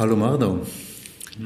Hallo 0.00 0.16
Mardo. 0.16 0.66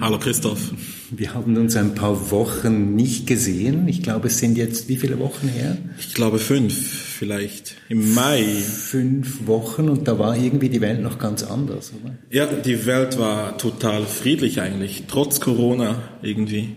Hallo 0.00 0.16
Christoph. 0.16 0.70
Wir 1.10 1.34
haben 1.34 1.56
uns 1.56 1.74
ein 1.74 1.96
paar 1.96 2.30
Wochen 2.30 2.94
nicht 2.94 3.26
gesehen. 3.26 3.88
Ich 3.88 4.00
glaube, 4.00 4.28
es 4.28 4.38
sind 4.38 4.56
jetzt 4.56 4.88
wie 4.88 4.96
viele 4.96 5.18
Wochen 5.18 5.48
her? 5.48 5.76
Ich 5.98 6.14
glaube 6.14 6.38
fünf 6.38 6.72
vielleicht. 6.72 7.74
Im 7.88 8.14
Mai. 8.14 8.44
Fünf 8.44 9.48
Wochen 9.48 9.88
und 9.88 10.06
da 10.06 10.20
war 10.20 10.36
irgendwie 10.36 10.68
die 10.68 10.80
Welt 10.80 11.02
noch 11.02 11.18
ganz 11.18 11.42
anders, 11.42 11.90
oder? 12.00 12.14
Ja, 12.30 12.46
die 12.46 12.86
Welt 12.86 13.18
war 13.18 13.58
total 13.58 14.04
friedlich 14.04 14.60
eigentlich, 14.60 15.02
trotz 15.08 15.40
Corona 15.40 16.10
irgendwie. 16.22 16.76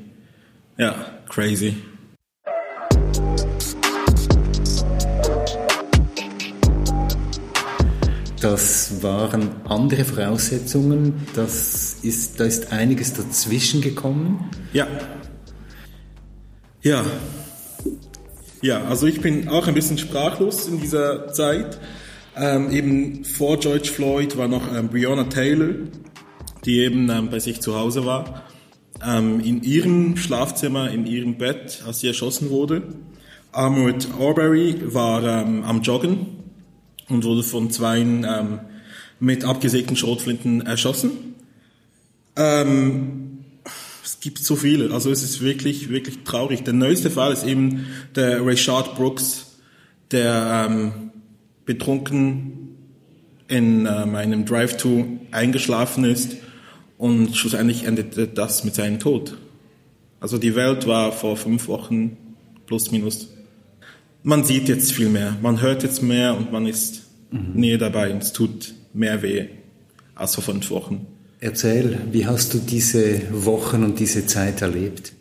Ja, 0.80 0.96
crazy. 1.30 1.76
Das 8.50 9.04
waren 9.04 9.50
andere 9.66 10.06
Voraussetzungen. 10.06 11.28
Das 11.36 11.98
ist, 12.02 12.40
da 12.40 12.46
ist 12.46 12.72
einiges 12.72 13.12
dazwischen 13.12 13.82
gekommen. 13.82 14.50
Ja. 14.72 14.88
Ja. 16.82 17.04
Ja, 18.62 18.86
also 18.86 19.06
ich 19.06 19.20
bin 19.20 19.50
auch 19.50 19.68
ein 19.68 19.74
bisschen 19.74 19.98
sprachlos 19.98 20.66
in 20.70 20.80
dieser 20.80 21.34
Zeit. 21.34 21.78
Ähm, 22.38 22.72
eben 22.72 23.26
vor 23.26 23.60
George 23.60 23.90
Floyd 23.90 24.38
war 24.38 24.48
noch 24.48 24.74
ähm, 24.74 24.88
Breonna 24.88 25.26
Taylor, 25.26 25.74
die 26.64 26.80
eben 26.80 27.10
ähm, 27.10 27.30
bei 27.30 27.40
sich 27.40 27.60
zu 27.60 27.78
Hause 27.78 28.06
war. 28.06 28.44
Ähm, 29.06 29.42
in 29.42 29.62
ihrem 29.62 30.16
Schlafzimmer, 30.16 30.90
in 30.90 31.06
ihrem 31.06 31.38
Bett, 31.38 31.84
als 31.86 32.00
sie 32.00 32.08
erschossen 32.08 32.50
wurde. 32.50 32.84
Armored 33.52 34.08
Arbery 34.18 34.78
war 34.86 35.22
ähm, 35.22 35.66
am 35.66 35.82
Joggen 35.82 36.37
und 37.10 37.24
wurde 37.24 37.44
von 37.44 37.72
zwei 37.72 38.00
ähm, 38.00 38.60
mit 39.20 39.44
abgesägten 39.44 39.96
Schrotflinten 39.96 40.62
erschossen. 40.66 41.12
Ähm, 42.36 43.40
es 44.04 44.20
gibt 44.20 44.40
so 44.40 44.56
viele, 44.56 44.94
also 44.94 45.12
es 45.12 45.24
ist 45.24 45.42
wirklich, 45.42 45.90
wirklich 45.90 46.24
traurig. 46.24 46.64
Der 46.64 46.74
neueste 46.74 47.10
Fall 47.10 47.34
ist 47.34 47.46
eben 47.46 47.88
der 48.16 48.46
Rayshard 48.46 48.96
Brooks, 48.96 49.58
der 50.12 50.68
ähm, 50.70 51.12
betrunken 51.66 52.76
in 53.48 53.86
ähm, 53.86 54.16
einem 54.16 54.46
Drive-Thru 54.46 55.06
eingeschlafen 55.32 56.04
ist 56.04 56.38
und 56.98 57.36
schlussendlich 57.36 57.86
endete 57.86 58.28
das 58.28 58.64
mit 58.64 58.76
seinem 58.76 59.00
Tod. 59.00 59.38
Also 60.20 60.38
die 60.38 60.56
Welt 60.56 60.88
war 60.88 61.12
vor 61.12 61.38
fünf 61.38 61.68
Wochen 61.68 62.18
plus 62.66 62.92
minus 62.92 63.30
man 64.28 64.44
sieht 64.44 64.68
jetzt 64.68 64.92
viel 64.92 65.08
mehr, 65.08 65.38
man 65.42 65.62
hört 65.62 65.84
jetzt 65.84 66.04
mehr 66.04 66.36
und 66.36 66.52
man 66.52 66.68
ist 66.68 67.04
mhm. 67.32 67.52
näher 67.54 67.78
dabei 67.78 68.12
und 68.12 68.24
es 68.24 68.34
tut 68.34 68.74
mehr 68.94 69.22
weh 69.22 69.48
als 70.16 70.36
vor 70.36 70.44
fünf 70.44 70.70
Wochen. 70.70 71.08
Erzähl, 71.40 72.00
wie 72.12 72.26
hast 72.26 72.54
du 72.54 72.60
diese 72.60 73.22
Wochen 73.32 73.84
und 73.84 74.00
diese 74.00 74.26
Zeit 74.26 74.62
erlebt? 74.62 75.14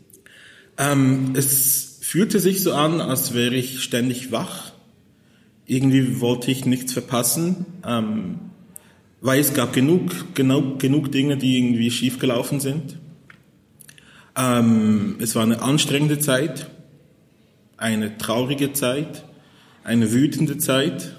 Ähm, 0.79 1.35
es 1.37 1.99
fühlte 2.01 2.41
sich 2.41 2.63
so 2.63 2.73
an, 2.73 3.01
als 3.01 3.35
wäre 3.35 3.55
ich 3.55 3.83
ständig 3.83 4.33
wach. 4.33 4.73
Irgendwie 5.67 6.21
wollte 6.21 6.51
ich 6.51 6.65
nichts 6.65 6.93
verpassen, 6.93 7.67
ähm, 7.85 8.39
weil 9.21 9.41
es 9.41 9.53
gab 9.53 9.73
genug, 9.73 10.35
genug, 10.35 10.79
genug 10.79 11.13
Dinge, 11.13 11.37
die 11.37 11.59
irgendwie 11.59 11.91
schiefgelaufen 11.91 12.61
sind. 12.61 12.99
Ähm, 14.37 15.17
es 15.19 15.35
war 15.35 15.43
eine 15.43 15.61
anstrengende 15.61 16.19
Zeit 16.19 16.71
eine 17.77 18.17
traurige 18.19 18.73
Zeit, 18.73 19.25
eine 19.85 20.13
wütende 20.13 20.59
Zeit, 20.59 21.17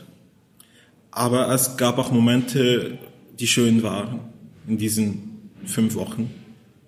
aber 1.17 1.51
es 1.51 1.77
gab 1.77 1.97
auch 1.97 2.11
Momente, 2.11 2.99
die 3.39 3.47
schön 3.47 3.81
waren 3.81 4.19
in 4.67 4.77
diesen 4.77 5.49
fünf 5.65 5.95
Wochen. 5.95 6.29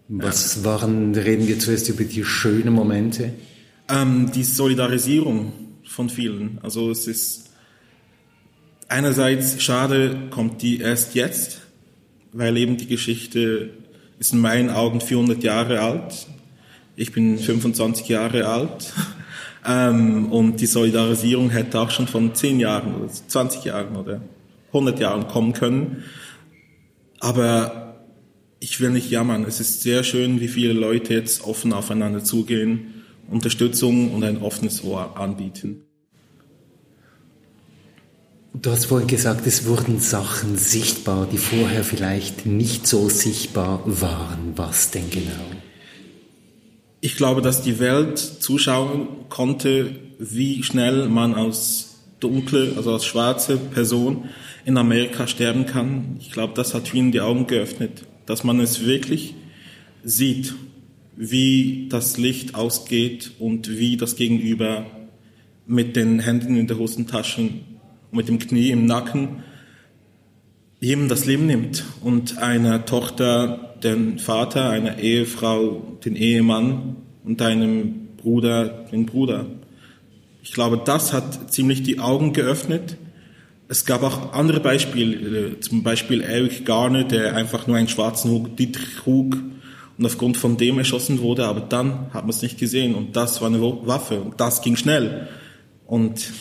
Was 0.07 0.63
waren, 0.63 1.15
reden 1.15 1.47
wir 1.47 1.59
zuerst 1.59 1.89
über 1.89 2.03
die 2.03 2.23
schönen 2.23 2.73
Momente? 2.73 3.33
Ähm, 3.89 4.31
die 4.31 4.43
Solidarisierung 4.43 5.51
von 5.83 6.09
vielen. 6.09 6.59
Also 6.61 6.91
es 6.91 7.07
ist 7.07 7.49
einerseits 8.87 9.61
schade, 9.61 10.27
kommt 10.29 10.61
die 10.61 10.79
erst 10.79 11.15
jetzt, 11.15 11.61
weil 12.31 12.55
eben 12.57 12.77
die 12.77 12.87
Geschichte 12.87 13.71
ist 14.19 14.33
in 14.33 14.39
meinen 14.39 14.69
Augen 14.69 15.01
400 15.01 15.43
Jahre 15.43 15.81
alt. 15.81 16.27
Ich 16.95 17.11
bin 17.11 17.39
25 17.39 18.07
Jahre 18.09 18.47
alt. 18.47 18.93
Ähm, 19.65 20.31
und 20.31 20.61
die 20.61 20.65
Solidarisierung 20.65 21.49
hätte 21.49 21.79
auch 21.79 21.91
schon 21.91 22.07
von 22.07 22.33
10 22.33 22.59
Jahren 22.59 22.95
oder 22.95 23.09
20 23.09 23.65
Jahren 23.65 23.95
oder 23.95 24.21
100 24.67 24.99
Jahren 24.99 25.27
kommen 25.27 25.53
können. 25.53 26.03
Aber 27.19 27.89
ich 28.59 28.79
will 28.79 28.91
nicht 28.91 29.09
jammern. 29.09 29.45
Es 29.45 29.59
ist 29.59 29.81
sehr 29.81 30.03
schön, 30.03 30.39
wie 30.39 30.47
viele 30.47 30.73
Leute 30.73 31.13
jetzt 31.13 31.43
offen 31.43 31.73
aufeinander 31.73 32.23
zugehen, 32.23 33.03
Unterstützung 33.29 34.13
und 34.13 34.23
ein 34.23 34.41
offenes 34.41 34.83
Ohr 34.83 35.17
anbieten. 35.17 35.83
Du 38.53 38.71
hast 38.71 38.85
vorhin 38.85 39.07
gesagt, 39.07 39.45
es 39.45 39.65
wurden 39.67 39.99
Sachen 39.99 40.57
sichtbar, 40.57 41.27
die 41.31 41.37
vorher 41.37 41.83
vielleicht 41.83 42.45
nicht 42.45 42.87
so 42.87 43.07
sichtbar 43.07 43.81
waren. 43.85 44.53
Was 44.55 44.91
denn 44.91 45.09
genau? 45.09 45.58
Ich 47.01 47.15
glaube, 47.15 47.41
dass 47.41 47.61
die 47.61 47.79
Welt 47.79 48.17
zuschauen 48.17 49.07
konnte, 49.29 49.95
wie 50.19 50.63
schnell 50.63 51.07
man 51.07 51.33
als 51.33 51.99
dunkle, 52.19 52.73
also 52.75 52.91
als 52.91 53.05
schwarze 53.05 53.57
Person 53.57 54.25
in 54.65 54.77
Amerika 54.77 55.25
sterben 55.25 55.65
kann. 55.65 56.17
Ich 56.19 56.31
glaube, 56.31 56.53
das 56.55 56.73
hat 56.73 56.89
vielen 56.89 57.13
die 57.13 57.21
Augen 57.21 57.47
geöffnet, 57.47 58.03
dass 58.25 58.43
man 58.43 58.59
es 58.59 58.85
wirklich 58.85 59.33
sieht, 60.03 60.53
wie 61.15 61.87
das 61.89 62.17
Licht 62.17 62.55
ausgeht 62.55 63.31
und 63.39 63.69
wie 63.77 63.95
das 63.95 64.17
Gegenüber 64.17 64.85
mit 65.65 65.95
den 65.95 66.19
Händen 66.19 66.57
in 66.57 66.67
der 66.67 66.77
Hosentaschen, 66.77 67.61
mit 68.11 68.27
dem 68.27 68.39
Knie 68.39 68.71
im 68.71 68.85
Nacken 68.85 69.43
jedem 70.81 71.09
das 71.09 71.25
Leben 71.25 71.45
nimmt 71.45 71.83
und 72.01 72.37
einer 72.37 72.85
Tochter 72.85 73.68
den 73.83 74.19
Vater, 74.19 74.69
einer 74.69 74.99
Ehefrau 74.99 75.97
den 76.03 76.15
Ehemann 76.15 76.97
und 77.23 77.41
einem 77.41 78.07
Bruder 78.17 78.85
den 78.91 79.05
Bruder. 79.05 79.45
Ich 80.43 80.53
glaube, 80.53 80.81
das 80.83 81.13
hat 81.13 81.51
ziemlich 81.51 81.83
die 81.83 81.99
Augen 81.99 82.33
geöffnet. 82.33 82.97
Es 83.67 83.85
gab 83.85 84.03
auch 84.03 84.33
andere 84.33 84.59
Beispiele, 84.59 85.59
zum 85.59 85.83
Beispiel 85.83 86.21
Eric 86.21 86.65
Garner, 86.65 87.03
der 87.03 87.35
einfach 87.35 87.67
nur 87.67 87.77
einen 87.77 87.87
schwarzen 87.87 88.31
Hoodie 88.31 88.71
trug 88.71 89.37
und 89.97 90.05
aufgrund 90.05 90.37
von 90.37 90.57
dem 90.57 90.79
erschossen 90.79 91.19
wurde, 91.19 91.45
aber 91.45 91.59
dann 91.59 92.11
hat 92.13 92.23
man 92.23 92.29
es 92.29 92.41
nicht 92.41 92.57
gesehen 92.57 92.95
und 92.95 93.15
das 93.15 93.41
war 93.41 93.49
eine 93.49 93.61
Waffe 93.61 94.21
und 94.21 94.39
das 94.39 94.61
ging 94.61 94.75
schnell. 94.75 95.27
Und 95.85 96.31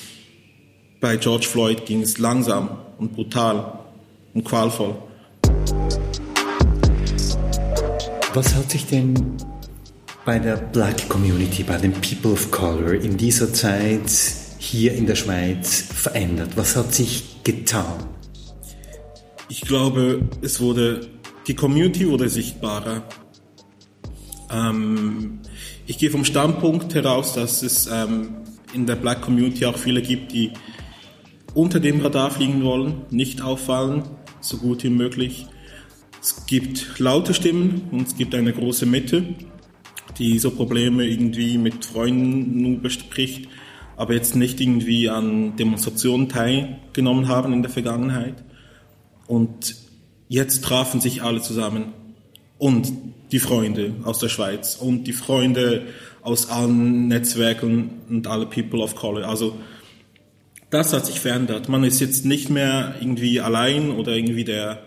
bei 1.00 1.16
George 1.16 1.46
Floyd 1.46 1.84
ging 1.84 2.02
es 2.02 2.18
langsam 2.18 2.70
und 2.98 3.14
brutal 3.14 3.80
und 4.32 4.44
qualvoll. 4.44 4.96
Was 8.38 8.54
hat 8.54 8.70
sich 8.70 8.86
denn 8.86 9.36
bei 10.24 10.38
der 10.38 10.54
Black 10.54 11.08
Community, 11.08 11.64
bei 11.64 11.76
den 11.76 11.90
People 11.90 12.30
of 12.30 12.52
Color 12.52 12.92
in 12.92 13.16
dieser 13.16 13.52
Zeit 13.52 14.08
hier 14.58 14.94
in 14.94 15.06
der 15.06 15.16
Schweiz 15.16 15.82
verändert? 15.92 16.50
Was 16.54 16.76
hat 16.76 16.94
sich 16.94 17.42
getan? 17.42 17.98
Ich 19.48 19.62
glaube, 19.62 20.20
es 20.40 20.60
wurde, 20.60 21.08
die 21.48 21.56
Community 21.56 22.08
wurde 22.08 22.28
sichtbarer. 22.28 23.02
Ähm, 24.52 25.40
ich 25.88 25.98
gehe 25.98 26.12
vom 26.12 26.24
Standpunkt 26.24 26.94
heraus, 26.94 27.32
dass 27.32 27.64
es 27.64 27.88
ähm, 27.92 28.36
in 28.72 28.86
der 28.86 28.94
Black 28.94 29.20
Community 29.20 29.66
auch 29.66 29.76
viele 29.76 30.00
gibt, 30.00 30.30
die 30.30 30.52
unter 31.54 31.80
dem 31.80 32.00
Radar 32.00 32.30
fliegen 32.30 32.62
wollen, 32.62 33.02
nicht 33.10 33.42
auffallen, 33.42 34.04
so 34.40 34.58
gut 34.58 34.84
wie 34.84 34.90
möglich. 34.90 35.48
Es 36.20 36.46
gibt 36.46 36.98
laute 36.98 37.32
Stimmen 37.32 37.82
und 37.92 38.08
es 38.08 38.16
gibt 38.16 38.34
eine 38.34 38.52
große 38.52 38.86
Mitte, 38.86 39.22
die 40.18 40.38
so 40.38 40.50
Probleme 40.50 41.06
irgendwie 41.06 41.58
mit 41.58 41.84
Freunden 41.84 42.60
nur 42.60 42.78
bespricht, 42.78 43.48
aber 43.96 44.14
jetzt 44.14 44.34
nicht 44.34 44.60
irgendwie 44.60 45.08
an 45.08 45.56
Demonstrationen 45.56 46.28
teilgenommen 46.28 47.28
haben 47.28 47.52
in 47.52 47.62
der 47.62 47.70
Vergangenheit. 47.70 48.42
Und 49.26 49.76
jetzt 50.28 50.64
trafen 50.64 51.00
sich 51.00 51.22
alle 51.22 51.40
zusammen 51.40 51.92
und 52.58 52.92
die 53.30 53.38
Freunde 53.38 53.94
aus 54.04 54.18
der 54.18 54.28
Schweiz 54.28 54.76
und 54.76 55.04
die 55.04 55.12
Freunde 55.12 55.86
aus 56.22 56.50
allen 56.50 57.08
Netzwerken 57.08 57.90
und 58.08 58.26
alle 58.26 58.46
People 58.46 58.80
of 58.80 58.96
Color. 58.96 59.28
Also 59.28 59.56
das 60.70 60.92
hat 60.92 61.06
sich 61.06 61.20
verändert. 61.20 61.68
Man 61.68 61.84
ist 61.84 62.00
jetzt 62.00 62.24
nicht 62.24 62.50
mehr 62.50 62.96
irgendwie 63.00 63.40
allein 63.40 63.90
oder 63.90 64.12
irgendwie 64.12 64.44
der 64.44 64.82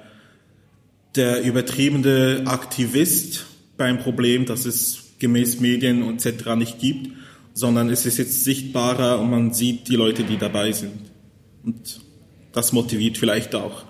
der 1.15 1.43
übertriebene 1.43 2.43
Aktivist 2.45 3.45
beim 3.77 3.99
Problem, 3.99 4.45
das 4.45 4.65
es 4.65 5.03
gemäß 5.19 5.59
Medien 5.59 6.17
etc. 6.17 6.55
nicht 6.55 6.79
gibt, 6.79 7.09
sondern 7.53 7.89
es 7.89 8.05
ist 8.05 8.17
jetzt 8.17 8.43
sichtbarer 8.43 9.19
und 9.19 9.29
man 9.29 9.53
sieht 9.53 9.87
die 9.87 9.95
Leute, 9.95 10.23
die 10.23 10.37
dabei 10.37 10.71
sind. 10.71 11.11
Und 11.63 12.01
das 12.53 12.71
motiviert 12.71 13.17
vielleicht 13.17 13.55
auch. 13.55 13.83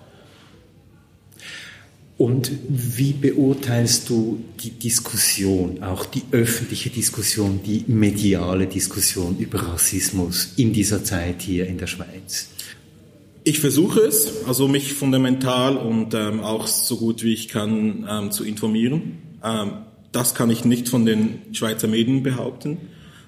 Und 2.18 2.52
wie 2.68 3.14
beurteilst 3.14 4.08
du 4.08 4.44
die 4.62 4.70
Diskussion, 4.70 5.82
auch 5.82 6.04
die 6.04 6.22
öffentliche 6.30 6.90
Diskussion, 6.90 7.60
die 7.64 7.84
mediale 7.88 8.66
Diskussion 8.66 9.38
über 9.38 9.60
Rassismus 9.60 10.52
in 10.56 10.72
dieser 10.72 11.02
Zeit 11.02 11.42
hier 11.42 11.66
in 11.66 11.78
der 11.78 11.88
Schweiz? 11.88 12.48
Ich 13.44 13.58
versuche 13.58 14.00
es, 14.00 14.44
also 14.46 14.68
mich 14.68 14.94
fundamental 14.94 15.76
und 15.76 16.14
ähm, 16.14 16.40
auch 16.40 16.68
so 16.68 16.96
gut 16.96 17.24
wie 17.24 17.32
ich 17.32 17.48
kann 17.48 18.06
ähm, 18.08 18.30
zu 18.30 18.44
informieren. 18.44 19.18
Ähm, 19.42 19.72
das 20.12 20.36
kann 20.36 20.48
ich 20.50 20.64
nicht 20.64 20.88
von 20.88 21.04
den 21.04 21.40
Schweizer 21.52 21.88
Medien 21.88 22.22
behaupten. 22.22 22.78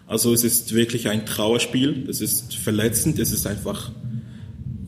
Also 0.07 0.33
es 0.33 0.45
ist 0.45 0.73
wirklich 0.73 1.09
ein 1.09 1.27
Trauerspiel, 1.27 2.07
es 2.09 2.21
ist 2.21 2.55
verletzend, 2.55 3.19
es 3.19 3.33
ist 3.33 3.47
einfach, 3.47 3.91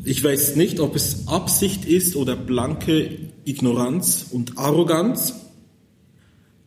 ich 0.05 0.23
weiß 0.23 0.55
nicht, 0.55 0.79
ob 0.79 0.95
es 0.95 1.27
Absicht 1.27 1.87
ist 1.87 2.15
oder 2.15 2.37
blanke 2.37 3.19
Ignoranz 3.45 4.27
und 4.31 4.59
Arroganz, 4.59 5.35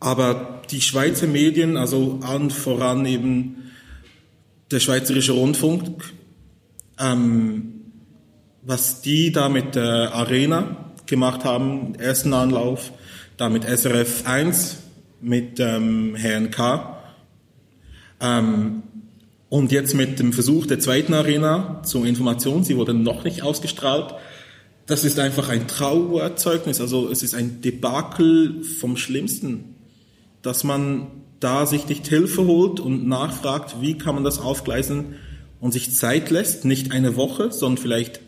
aber 0.01 0.63
die 0.69 0.81
Schweizer 0.81 1.27
Medien, 1.27 1.77
also 1.77 2.19
allen 2.23 2.49
voran 2.49 3.05
eben 3.05 3.71
der 4.71 4.79
Schweizerische 4.79 5.33
Rundfunk, 5.33 6.11
ähm, 6.99 7.78
was 8.61 9.01
die 9.01 9.31
da 9.31 9.49
mit 9.49 9.75
der 9.75 10.13
Arena 10.13 10.91
gemacht 11.05 11.43
haben, 11.43 11.95
ersten 11.95 12.33
Anlauf, 12.33 12.91
da 13.37 13.49
mit 13.49 13.63
SRF 13.63 14.25
1, 14.25 14.77
mit 15.21 15.59
ähm, 15.59 16.15
Herrn 16.15 16.51
K. 16.51 16.97
Ähm, 18.21 18.83
und 19.49 19.71
jetzt 19.71 19.95
mit 19.95 20.19
dem 20.19 20.31
Versuch 20.33 20.67
der 20.67 20.79
zweiten 20.79 21.13
Arena 21.13 21.81
zur 21.83 22.05
Information, 22.05 22.63
sie 22.63 22.77
wurde 22.77 22.93
noch 22.93 23.23
nicht 23.23 23.41
ausgestrahlt. 23.41 24.13
Das 24.85 25.03
ist 25.03 25.19
einfach 25.19 25.49
ein 25.49 25.67
Trauerzeugnis, 25.67 26.81
also 26.81 27.09
es 27.09 27.23
ist 27.23 27.33
ein 27.33 27.61
Debakel 27.61 28.63
vom 28.63 28.97
Schlimmsten, 28.97 29.75
dass 30.41 30.63
man 30.63 31.07
da 31.39 31.65
sich 31.65 31.87
nicht 31.87 32.07
Hilfe 32.07 32.45
holt 32.45 32.79
und 32.79 33.07
nachfragt, 33.07 33.77
wie 33.81 33.97
kann 33.97 34.15
man 34.15 34.23
das 34.23 34.39
aufgleisen 34.39 35.15
und 35.59 35.71
sich 35.71 35.95
Zeit 35.95 36.29
lässt, 36.29 36.65
nicht 36.65 36.91
eine 36.91 37.15
Woche, 37.15 37.51
sondern 37.51 37.81
vielleicht 37.81 38.19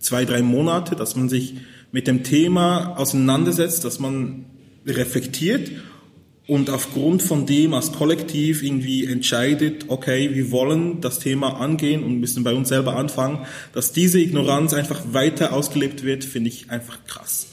zwei, 0.00 0.24
drei 0.24 0.42
Monate, 0.42 0.96
dass 0.96 1.14
man 1.14 1.28
sich 1.28 1.54
mit 1.92 2.06
dem 2.06 2.24
Thema 2.24 2.96
auseinandersetzt, 2.96 3.84
dass 3.84 4.00
man 4.00 4.46
reflektiert 4.86 5.70
und 6.50 6.68
aufgrund 6.68 7.22
von 7.22 7.46
dem 7.46 7.74
als 7.74 7.92
Kollektiv 7.92 8.64
irgendwie 8.64 9.06
entscheidet, 9.06 9.84
okay, 9.86 10.34
wir 10.34 10.50
wollen 10.50 11.00
das 11.00 11.20
Thema 11.20 11.60
angehen 11.60 12.02
und 12.02 12.18
müssen 12.18 12.42
bei 12.42 12.54
uns 12.54 12.68
selber 12.68 12.96
anfangen, 12.96 13.46
dass 13.72 13.92
diese 13.92 14.18
Ignoranz 14.18 14.74
einfach 14.74 15.00
weiter 15.12 15.52
ausgelebt 15.52 16.02
wird, 16.02 16.24
finde 16.24 16.48
ich 16.48 16.70
einfach 16.70 17.04
krass. 17.06 17.46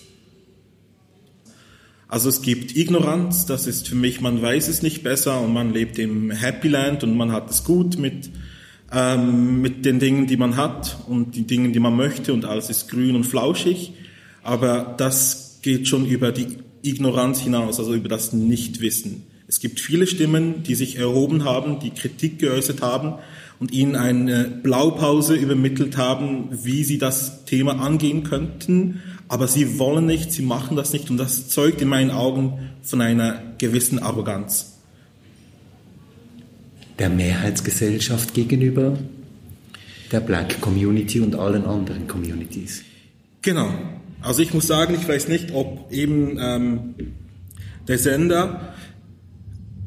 Also 2.07 2.29
es 2.29 2.41
gibt 2.41 2.75
Ignoranz, 2.75 3.45
das 3.45 3.67
ist 3.67 3.89
für 3.89 3.95
mich, 3.95 4.21
man 4.21 4.41
weiß 4.41 4.69
es 4.69 4.81
nicht 4.81 5.03
besser 5.03 5.41
und 5.41 5.53
man 5.53 5.73
lebt 5.73 5.99
im 5.99 6.31
Happy 6.31 6.69
Land 6.69 7.03
und 7.03 7.15
man 7.15 7.33
hat 7.33 7.51
es 7.51 7.65
gut 7.65 7.99
mit 7.99 8.29
ähm, 8.91 9.61
mit 9.61 9.85
den 9.85 9.99
Dingen, 9.99 10.27
die 10.27 10.37
man 10.37 10.55
hat 10.55 10.97
und 11.07 11.35
die 11.35 11.45
Dingen, 11.45 11.73
die 11.73 11.79
man 11.79 11.95
möchte 11.95 12.33
und 12.33 12.45
alles 12.45 12.69
ist 12.69 12.89
grün 12.89 13.15
und 13.15 13.25
flauschig. 13.25 13.93
Aber 14.43 14.95
das 14.97 15.59
geht 15.61 15.87
schon 15.87 16.05
über 16.05 16.31
die 16.31 16.47
Ignoranz 16.83 17.41
hinaus, 17.41 17.79
also 17.79 17.93
über 17.93 18.09
das 18.09 18.33
Nichtwissen. 18.33 19.23
Es 19.47 19.59
gibt 19.59 19.79
viele 19.79 20.07
Stimmen, 20.07 20.63
die 20.63 20.75
sich 20.75 20.97
erhoben 20.97 21.43
haben, 21.43 21.79
die 21.79 21.91
Kritik 21.91 22.39
geäußert 22.39 22.81
haben 22.81 23.15
und 23.59 23.71
ihnen 23.71 23.95
eine 23.95 24.43
Blaupause 24.45 25.35
übermittelt 25.35 25.97
haben, 25.97 26.49
wie 26.51 26.83
sie 26.83 26.97
das 26.97 27.45
Thema 27.45 27.79
angehen 27.79 28.23
könnten. 28.23 29.01
Aber 29.29 29.47
sie 29.47 29.79
wollen 29.79 30.05
nicht, 30.05 30.31
sie 30.31 30.41
machen 30.41 30.77
das 30.77 30.93
nicht 30.93 31.09
und 31.09 31.17
das 31.17 31.49
zeugt 31.49 31.81
in 31.81 31.89
meinen 31.89 32.11
Augen 32.11 32.71
von 32.81 33.01
einer 33.01 33.41
gewissen 33.57 33.99
Arroganz 33.99 34.76
der 36.99 37.09
Mehrheitsgesellschaft 37.09 38.33
gegenüber 38.33 38.97
der 40.11 40.19
Black 40.19 40.61
Community 40.61 41.19
und 41.19 41.35
allen 41.35 41.65
anderen 41.65 42.07
Communities. 42.07 42.83
Genau. 43.41 43.69
Also 44.21 44.41
ich 44.41 44.53
muss 44.53 44.67
sagen, 44.67 44.95
ich 44.99 45.07
weiß 45.07 45.27
nicht, 45.27 45.51
ob 45.53 45.91
eben 45.91 46.37
ähm, 46.39 46.95
der 47.87 47.97
Sender 47.97 48.73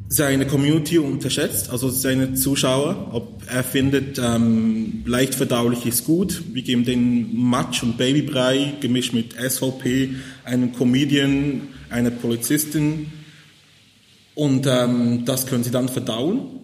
seine 0.08 0.46
Community 0.46 0.98
unterschätzt, 0.98 1.70
also 1.70 1.88
seine 1.88 2.34
Zuschauer, 2.34 3.10
ob 3.12 3.42
er 3.46 3.62
findet, 3.62 4.18
ähm, 4.18 5.02
leicht 5.06 5.34
verdaulich 5.34 5.86
ist 5.86 6.04
gut. 6.04 6.42
Wir 6.52 6.62
geben 6.62 6.84
den 6.84 7.36
Matsch 7.36 7.82
und 7.82 7.96
Babybrei 7.96 8.74
gemischt 8.80 9.12
mit 9.12 9.34
SVP, 9.34 10.10
einem 10.44 10.72
Comedian, 10.72 11.62
einer 11.90 12.10
Polizistin 12.10 13.06
und 14.34 14.66
ähm, 14.66 15.24
das 15.24 15.46
können 15.46 15.62
sie 15.62 15.70
dann 15.70 15.88
verdauen 15.88 16.60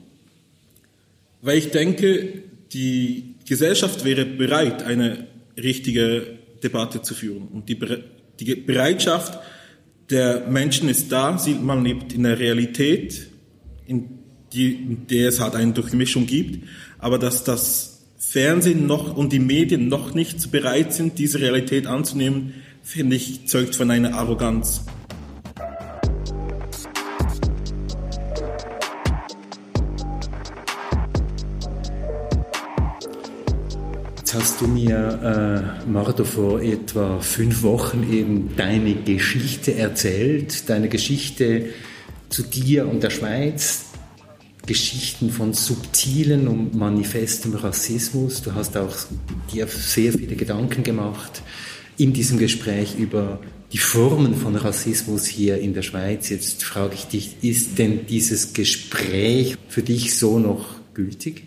weil 1.47 1.59
ich 1.59 1.71
denke, 1.71 2.43
die 2.73 3.37
Gesellschaft 3.49 4.05
wäre 4.05 4.25
bereit, 4.25 4.83
eine 4.83 5.29
richtige 5.57 6.39
Debatte 6.61 7.03
zu 7.03 7.15
führen. 7.15 7.47
Und 7.47 7.69
die, 7.69 7.79
die 8.41 8.57
Bereitschaft 8.57 9.39
der 10.11 10.49
Menschen 10.49 10.89
ist 10.89 11.13
da, 11.13 11.39
sie, 11.39 11.55
man 11.55 11.85
lebt 11.85 12.13
in 12.13 12.25
der 12.25 12.41
Realität, 12.41 13.29
in, 13.87 14.19
die, 14.53 14.75
in 14.75 15.07
der 15.07 15.29
es 15.29 15.39
halt 15.39 15.55
eine 15.55 15.73
Durchmischung 15.73 16.27
gibt, 16.27 16.67
aber 16.99 17.17
dass 17.17 17.45
das 17.45 18.03
Fernsehen 18.19 18.89
noch 18.89 19.17
und 19.17 19.33
die 19.33 19.39
Medien 19.39 19.87
noch 19.87 20.15
nicht 20.15 20.51
bereit 20.51 20.93
sind, 20.93 21.17
diese 21.21 21.41
Realität 21.41 21.87
anzunehmen, 21.87 22.55
finde 22.83 23.15
ich, 23.15 23.47
zeugt 23.47 23.77
von 23.77 23.89
einer 23.93 24.15
Arroganz. 24.15 24.85
Hast 34.37 34.61
du 34.61 34.67
mir, 34.67 35.83
äh, 35.87 35.91
Marto, 35.91 36.25
vor 36.25 36.61
etwa 36.61 37.21
fünf 37.21 37.63
Wochen 37.63 38.13
eben 38.13 38.51
deine 38.57 38.95
Geschichte 38.95 39.75
erzählt, 39.75 40.69
deine 40.69 40.89
Geschichte 40.89 41.71
zu 42.29 42.43
dir 42.43 42.87
und 42.87 43.03
der 43.03 43.11
Schweiz, 43.11 43.87
Geschichten 44.67 45.31
von 45.31 45.55
subtilen 45.55 46.49
und 46.49 46.75
manifestem 46.75 47.55
Rassismus. 47.55 48.43
Du 48.43 48.55
hast 48.55 48.77
auch 48.77 48.95
dir 49.53 49.67
sehr 49.69 50.13
viele 50.13 50.37
Gedanken 50.37 50.83
gemacht 50.83 51.43
in 51.97 52.13
diesem 52.13 52.39
Gespräch 52.39 52.97
über 52.99 53.41
die 53.73 53.79
Formen 53.79 54.35
von 54.35 54.55
Rassismus 54.57 55.25
hier 55.25 55.59
in 55.59 55.73
der 55.73 55.83
Schweiz. 55.83 56.29
Jetzt 56.29 56.63
frage 56.63 56.95
ich 56.95 57.07
dich, 57.07 57.37
ist 57.43 57.79
denn 57.79 58.07
dieses 58.07 58.53
Gespräch 58.53 59.57
für 59.69 59.83
dich 59.83 60.17
so 60.17 60.39
noch 60.39 60.77
gültig? 60.93 61.45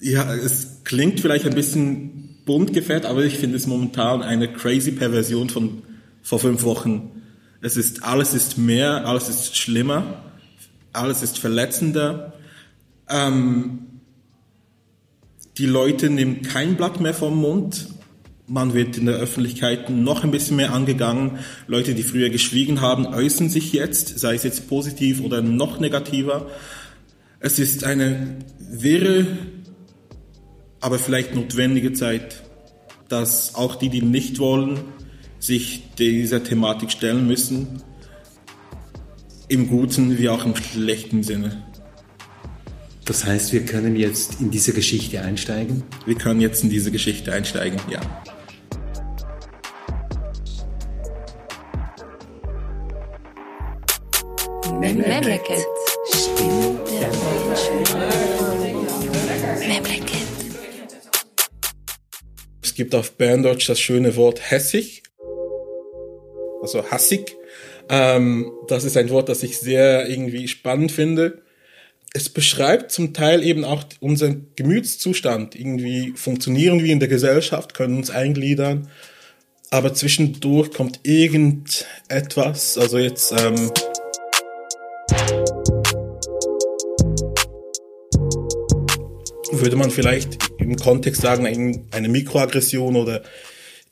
Ja, 0.00 0.32
es 0.32 0.77
klingt 0.88 1.20
vielleicht 1.20 1.44
ein 1.44 1.54
bisschen 1.54 2.40
bunt 2.46 2.72
gefärbt, 2.72 3.04
aber 3.04 3.22
ich 3.22 3.36
finde 3.36 3.58
es 3.58 3.66
momentan 3.66 4.22
eine 4.22 4.50
crazy 4.50 4.90
Perversion 4.90 5.50
von 5.50 5.82
vor 6.22 6.38
fünf 6.38 6.62
Wochen. 6.62 7.22
Es 7.60 7.76
ist, 7.76 8.04
alles 8.04 8.32
ist 8.32 8.56
mehr, 8.56 9.06
alles 9.06 9.28
ist 9.28 9.54
schlimmer, 9.54 10.22
alles 10.94 11.22
ist 11.22 11.38
verletzender. 11.38 12.32
Ähm, 13.06 13.80
die 15.58 15.66
Leute 15.66 16.08
nehmen 16.08 16.40
kein 16.40 16.76
Blatt 16.76 17.00
mehr 17.00 17.12
vom 17.12 17.36
Mund. 17.36 17.88
Man 18.46 18.72
wird 18.72 18.96
in 18.96 19.04
der 19.04 19.16
Öffentlichkeit 19.16 19.90
noch 19.90 20.24
ein 20.24 20.30
bisschen 20.30 20.56
mehr 20.56 20.72
angegangen. 20.72 21.38
Leute, 21.66 21.94
die 21.94 22.02
früher 22.02 22.30
geschwiegen 22.30 22.80
haben, 22.80 23.04
äußern 23.06 23.50
sich 23.50 23.74
jetzt, 23.74 24.18
sei 24.18 24.36
es 24.36 24.42
jetzt 24.42 24.70
positiv 24.70 25.20
oder 25.20 25.42
noch 25.42 25.80
negativer. 25.80 26.46
Es 27.40 27.58
ist 27.58 27.84
eine 27.84 28.38
wirre 28.58 29.26
aber 30.80 30.98
vielleicht 30.98 31.34
notwendige 31.34 31.92
Zeit, 31.92 32.42
dass 33.08 33.54
auch 33.54 33.76
die, 33.76 33.88
die 33.88 34.02
nicht 34.02 34.38
wollen, 34.38 34.80
sich 35.38 35.94
dieser 35.98 36.42
Thematik 36.42 36.90
stellen 36.90 37.26
müssen, 37.26 37.82
im 39.48 39.68
guten 39.68 40.18
wie 40.18 40.28
auch 40.28 40.44
im 40.44 40.54
schlechten 40.56 41.22
Sinne. 41.22 41.64
Das 43.04 43.24
heißt, 43.24 43.52
wir 43.54 43.64
können 43.64 43.96
jetzt 43.96 44.40
in 44.40 44.50
diese 44.50 44.74
Geschichte 44.74 45.22
einsteigen? 45.22 45.82
Wir 46.04 46.16
können 46.16 46.42
jetzt 46.42 46.62
in 46.62 46.68
diese 46.68 46.90
Geschichte 46.90 47.32
einsteigen, 47.32 47.80
ja. 47.88 48.00
Memleket. 54.78 55.66
Stimme 56.12 56.77
gibt 62.78 62.94
auf 62.94 63.16
Berndeutsch 63.16 63.68
das 63.68 63.80
schöne 63.80 64.14
Wort 64.14 64.52
hässig, 64.52 65.02
also 66.62 66.88
hassig. 66.90 67.36
Ähm, 67.90 68.52
das 68.68 68.84
ist 68.84 68.96
ein 68.96 69.10
Wort, 69.10 69.28
das 69.28 69.42
ich 69.42 69.58
sehr 69.58 70.08
irgendwie 70.08 70.46
spannend 70.46 70.92
finde. 70.92 71.42
Es 72.14 72.28
beschreibt 72.28 72.92
zum 72.92 73.12
Teil 73.14 73.42
eben 73.42 73.64
auch 73.64 73.82
unseren 73.98 74.46
Gemütszustand. 74.54 75.56
Irgendwie 75.56 76.12
funktionieren 76.14 76.84
wir 76.84 76.92
in 76.92 77.00
der 77.00 77.08
Gesellschaft, 77.08 77.74
können 77.74 77.96
uns 77.96 78.10
eingliedern. 78.10 78.88
aber 79.70 79.92
zwischendurch 79.92 80.70
kommt 80.70 81.00
irgendetwas, 81.02 82.78
also 82.78 82.96
jetzt 82.96 83.32
ähm, 83.32 83.72
würde 89.52 89.76
man 89.76 89.90
vielleicht 89.90 90.50
im 90.58 90.76
Kontext 90.76 91.22
sagen, 91.22 91.46
eine 91.90 92.08
Mikroaggression 92.08 92.96
oder 92.96 93.22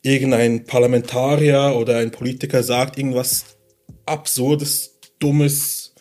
irgendein 0.03 0.65
Parlamentarier 0.65 1.75
oder 1.77 1.99
ein 1.99 2.11
Politiker 2.11 2.63
sagt 2.63 2.99
irgendwas 2.99 3.57
Absurdes, 4.05 4.99
Dummes, 5.19 5.95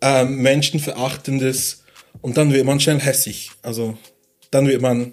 ähm, 0.00 0.42
Menschenverachtendes 0.42 1.84
und 2.20 2.36
dann 2.36 2.52
wird 2.52 2.64
man 2.64 2.80
schnell 2.80 3.00
hässig. 3.00 3.50
Also 3.62 3.96
dann 4.50 4.66
wird 4.66 4.82
man 4.82 5.12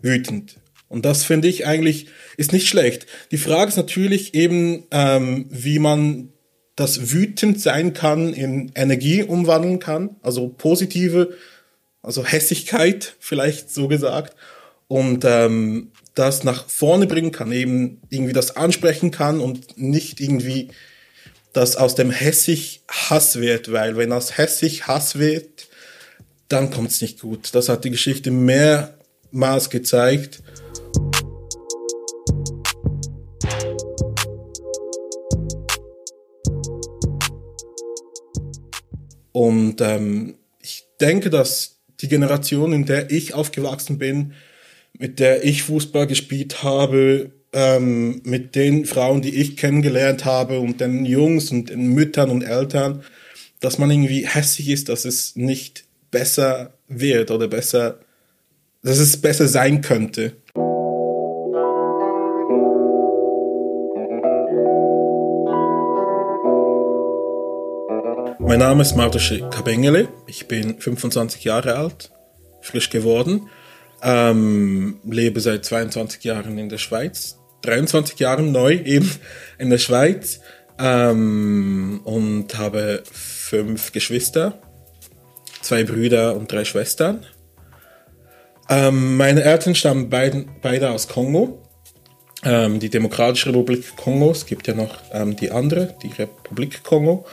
wütend. 0.00 0.56
Und 0.88 1.04
das 1.04 1.24
finde 1.24 1.48
ich 1.48 1.66
eigentlich 1.66 2.06
ist 2.36 2.52
nicht 2.52 2.68
schlecht. 2.68 3.06
Die 3.30 3.38
Frage 3.38 3.68
ist 3.68 3.76
natürlich 3.76 4.34
eben, 4.34 4.84
ähm, 4.90 5.46
wie 5.50 5.78
man 5.78 6.32
das 6.76 7.12
wütend 7.12 7.60
sein 7.60 7.92
kann 7.92 8.32
in 8.32 8.72
Energie 8.74 9.22
umwandeln 9.22 9.78
kann, 9.78 10.16
also 10.22 10.48
positive, 10.48 11.36
also 12.02 12.24
Hässigkeit 12.24 13.14
vielleicht 13.20 13.70
so 13.72 13.88
gesagt, 13.88 14.36
und 14.88 15.24
ähm, 15.24 15.90
das 16.14 16.44
nach 16.44 16.68
vorne 16.68 17.06
bringen 17.06 17.32
kann, 17.32 17.50
eben 17.50 18.02
irgendwie 18.10 18.34
das 18.34 18.56
ansprechen 18.56 19.10
kann 19.10 19.40
und 19.40 19.78
nicht 19.78 20.20
irgendwie 20.20 20.68
das 21.54 21.76
aus 21.76 21.94
dem 21.94 22.10
hässig 22.10 22.82
Hass 22.88 23.40
wird, 23.40 23.72
weil 23.72 23.96
wenn 23.96 24.12
aus 24.12 24.36
hässig 24.36 24.86
Hass 24.86 25.18
wird, 25.18 25.68
dann 26.48 26.70
kommt 26.70 26.90
es 26.90 27.00
nicht 27.00 27.20
gut. 27.22 27.54
Das 27.54 27.70
hat 27.70 27.84
die 27.84 27.90
Geschichte 27.90 28.30
mehrmals 28.30 29.70
gezeigt. 29.70 30.42
Und 39.32 39.80
ähm, 39.80 40.34
ich 40.60 40.86
denke, 41.00 41.30
dass 41.30 41.71
die 42.02 42.08
Generation, 42.08 42.72
in 42.72 42.84
der 42.84 43.10
ich 43.10 43.34
aufgewachsen 43.34 43.98
bin, 43.98 44.34
mit 44.98 45.20
der 45.20 45.44
ich 45.44 45.62
Fußball 45.62 46.06
gespielt 46.06 46.62
habe, 46.62 47.30
ähm, 47.52 48.20
mit 48.24 48.54
den 48.54 48.84
Frauen, 48.84 49.22
die 49.22 49.34
ich 49.34 49.56
kennengelernt 49.56 50.24
habe 50.24 50.60
und 50.60 50.80
den 50.80 51.04
Jungs 51.04 51.50
und 51.50 51.70
den 51.70 51.88
Müttern 51.88 52.30
und 52.30 52.42
Eltern, 52.42 53.02
dass 53.60 53.78
man 53.78 53.90
irgendwie 53.90 54.26
hässlich 54.26 54.68
ist, 54.68 54.88
dass 54.88 55.04
es 55.04 55.36
nicht 55.36 55.84
besser 56.10 56.74
wird 56.88 57.30
oder 57.30 57.48
besser, 57.48 58.00
dass 58.82 58.98
es 58.98 59.16
besser 59.16 59.48
sein 59.48 59.80
könnte. 59.80 60.34
Mein 68.52 68.58
Name 68.58 68.82
ist 68.82 68.96
Martusche 68.96 69.48
Kabengele. 69.48 70.08
Ich 70.26 70.46
bin 70.46 70.78
25 70.78 71.42
Jahre 71.42 71.76
alt, 71.76 72.12
frisch 72.60 72.90
geworden, 72.90 73.48
ähm, 74.02 75.00
lebe 75.08 75.40
seit 75.40 75.64
22 75.64 76.22
Jahren 76.22 76.58
in 76.58 76.68
der 76.68 76.76
Schweiz, 76.76 77.38
23 77.62 78.18
Jahren 78.18 78.52
neu 78.52 78.74
eben 78.74 79.10
in 79.58 79.70
der 79.70 79.78
Schweiz 79.78 80.40
ähm, 80.78 82.02
und 82.04 82.58
habe 82.58 83.02
fünf 83.10 83.90
Geschwister, 83.90 84.60
zwei 85.62 85.84
Brüder 85.84 86.36
und 86.36 86.52
drei 86.52 86.66
Schwestern. 86.66 87.24
Ähm, 88.68 89.16
meine 89.16 89.44
Eltern 89.44 89.74
stammen 89.74 90.10
beiden, 90.10 90.50
beide 90.60 90.90
aus 90.90 91.08
Kongo, 91.08 91.62
ähm, 92.44 92.80
die 92.80 92.90
Demokratische 92.90 93.48
Republik 93.48 93.96
Kongo. 93.96 94.30
Es 94.30 94.44
gibt 94.44 94.68
ja 94.68 94.74
noch 94.74 94.98
ähm, 95.10 95.36
die 95.36 95.50
andere, 95.50 95.94
die 96.02 96.12
Republik 96.12 96.82
Kongo. 96.82 97.24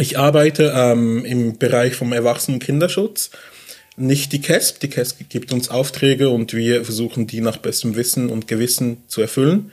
Ich 0.00 0.16
arbeite 0.16 0.72
ähm, 0.76 1.24
im 1.24 1.58
Bereich 1.58 1.96
vom 1.96 2.12
Erwachsenen 2.12 2.60
Kinderschutz, 2.60 3.30
nicht 3.96 4.32
die 4.32 4.40
KESP. 4.40 4.78
Die 4.78 4.90
KESP 4.90 5.28
gibt 5.28 5.52
uns 5.52 5.70
Aufträge 5.70 6.28
und 6.28 6.54
wir 6.54 6.84
versuchen 6.84 7.26
die 7.26 7.40
nach 7.40 7.56
bestem 7.56 7.96
Wissen 7.96 8.30
und 8.30 8.46
Gewissen 8.46 9.02
zu 9.08 9.20
erfüllen. 9.20 9.72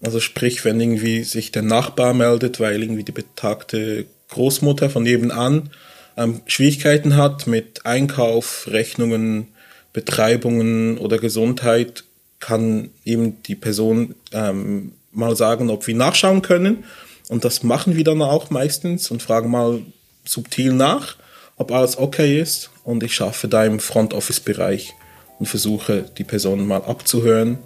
Also 0.00 0.20
sprich, 0.20 0.64
wenn 0.64 0.80
irgendwie 0.80 1.24
sich 1.24 1.50
der 1.50 1.62
Nachbar 1.62 2.14
meldet, 2.14 2.60
weil 2.60 2.80
irgendwie 2.80 3.02
die 3.02 3.10
betagte 3.10 4.06
Großmutter 4.28 4.90
von 4.90 5.02
nebenan 5.02 5.70
ähm, 6.16 6.40
Schwierigkeiten 6.46 7.16
hat 7.16 7.48
mit 7.48 7.84
Einkauf, 7.84 8.68
Rechnungen, 8.70 9.48
Betreibungen 9.92 10.98
oder 10.98 11.18
Gesundheit, 11.18 12.04
kann 12.38 12.90
eben 13.04 13.42
die 13.42 13.56
Person 13.56 14.14
ähm, 14.30 14.92
mal 15.10 15.34
sagen, 15.34 15.68
ob 15.68 15.88
wir 15.88 15.96
nachschauen 15.96 16.42
können 16.42 16.84
und 17.28 17.44
das 17.44 17.62
machen 17.62 17.94
wir 17.94 18.04
dann 18.04 18.22
auch 18.22 18.48
meistens 18.48 19.10
und 19.10 19.22
fragen 19.22 19.50
mal 19.50 19.82
subtil 20.24 20.72
nach, 20.72 21.16
ob 21.56 21.72
alles 21.72 21.98
okay 21.98 22.40
ist. 22.40 22.70
Und 22.84 23.02
ich 23.02 23.14
schaffe 23.14 23.48
da 23.48 23.64
im 23.64 23.80
Front 23.80 24.14
Office 24.14 24.40
Bereich 24.40 24.94
und 25.38 25.46
versuche 25.46 26.10
die 26.16 26.24
Person 26.24 26.66
mal 26.66 26.82
abzuhören 26.82 27.58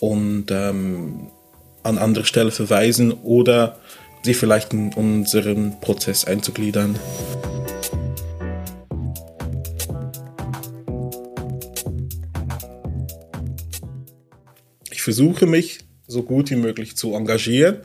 und 0.00 0.46
ähm, 0.50 1.28
an 1.82 1.98
andere 1.98 2.24
Stelle 2.24 2.50
verweisen 2.50 3.12
oder 3.12 3.78
sie 4.22 4.32
vielleicht 4.32 4.72
in 4.72 4.94
unseren 4.94 5.78
Prozess 5.80 6.24
einzugliedern. 6.24 6.98
Ich 14.90 15.02
versuche 15.02 15.46
mich 15.46 15.80
so 16.06 16.22
gut 16.22 16.50
wie 16.50 16.56
möglich 16.56 16.96
zu 16.96 17.14
engagieren 17.14 17.82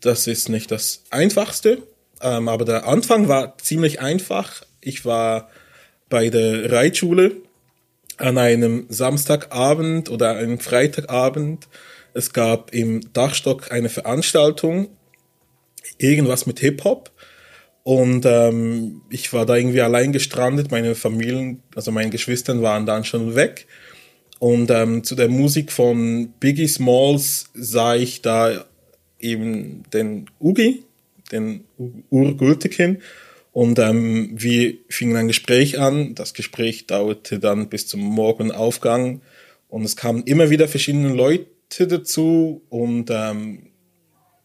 das 0.00 0.26
ist 0.26 0.48
nicht 0.48 0.70
das 0.70 1.04
Einfachste, 1.10 1.82
ähm, 2.20 2.48
aber 2.48 2.64
der 2.64 2.86
Anfang 2.86 3.28
war 3.28 3.56
ziemlich 3.58 4.00
einfach. 4.00 4.62
Ich 4.80 5.04
war 5.04 5.48
bei 6.08 6.28
der 6.28 6.70
Reitschule 6.70 7.36
an 8.18 8.36
einem 8.38 8.86
Samstagabend 8.88 10.10
oder 10.10 10.36
einem 10.36 10.58
Freitagabend. 10.58 11.68
Es 12.12 12.32
gab 12.32 12.74
im 12.74 13.12
Dachstock 13.12 13.72
eine 13.72 13.88
Veranstaltung, 13.88 14.88
irgendwas 15.98 16.46
mit 16.46 16.60
Hip-Hop. 16.60 17.10
Und 17.82 18.26
ähm, 18.26 19.00
ich 19.08 19.32
war 19.32 19.46
da 19.46 19.56
irgendwie 19.56 19.80
allein 19.80 20.12
gestrandet. 20.12 20.70
Meine 20.70 20.94
Familien, 20.94 21.62
also 21.74 21.92
meine 21.92 22.10
Geschwister 22.10 22.60
waren 22.60 22.84
dann 22.84 23.04
schon 23.04 23.34
weg. 23.34 23.66
Und 24.38 24.70
ähm, 24.70 25.02
zu 25.04 25.14
der 25.14 25.28
Musik 25.28 25.72
von 25.72 26.32
Biggie 26.40 26.68
Smalls 26.68 27.50
sah 27.54 27.94
ich 27.94 28.22
da 28.22 28.64
eben 29.20 29.84
den 29.92 30.26
Ugi, 30.40 30.82
den 31.32 31.64
Urgültigen. 32.10 33.02
Und 33.52 33.78
ähm, 33.78 34.30
wir 34.34 34.74
fingen 34.88 35.16
ein 35.16 35.28
Gespräch 35.28 35.78
an. 35.78 36.14
Das 36.14 36.34
Gespräch 36.34 36.86
dauerte 36.86 37.38
dann 37.38 37.68
bis 37.68 37.86
zum 37.86 38.00
Morgenaufgang. 38.00 39.22
Und 39.68 39.84
es 39.84 39.96
kamen 39.96 40.22
immer 40.24 40.50
wieder 40.50 40.68
verschiedene 40.68 41.12
Leute 41.12 41.86
dazu. 41.86 42.62
Und 42.68 43.10
ähm, 43.10 43.70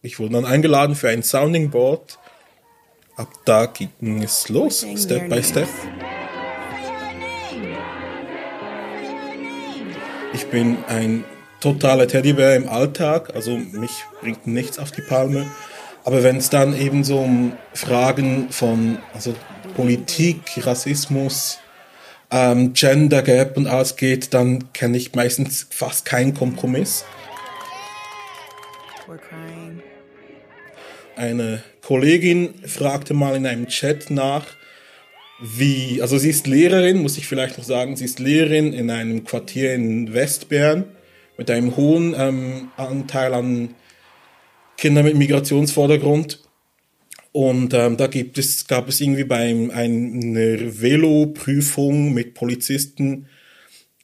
ich 0.02 0.18
wurde 0.18 0.34
dann 0.34 0.44
eingeladen 0.44 0.96
für 0.96 1.08
ein 1.08 1.22
Sounding 1.22 1.70
Board. 1.70 2.18
Ab 3.16 3.32
da 3.44 3.66
ging 3.66 4.22
es 4.22 4.48
los, 4.50 4.86
Step 4.96 5.30
by 5.30 5.42
Step. 5.42 5.68
Ich 10.34 10.46
bin 10.48 10.76
ein 10.86 11.24
totaler 11.60 12.06
Teddybär 12.08 12.56
im 12.56 12.68
Alltag, 12.68 13.34
also 13.34 13.56
mich 13.56 14.04
bringt 14.20 14.46
nichts 14.46 14.78
auf 14.78 14.90
die 14.90 15.02
Palme. 15.02 15.46
Aber 16.04 16.22
wenn 16.22 16.36
es 16.36 16.50
dann 16.50 16.78
eben 16.78 17.02
so 17.02 17.18
um 17.18 17.52
Fragen 17.74 18.48
von 18.50 18.98
also 19.12 19.34
Politik, 19.74 20.38
Rassismus, 20.58 21.58
ähm, 22.30 22.72
Gender 22.74 23.22
Gap 23.22 23.56
und 23.56 23.66
alles 23.66 23.96
geht, 23.96 24.32
dann 24.32 24.72
kenne 24.72 24.96
ich 24.96 25.14
meistens 25.14 25.66
fast 25.70 26.04
keinen 26.04 26.34
Kompromiss. 26.34 27.04
Eine 31.16 31.62
Kollegin 31.82 32.54
fragte 32.66 33.14
mal 33.14 33.36
in 33.36 33.46
einem 33.46 33.68
Chat 33.68 34.10
nach, 34.10 34.44
wie, 35.40 36.00
also 36.02 36.18
sie 36.18 36.30
ist 36.30 36.46
Lehrerin, 36.46 37.02
muss 37.02 37.18
ich 37.18 37.26
vielleicht 37.26 37.58
noch 37.58 37.64
sagen, 37.64 37.96
sie 37.96 38.04
ist 38.04 38.18
Lehrerin 38.18 38.72
in 38.72 38.90
einem 38.90 39.24
Quartier 39.24 39.74
in 39.74 40.14
Westbern 40.14 40.84
mit 41.36 41.50
einem 41.50 41.76
hohen 41.76 42.14
ähm, 42.16 42.70
Anteil 42.76 43.34
an 43.34 43.74
Kindern 44.76 45.04
mit 45.04 45.16
Migrationsvordergrund. 45.16 46.42
Und 47.32 47.74
ähm, 47.74 47.96
da 47.96 48.06
gibt 48.06 48.38
es, 48.38 48.66
gab 48.66 48.88
es 48.88 49.00
irgendwie 49.00 49.24
bei 49.24 49.48
einer 49.72 50.80
Velo-Prüfung 50.80 52.14
mit 52.14 52.34
Polizisten 52.34 53.26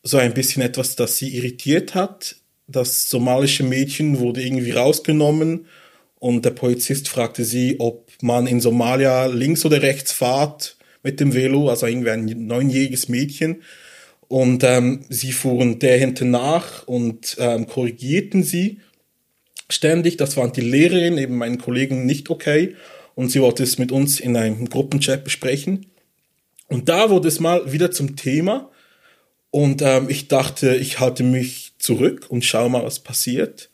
so 0.02 0.18
ein 0.18 0.34
bisschen 0.34 0.62
etwas, 0.62 0.96
das 0.96 1.16
sie 1.16 1.34
irritiert 1.36 1.94
hat. 1.94 2.36
Das 2.66 3.08
somalische 3.08 3.62
Mädchen 3.62 4.18
wurde 4.18 4.42
irgendwie 4.42 4.72
rausgenommen 4.72 5.66
und 6.18 6.44
der 6.44 6.50
Polizist 6.50 7.08
fragte 7.08 7.44
sie, 7.44 7.80
ob 7.80 8.10
man 8.20 8.46
in 8.46 8.60
Somalia 8.60 9.26
links 9.26 9.64
oder 9.64 9.82
rechts 9.82 10.12
fahrt 10.12 10.76
mit 11.02 11.18
dem 11.18 11.34
Velo, 11.34 11.68
also 11.68 11.86
irgendwie 11.86 12.10
ein 12.10 12.26
neunjähriges 12.46 13.08
Mädchen. 13.08 13.62
Und 14.32 14.64
ähm, 14.64 15.04
sie 15.10 15.30
fuhren 15.30 15.78
der 15.78 15.98
hinten 15.98 16.30
nach 16.30 16.88
und 16.88 17.36
ähm, 17.38 17.66
korrigierten 17.66 18.42
sie. 18.42 18.80
ständig. 19.68 20.16
Das 20.16 20.32
fand 20.34 20.56
die 20.56 20.62
Lehrerin, 20.62 21.18
eben 21.18 21.36
meinen 21.36 21.58
Kollegen, 21.58 22.06
nicht 22.06 22.30
okay. 22.30 22.74
Und 23.14 23.30
sie 23.30 23.42
wollte 23.42 23.62
es 23.62 23.76
mit 23.76 23.92
uns 23.92 24.20
in 24.20 24.34
einem 24.34 24.70
Gruppenchat 24.70 25.22
besprechen. 25.22 25.84
Und 26.68 26.88
da 26.88 27.10
wurde 27.10 27.28
es 27.28 27.40
mal 27.40 27.74
wieder 27.74 27.90
zum 27.90 28.16
Thema. 28.16 28.70
Und 29.50 29.82
ähm, 29.82 30.08
ich 30.08 30.28
dachte, 30.28 30.76
ich 30.76 30.98
halte 30.98 31.24
mich 31.24 31.74
zurück 31.78 32.24
und 32.30 32.42
schaue 32.42 32.70
mal, 32.70 32.84
was 32.84 33.00
passiert. 33.00 33.68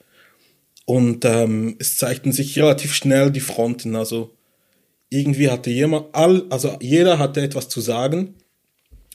Und 0.86 1.24
ähm, 1.24 1.76
es 1.78 1.98
zeigten 1.98 2.32
sich 2.32 2.58
relativ 2.58 2.94
schnell 2.94 3.30
die 3.30 3.38
Fronten. 3.38 3.94
Also 3.94 4.34
irgendwie 5.08 5.50
hatte 5.50 5.70
jemand, 5.70 6.06
all, 6.16 6.46
also 6.50 6.76
jeder 6.80 7.20
hatte 7.20 7.42
etwas 7.42 7.68
zu 7.68 7.80
sagen. 7.80 8.34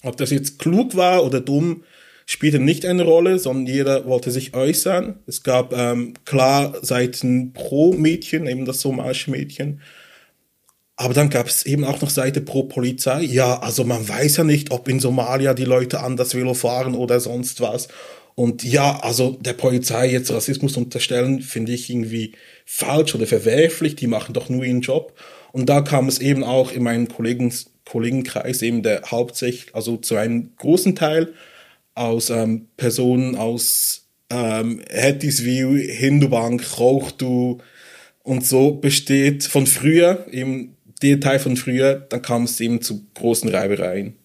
Ob 0.03 0.17
das 0.17 0.29
jetzt 0.29 0.59
klug 0.59 0.95
war 0.95 1.25
oder 1.25 1.41
dumm, 1.41 1.83
spielte 2.25 2.59
nicht 2.59 2.85
eine 2.85 3.03
Rolle, 3.03 3.39
sondern 3.39 3.73
jeder 3.73 4.05
wollte 4.05 4.31
sich 4.31 4.53
äußern. 4.53 5.19
Es 5.27 5.43
gab 5.43 5.73
ähm, 5.73 6.13
klar 6.25 6.75
Seiten 6.81 7.53
pro 7.53 7.93
Mädchen, 7.93 8.47
eben 8.47 8.65
das 8.65 8.81
somalische 8.81 9.31
Mädchen. 9.31 9.81
Aber 10.95 11.13
dann 11.13 11.29
gab 11.29 11.47
es 11.47 11.65
eben 11.65 11.85
auch 11.85 12.01
noch 12.01 12.09
Seite 12.09 12.39
pro 12.41 12.63
Polizei. 12.63 13.23
Ja, 13.23 13.59
also 13.59 13.83
man 13.83 14.07
weiß 14.07 14.37
ja 14.37 14.43
nicht, 14.43 14.71
ob 14.71 14.87
in 14.87 14.99
Somalia 14.99 15.53
die 15.53 15.65
Leute 15.65 16.01
anders 16.01 16.35
Velo 16.35 16.53
fahren 16.53 16.95
oder 16.95 17.19
sonst 17.19 17.61
was. 17.61 17.87
Und 18.35 18.63
ja, 18.63 18.99
also 19.01 19.37
der 19.41 19.53
Polizei 19.53 20.09
jetzt 20.09 20.31
Rassismus 20.31 20.77
unterstellen, 20.77 21.41
finde 21.41 21.71
ich 21.71 21.89
irgendwie 21.89 22.33
falsch 22.65 23.15
oder 23.15 23.27
verwerflich. 23.27 23.95
Die 23.95 24.07
machen 24.07 24.33
doch 24.33 24.49
nur 24.49 24.63
ihren 24.63 24.81
Job. 24.81 25.13
Und 25.51 25.67
da 25.67 25.81
kam 25.81 26.07
es 26.07 26.19
eben 26.19 26.43
auch 26.43 26.71
in 26.71 26.83
meinem 26.83 27.07
Kollegen, 27.07 27.53
Kollegenkreis 27.85 28.61
eben 28.61 28.83
der 28.83 29.03
hauptsächlich, 29.11 29.75
also 29.75 29.97
zu 29.97 30.15
einem 30.15 30.55
großen 30.57 30.95
Teil 30.95 31.33
aus 31.95 32.29
ähm, 32.29 32.67
Personen 32.77 33.35
aus 33.35 34.07
ähm, 34.29 34.81
Hattiesville, 34.91 35.79
Hindubank, 35.79 36.79
Rauchtu 36.79 37.59
und 38.23 38.45
so 38.45 38.71
besteht 38.71 39.43
von 39.43 39.67
früher, 39.67 40.25
eben 40.31 40.77
der 41.01 41.19
Teil 41.19 41.39
von 41.39 41.57
früher, 41.57 41.95
dann 41.95 42.21
kam 42.21 42.43
es 42.43 42.59
eben 42.61 42.81
zu 42.81 43.05
großen 43.13 43.49
Reibereien. 43.49 44.15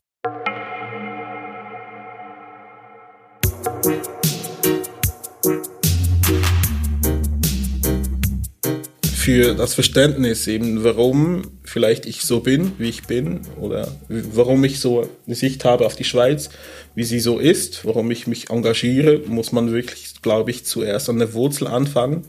Für 9.29 9.55
das 9.55 9.75
Verständnis 9.75 10.47
eben, 10.47 10.85
warum 10.85 11.43
vielleicht 11.63 12.07
ich 12.07 12.23
so 12.23 12.41
bin, 12.41 12.73
wie 12.79 12.89
ich 12.89 13.03
bin, 13.03 13.43
oder 13.61 13.95
warum 14.09 14.65
ich 14.65 14.81
so 14.81 15.07
eine 15.27 15.35
Sicht 15.35 15.67
habe 15.67 15.85
auf 15.85 15.97
die 15.97 16.05
Schweiz, 16.05 16.49
wie 16.95 17.05
sie 17.05 17.21
so 17.21 17.39
ist, 17.39 17.85
warum 17.85 18.11
ich 18.11 18.27
mich 18.27 18.49
engagiere, 18.49 19.21
muss 19.27 19.53
man 19.53 19.71
wirklich, 19.71 20.23
glaube 20.23 20.51
ich, 20.51 20.65
zuerst 20.65 21.11
an 21.11 21.19
der 21.19 21.35
Wurzel 21.35 21.67
anfangen. 21.67 22.25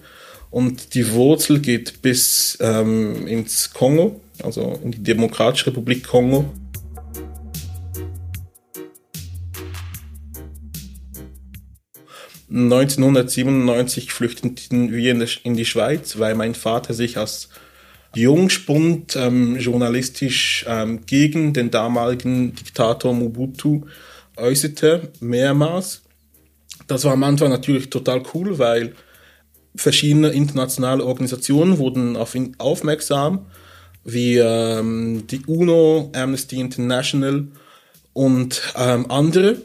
Und 0.49 0.93
die 0.93 1.13
Wurzel 1.13 1.59
geht 1.59 2.01
bis 2.01 2.57
ähm, 2.59 3.25
ins 3.27 3.73
Kongo, 3.73 4.19
also 4.43 4.77
in 4.83 4.91
die 4.91 5.01
Demokratische 5.01 5.67
Republik 5.67 6.05
Kongo. 6.05 6.51
1997 12.51 14.11
flüchteten 14.11 14.91
wir 14.91 15.27
in 15.43 15.53
die 15.55 15.65
Schweiz, 15.65 16.17
weil 16.17 16.35
mein 16.35 16.55
Vater 16.55 16.93
sich 16.93 17.17
als 17.17 17.49
Jungspund 18.15 19.15
ähm, 19.15 19.57
journalistisch 19.57 20.65
ähm, 20.67 21.05
gegen 21.05 21.53
den 21.53 21.69
damaligen 21.69 22.55
Diktator 22.55 23.13
Mobutu 23.13 23.85
äußerte, 24.35 25.11
mehrmals. 25.19 26.01
Das 26.87 27.03
war 27.03 27.13
am 27.13 27.23
Anfang 27.23 27.49
natürlich 27.49 27.91
total 27.91 28.23
cool, 28.33 28.57
weil 28.57 28.95
verschiedene 29.75 30.29
internationale 30.29 31.05
Organisationen 31.05 31.77
wurden 31.77 32.17
auf 32.17 32.33
ihn 32.33 32.55
aufmerksam, 32.57 33.45
wie 34.03 34.37
ähm, 34.37 35.27
die 35.27 35.45
UNO, 35.45 36.11
Amnesty 36.15 36.59
International 36.59 37.47
und 38.13 38.61
ähm, 38.75 39.11
andere. 39.11 39.57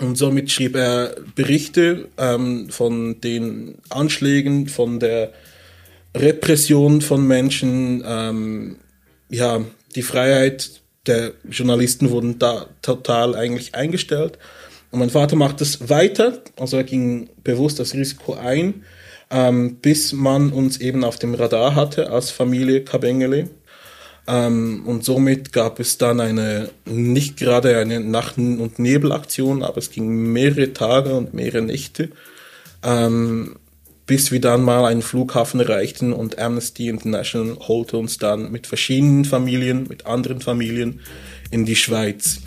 Und 0.00 0.16
somit 0.16 0.50
schrieb 0.50 0.76
er 0.76 1.14
Berichte 1.34 2.08
ähm, 2.16 2.70
von 2.70 3.20
den 3.20 3.76
Anschlägen, 3.90 4.66
von 4.66 4.98
der 4.98 5.32
Repression 6.16 7.02
von 7.02 7.26
Menschen, 7.26 8.02
ähm, 8.06 8.76
ja, 9.28 9.60
die 9.94 10.02
Freiheit 10.02 10.80
der 11.06 11.32
Journalisten 11.48 12.10
wurden 12.10 12.38
da 12.38 12.66
total 12.82 13.34
eigentlich 13.36 13.74
eingestellt. 13.74 14.38
Und 14.90 15.00
mein 15.00 15.10
Vater 15.10 15.36
macht 15.36 15.60
es 15.60 15.88
weiter, 15.88 16.42
also 16.58 16.78
er 16.78 16.84
ging 16.84 17.28
bewusst 17.44 17.78
das 17.78 17.94
Risiko 17.94 18.34
ein, 18.34 18.84
ähm, 19.30 19.76
bis 19.76 20.12
man 20.12 20.50
uns 20.50 20.80
eben 20.80 21.04
auf 21.04 21.18
dem 21.18 21.34
Radar 21.34 21.74
hatte 21.74 22.10
als 22.10 22.30
Familie 22.30 22.84
Kabengele. 22.84 23.50
Ähm, 24.26 24.82
und 24.86 25.04
somit 25.04 25.52
gab 25.52 25.80
es 25.80 25.98
dann 25.98 26.20
eine, 26.20 26.70
nicht 26.84 27.36
gerade 27.36 27.78
eine 27.78 28.00
Nacht- 28.00 28.38
und 28.38 28.78
Nebelaktion, 28.78 29.62
aber 29.62 29.78
es 29.78 29.90
ging 29.90 30.32
mehrere 30.32 30.72
Tage 30.72 31.14
und 31.14 31.34
mehrere 31.34 31.62
Nächte, 31.62 32.10
ähm, 32.82 33.56
bis 34.06 34.32
wir 34.32 34.40
dann 34.40 34.62
mal 34.62 34.84
einen 34.84 35.02
Flughafen 35.02 35.60
erreichten 35.60 36.12
und 36.12 36.38
Amnesty 36.38 36.88
International 36.88 37.56
holte 37.68 37.96
uns 37.96 38.18
dann 38.18 38.50
mit 38.50 38.66
verschiedenen 38.66 39.24
Familien, 39.24 39.86
mit 39.88 40.06
anderen 40.06 40.40
Familien 40.40 41.00
in 41.50 41.64
die 41.64 41.76
Schweiz. 41.76 42.40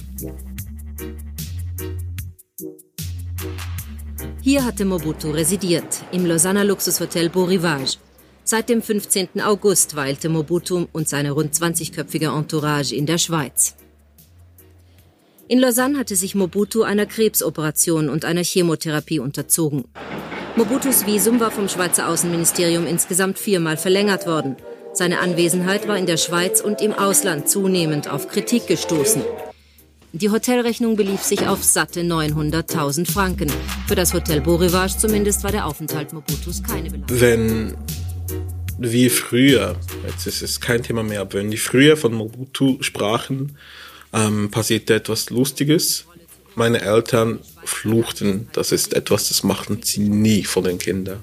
Hier 4.42 4.66
hatte 4.66 4.84
Mobutu 4.84 5.32
residiert, 5.32 6.04
im 6.12 6.26
Lausanne 6.26 6.66
Luxushotel 6.66 7.30
Beau 7.30 7.46
Rivage. 7.46 7.98
Seit 8.46 8.68
dem 8.68 8.82
15. 8.82 9.42
August 9.42 9.96
weilte 9.96 10.28
Mobutu 10.28 10.88
und 10.92 11.08
seine 11.08 11.32
rund 11.32 11.54
20-köpfige 11.54 12.38
Entourage 12.38 12.94
in 12.94 13.06
der 13.06 13.18
Schweiz. 13.18 13.76
In 15.48 15.60
Lausanne 15.60 15.98
hatte 15.98 16.16
sich 16.16 16.36
Mobutu 16.36 16.84
einer 16.84 17.06
Krebsoperation 17.06 18.10
und 18.10 18.26
einer 18.26 18.44
Chemotherapie 18.44 19.20
unterzogen. 19.20 19.86
Mobutus 20.56 21.06
Visum 21.06 21.40
war 21.40 21.52
vom 21.52 21.70
Schweizer 21.70 22.10
Außenministerium 22.10 22.86
insgesamt 22.86 23.40
viermal 23.40 23.78
verlängert 23.78 24.28
worden. 24.28 24.58
Seine 24.94 25.20
Anwesenheit 25.20 25.88
war 25.88 25.98
in 25.98 26.06
der 26.06 26.18
Schweiz 26.18 26.62
und 26.62 26.82
im 26.82 26.94
Ausland 26.94 27.50
zunehmend 27.50 28.10
auf 28.10 28.28
Kritik 28.28 28.68
gestoßen. 28.68 29.24
Die 30.12 30.30
Hotelrechnung 30.30 30.96
belief 30.96 31.24
sich 31.24 31.48
auf 31.48 31.64
satte 31.64 32.02
900.000 32.02 33.12
Franken. 33.12 33.52
Für 33.88 33.96
das 33.96 34.14
Hotel 34.14 34.42
Beau 34.42 34.56
Rivage 34.58 34.98
zumindest 34.98 35.44
war 35.44 35.52
der 35.52 35.66
Aufenthalt 35.66 36.14
Mobutus 36.14 36.62
keine 36.62 36.92
Belastung. 36.92 37.20
Wenn 37.20 37.76
wie 38.80 39.10
früher, 39.10 39.76
jetzt 40.08 40.28
ist 40.28 40.42
es 40.42 40.60
kein 40.60 40.84
Thema 40.84 41.04
mehr, 41.04 41.22
aber 41.22 41.36
wenn 41.36 41.52
die 41.52 41.58
früher 41.58 41.98
von 41.98 42.14
Mobutu 42.14 42.78
sprachen, 42.82 43.58
ähm, 44.14 44.52
passierte 44.52 44.96
etwas 44.96 45.30
Lustiges. 45.30 46.06
Meine 46.56 46.82
Eltern 46.82 47.40
fluchten, 47.66 48.48
das 48.54 48.72
ist 48.72 48.94
etwas, 48.94 49.30
das 49.30 49.44
machten 49.44 49.80
sie 49.84 50.02
nie 50.02 50.44
von 50.44 50.64
den 50.64 50.78
Kindern. 50.78 51.20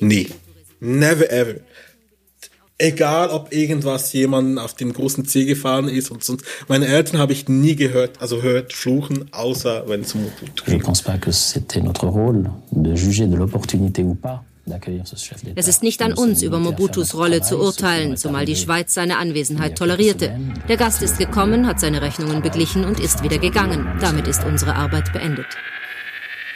Nie. 0.00 0.28
Never 0.80 1.30
ever. 1.30 1.60
Egal, 2.76 3.30
ob 3.30 3.52
irgendwas 3.52 4.12
jemand 4.12 4.58
auf 4.58 4.74
dem 4.74 4.92
großen 4.92 5.24
C 5.24 5.44
gefahren 5.44 5.88
ist 5.88 6.10
und 6.10 6.24
sonst. 6.24 6.44
Meine 6.66 6.88
Eltern 6.88 7.18
habe 7.18 7.32
ich 7.32 7.48
nie 7.48 7.76
gehört, 7.76 8.20
also 8.20 8.42
hört 8.42 8.72
fluchen, 8.72 9.32
außer 9.32 9.84
wenn 9.86 10.00
es 10.00 10.14
Mobutu 10.14 10.64
geht. 10.64 10.74
Je 10.74 10.78
pense 10.78 11.02
pas 11.02 11.16
que 11.18 11.30
c'était 11.30 11.80
notre 11.80 12.08
rôle 12.08 12.50
de 12.72 12.94
juger 12.96 13.28
de 13.28 13.36
l'opportunité 13.36 14.02
ou 14.02 14.14
pas. 14.14 14.44
Es 15.56 15.68
ist 15.68 15.82
nicht 15.82 16.02
an 16.02 16.12
uns, 16.12 16.42
über 16.42 16.58
Mobutus 16.58 17.14
Rolle 17.14 17.42
zu 17.42 17.58
urteilen, 17.58 18.16
zumal 18.16 18.44
die 18.44 18.54
Schweiz 18.54 18.94
seine 18.94 19.18
Anwesenheit 19.18 19.76
tolerierte. 19.76 20.38
Der 20.68 20.76
Gast 20.76 21.02
ist 21.02 21.18
gekommen, 21.18 21.66
hat 21.66 21.80
seine 21.80 22.00
Rechnungen 22.00 22.42
beglichen 22.42 22.84
und 22.84 23.00
ist 23.00 23.24
wieder 23.24 23.38
gegangen. 23.38 23.98
Damit 24.00 24.28
ist 24.28 24.44
unsere 24.44 24.74
Arbeit 24.76 25.12
beendet. 25.12 25.46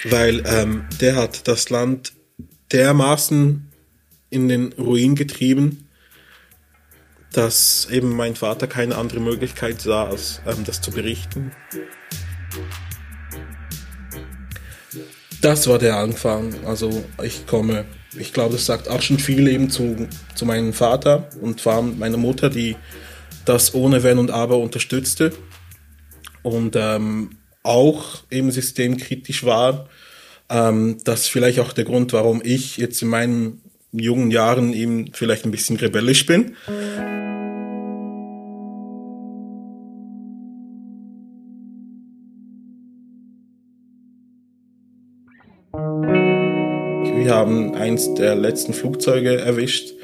Weil 0.05 0.42
ähm, 0.47 0.85
der 1.01 1.16
hat 1.16 1.49
das 1.49 1.69
Land 1.71 2.12
dermaßen 2.73 3.73
in 4.31 4.49
den 4.49 4.73
Ruin 4.75 5.16
getrieben, 5.16 5.88
dass 7.33 7.88
eben 7.90 8.14
mein 8.14 8.37
Vater 8.37 8.66
keine 8.66 8.97
andere 8.97 9.21
Möglichkeit 9.21 9.81
sah, 9.81 10.05
als 10.05 10.40
ähm, 10.47 10.64
das 10.64 10.81
zu 10.81 10.92
berichten. 10.92 11.53
Das 15.42 15.66
war 15.68 15.79
der 15.79 15.96
Anfang. 15.96 16.55
Also 16.64 17.05
ich 17.22 17.46
komme 17.46 17.85
ich 18.18 18.33
glaube, 18.33 18.55
das 18.55 18.66
sagt 18.66 18.88
auch 18.88 19.03
schon 19.03 19.18
viel 19.18 19.46
eben 19.49 19.70
zu, 19.70 20.09
zu 20.35 20.46
meinem 20.46 20.72
Vater 20.72 21.29
und 21.40 21.61
vor 21.61 21.75
allem 21.75 21.99
meiner 21.99 22.16
Mutter, 22.16 22.51
die 22.51 22.77
das 23.44 23.75
ohne 23.75 24.03
Wenn 24.03 24.18
und 24.18 24.31
Aber 24.31 24.59
unterstützte 24.59 25.33
und 26.42 26.77
ähm, 26.77 27.31
auch 27.62 28.22
eben 28.31 28.51
systemkritisch 28.51 29.44
war. 29.44 29.88
Ähm, 30.49 30.99
das 31.05 31.22
ist 31.22 31.29
vielleicht 31.29 31.61
auch 31.61 31.72
der 31.72 31.85
Grund, 31.85 32.12
warum 32.12 32.40
ich 32.44 32.77
jetzt 32.77 33.03
in 33.03 33.09
meinen 33.09 33.61
jungen 33.92 34.31
Jahren 34.31 34.72
eben 34.72 35.12
vielleicht 35.12 35.44
ein 35.44 35.51
bisschen 35.51 35.77
rebellisch 35.77 36.27
bin. 36.27 36.57
Wir 47.27 47.35
haben 47.35 47.75
eins 47.75 48.15
der 48.15 48.37
letzten 48.37 48.73
Flugzeuge 48.73 49.41
erwischt, 49.41 49.95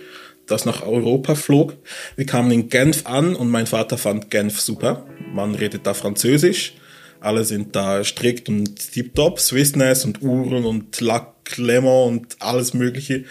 das 0.48 0.64
nach 0.64 0.84
Europa 0.84 1.36
flog. 1.36 1.76
Wir 2.16 2.26
kamen 2.26 2.50
in 2.50 2.68
Genf 2.68 3.06
an 3.06 3.36
und 3.36 3.48
mein 3.48 3.68
Vater 3.68 3.96
fand 3.96 4.28
Genf 4.28 4.60
super. 4.60 5.06
Man 5.32 5.54
redet 5.54 5.86
da 5.86 5.94
Französisch. 5.94 6.74
Alle 7.20 7.44
sind 7.44 7.76
da 7.76 8.02
strikt 8.02 8.48
und 8.48 8.74
tiptop, 8.90 9.38
Swissness 9.38 10.04
und 10.04 10.20
Uhren 10.20 10.64
und 10.64 11.00
Lack, 11.00 11.56
Lemon 11.58 12.14
und 12.14 12.36
alles 12.40 12.74
Mögliche. 12.74 13.22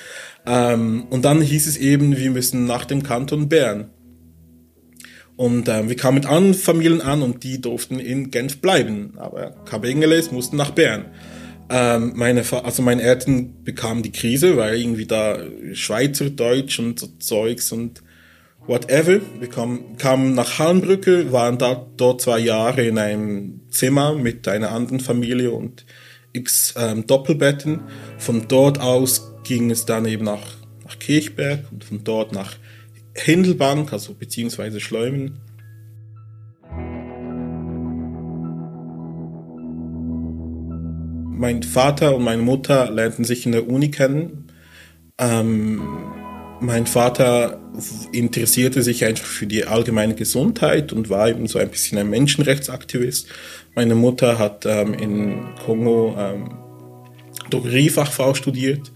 Ähm, 0.46 1.08
und 1.10 1.26
dann 1.26 1.42
hieß 1.42 1.68
es 1.68 1.76
eben, 1.76 2.16
wir 2.16 2.32
müssen 2.32 2.64
nach 2.64 2.86
dem 2.86 3.04
Kanton 3.04 3.50
Bern. 3.50 3.90
Und 5.36 5.68
ähm, 5.68 5.90
wir 5.90 5.98
kamen 5.98 6.16
mit 6.16 6.28
anderen 6.28 6.54
Familien 6.54 7.02
an 7.02 7.22
und 7.22 7.44
die 7.44 7.60
durften 7.60 8.00
in 8.00 8.32
Genf 8.32 8.62
bleiben. 8.62 9.16
Aber 9.18 9.50
Kabengeles 9.66 10.32
mussten 10.32 10.56
nach 10.56 10.72
Bern. 10.72 11.08
Ähm, 11.74 12.12
meine, 12.16 12.44
also 12.66 12.82
meine 12.82 13.02
Eltern 13.02 13.64
bekamen 13.64 14.04
die 14.04 14.12
Krise, 14.12 14.58
weil 14.58 14.78
irgendwie 14.78 15.06
da 15.06 15.38
Schweizerdeutsch 15.72 16.80
und 16.80 17.00
so 17.00 17.08
Zeugs 17.20 17.72
und 17.72 18.04
whatever. 18.68 19.22
Wir 19.40 19.48
kamen, 19.48 19.96
kamen 19.98 20.36
nach 20.36 20.60
Hallenbrücke, 20.60 21.32
waren 21.32 21.58
da, 21.58 21.88
dort 21.96 22.22
zwei 22.22 22.40
Jahre 22.40 22.86
in 22.86 22.98
einem 22.98 23.62
Zimmer 23.70 24.16
mit 24.16 24.48
einer 24.50 24.72
anderen 24.72 25.00
Familie 25.00 25.52
und 25.52 25.86
x 26.34 26.74
ähm, 26.78 27.08
Doppelbetten. 27.08 27.80
Von 28.18 28.48
dort 28.50 28.80
aus 28.80 29.32
ging 29.44 29.72
es 29.72 29.86
dann 29.86 30.06
eben 30.06 30.26
nach, 30.26 30.44
nach 30.84 31.00
Kirchberg 31.00 31.72
und 31.72 31.86
von 31.86 32.04
dort 32.04 32.34
nach 32.34 32.58
Hindelbank, 33.14 33.94
also 33.94 34.14
beziehungsweise 34.14 34.82
Schleumen. 34.82 35.40
Mein 41.42 41.64
Vater 41.64 42.16
und 42.16 42.24
meine 42.24 42.44
Mutter 42.44 42.92
lernten 42.92 43.24
sich 43.24 43.48
in 43.48 43.52
der 43.52 43.68
Uni 43.68 43.90
kennen. 43.90 44.46
Ähm, 45.18 45.82
mein 46.60 46.86
Vater 46.86 47.60
interessierte 48.12 48.84
sich 48.84 49.04
einfach 49.06 49.26
für 49.26 49.48
die 49.48 49.66
allgemeine 49.66 50.14
Gesundheit 50.14 50.94
und 50.94 51.10
war 51.10 51.30
eben 51.30 51.48
so 51.48 51.58
ein 51.58 51.70
bisschen 51.70 51.98
ein 51.98 52.12
Menschenrechtsaktivist. 52.12 53.28
Meine 53.74 53.96
Mutter 53.96 54.38
hat 54.38 54.68
ähm, 54.68 54.94
in 54.94 55.56
Kongo 55.66 56.16
ähm, 56.16 56.60
Drogeriefachfrau 57.50 58.36
studiert 58.36 58.92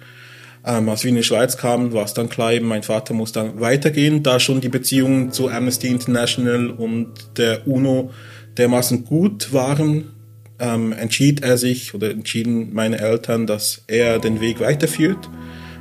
ähm, 0.63 0.89
als 0.89 1.03
wir 1.03 1.09
in 1.09 1.15
die 1.15 1.23
Schweiz 1.23 1.57
kamen, 1.57 1.93
war 1.93 2.05
es 2.05 2.13
dann 2.13 2.29
klar, 2.29 2.59
mein 2.61 2.83
Vater 2.83 3.13
muss 3.13 3.31
dann 3.31 3.59
weitergehen, 3.59 4.23
da 4.23 4.39
schon 4.39 4.61
die 4.61 4.69
Beziehungen 4.69 5.31
zu 5.31 5.49
Amnesty 5.49 5.87
International 5.87 6.69
und 6.69 7.37
der 7.37 7.67
UNO 7.67 8.11
dermaßen 8.57 9.05
gut 9.05 9.53
waren, 9.53 10.14
ähm, 10.59 10.91
entschied 10.93 11.43
er 11.43 11.57
sich 11.57 11.93
oder 11.93 12.11
entschieden 12.11 12.73
meine 12.73 12.99
Eltern, 12.99 13.47
dass 13.47 13.83
er 13.87 14.19
den 14.19 14.41
Weg 14.41 14.59
weiterführt. 14.59 15.29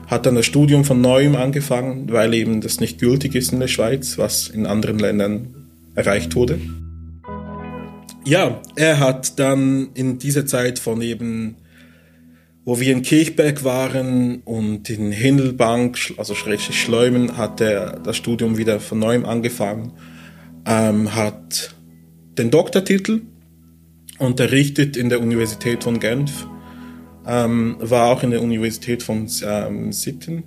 Hat 0.07 0.27
dann 0.27 0.35
das 0.35 0.47
Studium 0.47 0.85
von 0.85 1.01
neuem 1.01 1.35
angefangen, 1.35 2.13
weil 2.13 2.35
eben 2.35 2.61
das 2.61 2.81
nicht 2.81 2.99
gültig 2.99 3.35
ist 3.35 3.53
in 3.53 3.61
der 3.61 3.69
Schweiz, 3.69 4.19
was 4.19 4.49
in 4.49 4.67
anderen 4.67 4.99
Ländern 4.99 5.71
erreicht 5.95 6.35
wurde. 6.35 6.61
Ja, 8.27 8.61
er 8.77 9.01
hat 9.01 9.39
dann 9.39 9.91
in 9.95 10.19
dieser 10.19 10.47
Zeit 10.47 10.79
von 10.79 11.01
eben 11.01 11.57
wo 12.65 12.81
wir 12.81 12.93
in 12.93 13.03
Kirchberg 13.03 13.63
waren 13.65 14.41
und 14.45 14.89
in 14.89 15.13
Hindelbank, 15.13 16.15
also 16.17 16.35
schrägstrich 16.35 16.81
Schleumen, 16.81 17.37
hat 17.37 17.61
er 17.61 18.01
das 18.01 18.17
Studium 18.17 18.57
wieder 18.57 18.81
von 18.81 18.99
neuem 18.99 19.27
angefangen, 19.27 19.93
ähm, 20.67 21.15
hat 21.15 21.75
den 22.39 22.51
Doktortitel, 22.51 23.21
unterrichtet 24.19 24.97
in 24.97 25.09
der 25.09 25.21
Universität 25.21 25.85
von 25.85 26.01
Genf, 26.01 26.47
ähm, 27.27 27.77
war 27.81 28.09
auch 28.09 28.23
in 28.23 28.31
der 28.31 28.43
Universität 28.43 29.03
von 29.03 29.29
ähm, 29.43 29.93
Sitten 29.93 30.45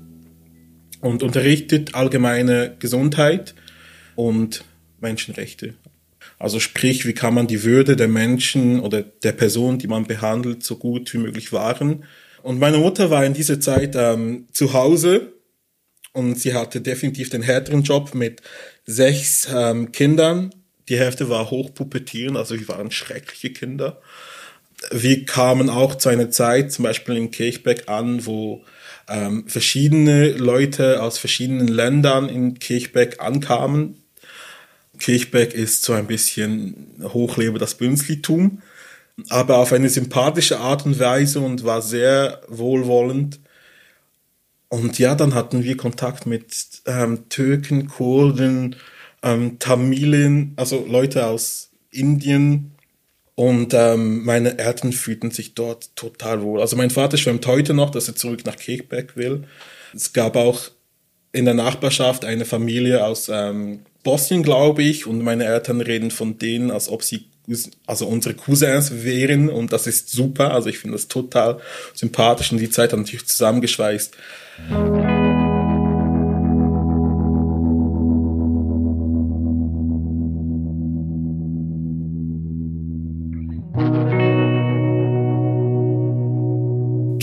und 1.02 1.24
unterrichtet 1.24 1.96
allgemeine 1.96 2.76
Gesundheit 2.80 3.56
und 4.16 4.64
Menschenrechte. 5.00 5.74
Also 6.40 6.60
sprich, 6.60 7.06
wie 7.06 7.14
kann 7.14 7.34
man 7.34 7.48
die 7.48 7.64
Würde 7.64 7.96
der 7.96 8.08
Menschen 8.08 8.80
oder 8.80 9.02
der 9.02 9.32
Person, 9.32 9.80
die 9.80 9.88
man 9.88 10.06
behandelt, 10.06 10.64
so 10.64 10.76
gut 10.76 11.14
wie 11.14 11.18
möglich 11.18 11.52
wahren. 11.52 12.04
Und 12.44 12.60
meine 12.60 12.78
Mutter 12.78 13.10
war 13.10 13.26
in 13.26 13.34
dieser 13.34 13.60
Zeit 13.60 13.96
ähm, 13.96 14.48
zu 14.52 14.74
Hause 14.74 15.34
und 16.14 16.40
sie 16.40 16.54
hatte 16.54 16.82
definitiv 16.82 17.30
den 17.30 17.42
härteren 17.42 17.84
Job 17.84 18.14
mit 18.14 18.42
sechs 18.86 19.48
ähm, 19.54 19.92
Kindern. 19.92 20.52
Die 20.90 20.98
Hälfte 20.98 21.30
war 21.30 21.50
hochpuppetieren, 21.50 22.38
also 22.38 22.58
wir 22.60 22.68
waren 22.68 22.92
schreckliche 22.92 23.52
Kinder. 23.52 24.02
Wir 24.92 25.26
kamen 25.26 25.70
auch 25.70 25.96
zu 25.96 26.10
einer 26.10 26.30
Zeit, 26.30 26.72
zum 26.72 26.84
Beispiel 26.84 27.18
in 27.18 27.32
Kirchberg 27.32 27.90
an, 27.90 28.26
wo 28.26 28.64
ähm, 29.10 29.48
verschiedene 29.48 30.32
Leute 30.32 31.02
aus 31.02 31.18
verschiedenen 31.18 31.68
Ländern 31.68 32.30
in 32.30 32.60
Kirchberg 32.60 33.20
ankamen, 33.20 33.96
Kirchberg 35.00 35.54
ist 35.54 35.84
so 35.84 35.94
ein 35.94 36.08
bisschen 36.08 36.96
Hochlebe 37.02 37.60
das 37.60 37.76
Bünzlitum, 37.76 38.62
aber 39.30 39.58
auf 39.58 39.74
eine 39.74 39.90
sympathische 39.90 40.60
Art 40.60 40.86
und 40.86 41.00
Weise 41.00 41.40
und 41.40 41.64
war 41.64 41.82
sehr 41.82 42.42
wohlwollend. 42.48 43.40
Und 44.70 45.00
ja, 45.00 45.16
dann 45.16 45.34
hatten 45.34 45.64
wir 45.64 45.78
Kontakt 45.78 46.26
mit 46.26 46.82
ähm, 46.86 47.30
Türken, 47.30 47.88
Kurden, 47.88 48.76
ähm, 49.24 49.60
Tamilen, 49.60 50.54
also 50.56 50.86
Leute 50.88 51.26
aus 51.28 51.72
Indien. 51.92 52.72
Und 53.36 53.74
ähm, 53.76 54.26
meine 54.26 54.58
Eltern 54.58 54.94
fühlten 54.94 55.30
sich 55.30 55.54
dort 55.54 55.96
total 55.96 56.42
wohl. 56.42 56.60
Also 56.60 56.76
mein 56.76 56.90
Vater 56.90 57.18
schwärmt 57.18 57.46
heute 57.46 57.76
noch, 57.76 57.92
dass 57.92 58.08
er 58.08 58.16
zurück 58.16 58.46
nach 58.46 58.56
Kirchberg 58.56 59.16
will. 59.16 59.44
Es 59.94 60.12
gab 60.14 60.36
auch 60.36 60.72
in 61.32 61.46
der 61.46 61.54
Nachbarschaft 61.54 62.26
eine 62.26 62.46
Familie 62.46 63.06
aus 63.06 63.30
ähm, 63.32 63.82
Bosnien, 64.04 64.42
glaube 64.42 64.82
ich, 64.82 65.06
und 65.06 65.24
meine 65.24 65.46
Eltern 65.46 65.82
reden 65.82 66.10
von 66.10 66.40
denen, 66.40 66.72
als 66.72 66.90
ob 66.90 67.04
sie 67.04 67.26
also 67.86 68.08
unsere 68.08 68.36
Cousins 68.36 69.04
wären 69.04 69.50
und 69.50 69.72
das 69.72 69.88
ist 69.88 70.10
super. 70.10 70.52
Also 70.52 70.70
ich 70.70 70.80
finde 70.80 70.96
das 70.98 71.08
total 71.08 71.60
sympathisch 71.94 72.52
und 72.52 72.58
die 72.58 72.70
Zeit 72.70 72.92
hat 72.92 73.00
natürlich 73.00 73.28
zusammengeschweißt. 73.28 74.18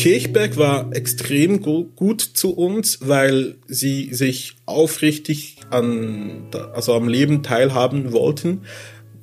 Kirchberg 0.04 0.58
war 0.58 0.94
extrem 0.94 1.62
gut 1.62 2.20
zu 2.20 2.54
uns, 2.54 2.98
weil 3.00 3.54
sie 3.66 4.12
sich 4.12 4.52
aufrichtig 4.66 5.56
an, 5.70 6.48
also 6.74 6.92
am 6.92 7.08
Leben 7.08 7.42
teilhaben 7.42 8.12
wollten. 8.12 8.66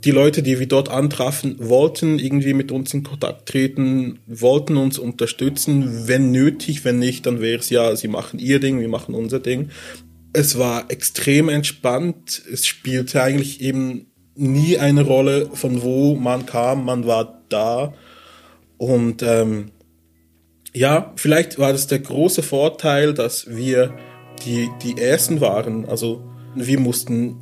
Die 0.04 0.10
Leute, 0.10 0.42
die 0.42 0.58
wir 0.58 0.68
dort 0.68 0.90
antrafen, 0.90 1.56
wollten 1.60 2.18
irgendwie 2.18 2.56
mit 2.56 2.72
uns 2.72 2.96
in 2.96 3.04
Kontakt 3.04 3.48
treten, 3.48 4.22
wollten 4.26 4.76
uns 4.76 4.98
unterstützen, 4.98 6.08
wenn 6.08 6.32
nötig, 6.32 6.84
wenn 6.84 6.98
nicht, 6.98 7.28
dann 7.28 7.42
wäre 7.42 7.60
es 7.60 7.70
ja, 7.70 7.96
sie 7.96 8.08
machen 8.08 8.40
ihr 8.40 8.60
Ding, 8.60 8.80
wir 8.80 8.90
machen 8.90 9.14
unser 9.14 9.40
Ding. 9.40 9.70
Es 10.34 10.58
war 10.58 10.90
extrem 10.90 11.48
entspannt. 11.50 12.42
Es 12.52 12.66
spielte 12.66 13.22
eigentlich 13.22 13.62
eben 13.62 14.08
nie 14.34 14.80
eine 14.80 15.04
Rolle, 15.04 15.48
von 15.54 15.84
wo 15.84 16.16
man 16.16 16.48
kam. 16.48 16.86
Man 16.86 17.06
war 17.06 17.44
da. 17.50 17.94
Und 18.80 19.22
ähm, 19.22 19.70
ja, 20.74 21.14
vielleicht 21.16 21.60
war 21.60 21.72
das 21.72 21.88
der 21.88 22.00
große 22.00 22.44
Vorteil, 22.44 23.14
dass 23.14 23.48
wir 23.48 23.94
die, 24.46 24.70
die 24.84 25.00
Ersten 25.00 25.42
waren. 25.42 25.86
Also 25.86 26.24
wir 26.56 26.80
mussten 26.80 27.38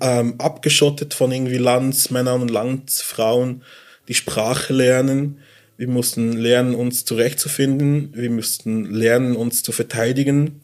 ähm, 0.00 0.34
abgeschottet 0.38 1.14
von 1.14 1.32
irgendwie 1.32 1.58
Landsmännern 1.58 2.42
und 2.42 2.50
Landsfrauen 2.50 3.62
die 4.08 4.14
Sprache 4.14 4.72
lernen. 4.72 5.38
Wir 5.76 5.88
mussten 5.88 6.32
lernen, 6.32 6.74
uns 6.74 7.04
zurechtzufinden. 7.04 8.10
Wir 8.14 8.30
mussten 8.30 8.84
lernen, 8.84 9.36
uns 9.36 9.62
zu 9.62 9.72
verteidigen. 9.72 10.60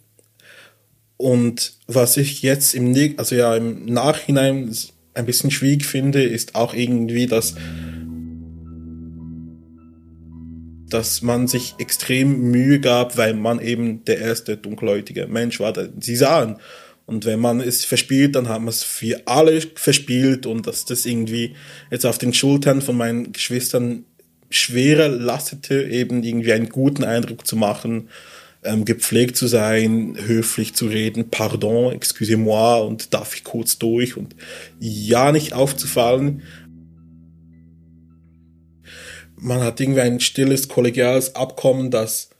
Und 1.17 1.73
was 1.87 2.17
ich 2.17 2.43
jetzt 2.43 2.75
im, 2.75 2.95
also 3.17 3.35
ja, 3.35 3.57
im 3.57 3.87
Nachhinein 3.87 4.73
ein 5.15 5.27
bisschen 5.27 5.51
schwierig 5.51 5.85
finde, 5.85 6.23
ist 6.23 6.55
auch 6.55 6.75
irgendwie, 6.75 7.27
dass 7.27 7.55
dass 10.89 11.23
man 11.23 11.49
sich 11.49 11.75
extrem 11.79 12.51
Mühe 12.51 12.81
gab, 12.81 13.17
weil 13.17 13.35
man 13.35 13.61
eben 13.61 14.05
der 14.05 14.19
erste 14.19 14.57
dunkelhäutige 14.57 15.27
Mensch 15.27 15.61
war. 15.61 15.75
Sie 16.01 16.17
sahen. 16.17 16.57
Und 17.07 17.25
wenn 17.25 17.41
man 17.41 17.61
es 17.61 17.85
verspielt, 17.85 18.37
dann 18.37 18.49
hat 18.49 18.61
man 18.61 18.69
es 18.69 18.83
für 18.83 19.23
alle 19.27 19.63
verspielt 19.75 20.45
und 20.45 20.67
dass 20.67 20.85
das 20.85 21.07
irgendwie 21.07 21.55
jetzt 21.91 22.05
auf 22.05 22.19
den 22.19 22.35
Schultern 22.35 22.83
von 22.83 22.97
meinen 22.97 23.33
Geschwistern 23.33 24.05
schwerer 24.51 25.09
lastete, 25.09 25.85
eben 25.85 26.23
irgendwie 26.23 26.53
einen 26.53 26.69
guten 26.69 27.05
Eindruck 27.05 27.47
zu 27.47 27.57
machen, 27.57 28.09
ähm, 28.63 28.85
gepflegt 28.85 29.37
zu 29.37 29.47
sein, 29.47 30.17
höflich 30.19 30.75
zu 30.75 30.87
reden, 30.87 31.31
pardon, 31.31 31.93
excusez-moi 31.93 32.81
und 32.81 33.15
darf 33.15 33.35
ich 33.35 33.45
kurz 33.45 33.79
durch 33.79 34.17
und 34.17 34.35
ja 34.79 35.33
nicht 35.33 35.53
aufzufallen 35.53 36.43
man 39.41 39.61
hat 39.61 39.81
irgendwie 39.81 40.01
ein 40.01 40.21
stilles 40.21 40.69
kollegiales 40.69 41.35
Abkommen, 41.35 41.91
dass 41.91 42.31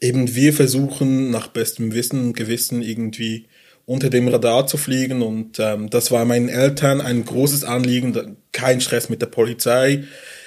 eben 0.00 0.34
wir 0.34 0.52
versuchen 0.52 1.30
nach 1.30 1.48
bestem 1.48 1.94
Wissen 1.94 2.20
und 2.20 2.36
Gewissen 2.36 2.82
irgendwie 2.82 3.46
unter 3.86 4.10
dem 4.10 4.26
Radar 4.28 4.66
zu 4.66 4.76
fliegen 4.76 5.22
und 5.22 5.58
ähm, 5.60 5.88
das 5.90 6.10
war 6.10 6.24
meinen 6.24 6.48
Eltern 6.48 7.00
ein 7.00 7.24
großes 7.24 7.62
Anliegen, 7.62 8.36
kein 8.52 8.80
Stress 8.80 9.08
mit 9.08 9.22
der 9.22 9.26
Polizei, 9.26 10.04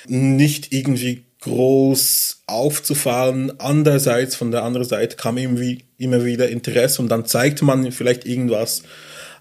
nicht 0.08 0.74
irgendwie 0.74 1.24
groß 1.42 2.44
aufzufallen. 2.48 3.60
Andererseits, 3.60 4.36
von 4.36 4.52
der 4.52 4.64
anderen 4.64 4.88
Seite 4.88 5.16
kam 5.16 5.38
irgendwie 5.38 5.86
immer 5.98 6.26
wieder 6.26 6.50
Interesse 6.50 7.02
und 7.02 7.10
dann 7.10 7.26
zeigte 7.26 7.64
man 7.64 7.92
vielleicht 7.94 8.26
irgendwas. 8.26 8.84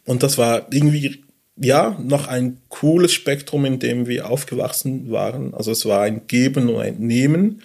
Und 0.05 0.23
das 0.23 0.39
war 0.39 0.69
irgendwie, 0.71 1.25
ja, 1.61 1.97
noch 2.03 2.29
ein 2.29 2.59
cooles 2.69 3.13
Spektrum, 3.13 3.65
in 3.65 3.79
dem 3.79 4.07
wir 4.07 4.29
aufgewachsen 4.29 5.11
waren. 5.11 5.55
Also 5.55 5.73
es 5.73 5.85
war 5.87 6.03
ein 6.03 6.27
Geben 6.27 6.69
und 6.69 6.81
ein 6.81 6.99
Nehmen. 6.99 7.63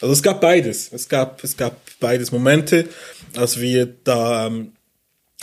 Also 0.00 0.12
es 0.12 0.22
gab 0.22 0.40
beides. 0.40 0.92
Es 0.92 1.08
gab, 1.08 1.42
es 1.44 1.56
gab 1.56 1.80
beides 2.00 2.32
Momente, 2.32 2.88
als 3.36 3.60
wir 3.60 3.86
da 4.04 4.46
ähm, 4.46 4.72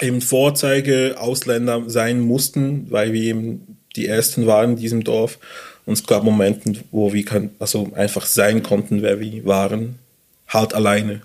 eben 0.01 0.21
Vorzeige 0.21 1.15
Ausländer 1.17 1.83
sein 1.87 2.19
mussten, 2.19 2.87
weil 2.89 3.13
wir 3.13 3.21
eben 3.21 3.77
die 3.95 4.07
Ersten 4.07 4.47
waren 4.47 4.71
in 4.71 4.77
diesem 4.77 5.03
Dorf. 5.03 5.39
Und 5.85 5.93
es 5.93 6.05
gab 6.05 6.23
Momente, 6.23 6.75
wo 6.91 7.13
wir 7.13 7.25
kann, 7.25 7.51
also 7.59 7.91
einfach 7.95 8.25
sein 8.25 8.63
konnten, 8.63 9.01
wer 9.01 9.19
wir 9.19 9.45
waren, 9.45 9.99
halt 10.47 10.73
alleine. 10.73 11.21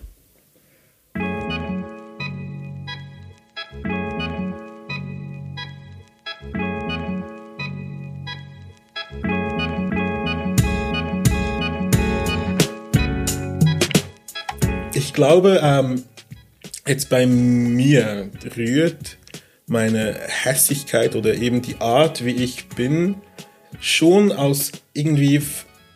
Glaube, 15.19 15.61
ähm, 15.65 16.05
jetzt 16.87 17.09
bei 17.09 17.27
mir 17.27 18.31
rührt 18.57 19.19
meine 19.67 20.15
Hässigkeit 20.45 21.17
oder 21.17 21.35
eben 21.35 21.61
die 21.61 21.81
Art, 21.81 22.25
wie 22.25 22.37
ich 22.37 22.69
bin, 22.69 23.17
schon 23.81 24.31
aus 24.31 24.71
irgendwie, 24.93 25.43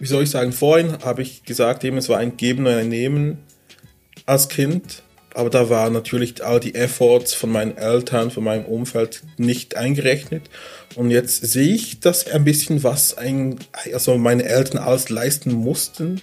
wie 0.01 0.07
soll 0.07 0.25
ich 0.25 0.31
sagen, 0.31 0.51
vorhin 0.51 0.99
habe 1.05 1.23
ich 1.23 1.45
gesagt, 1.45 1.85
eben 1.85 1.99
es 1.99 2.09
war 2.09 2.19
ein 2.19 2.37
Geben 2.37 2.67
und 2.67 2.73
ein 2.73 2.89
Nehmen 2.89 3.39
als 4.27 4.49
Kind, 4.49 5.05
aber 5.35 5.51
da 5.51 5.71
war 5.71 5.89
natürlich 5.89 6.45
all 6.45 6.59
die 6.59 6.75
Efforts 6.75 7.33
von 7.33 7.51
meinen 7.51 7.77
Eltern, 7.77 8.33
von 8.33 8.43
meinem 8.43 8.65
Umfeld 8.65 9.23
nicht 9.37 9.77
eingerechnet. 9.77 10.51
Und 10.97 11.13
jetzt 11.13 11.47
sehe 11.47 11.73
ich, 11.73 12.01
dass 12.01 12.27
ein 12.27 12.43
bisschen 12.43 12.83
was 12.83 13.17
ein, 13.17 13.61
also 13.95 14.19
meine 14.19 14.47
Eltern 14.47 14.79
alles 14.79 15.11
leisten 15.11 15.53
mussten, 15.53 16.21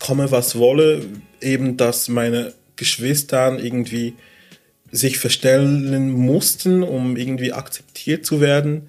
komme 0.00 0.30
was 0.30 0.58
wolle, 0.58 1.00
eben, 1.44 1.76
dass 1.76 2.08
meine 2.08 2.54
Geschwistern 2.76 3.58
irgendwie 3.58 4.14
sich 4.90 5.18
verstellen 5.18 6.10
mussten, 6.10 6.82
um 6.82 7.16
irgendwie 7.16 7.52
akzeptiert 7.52 8.24
zu 8.24 8.40
werden, 8.40 8.88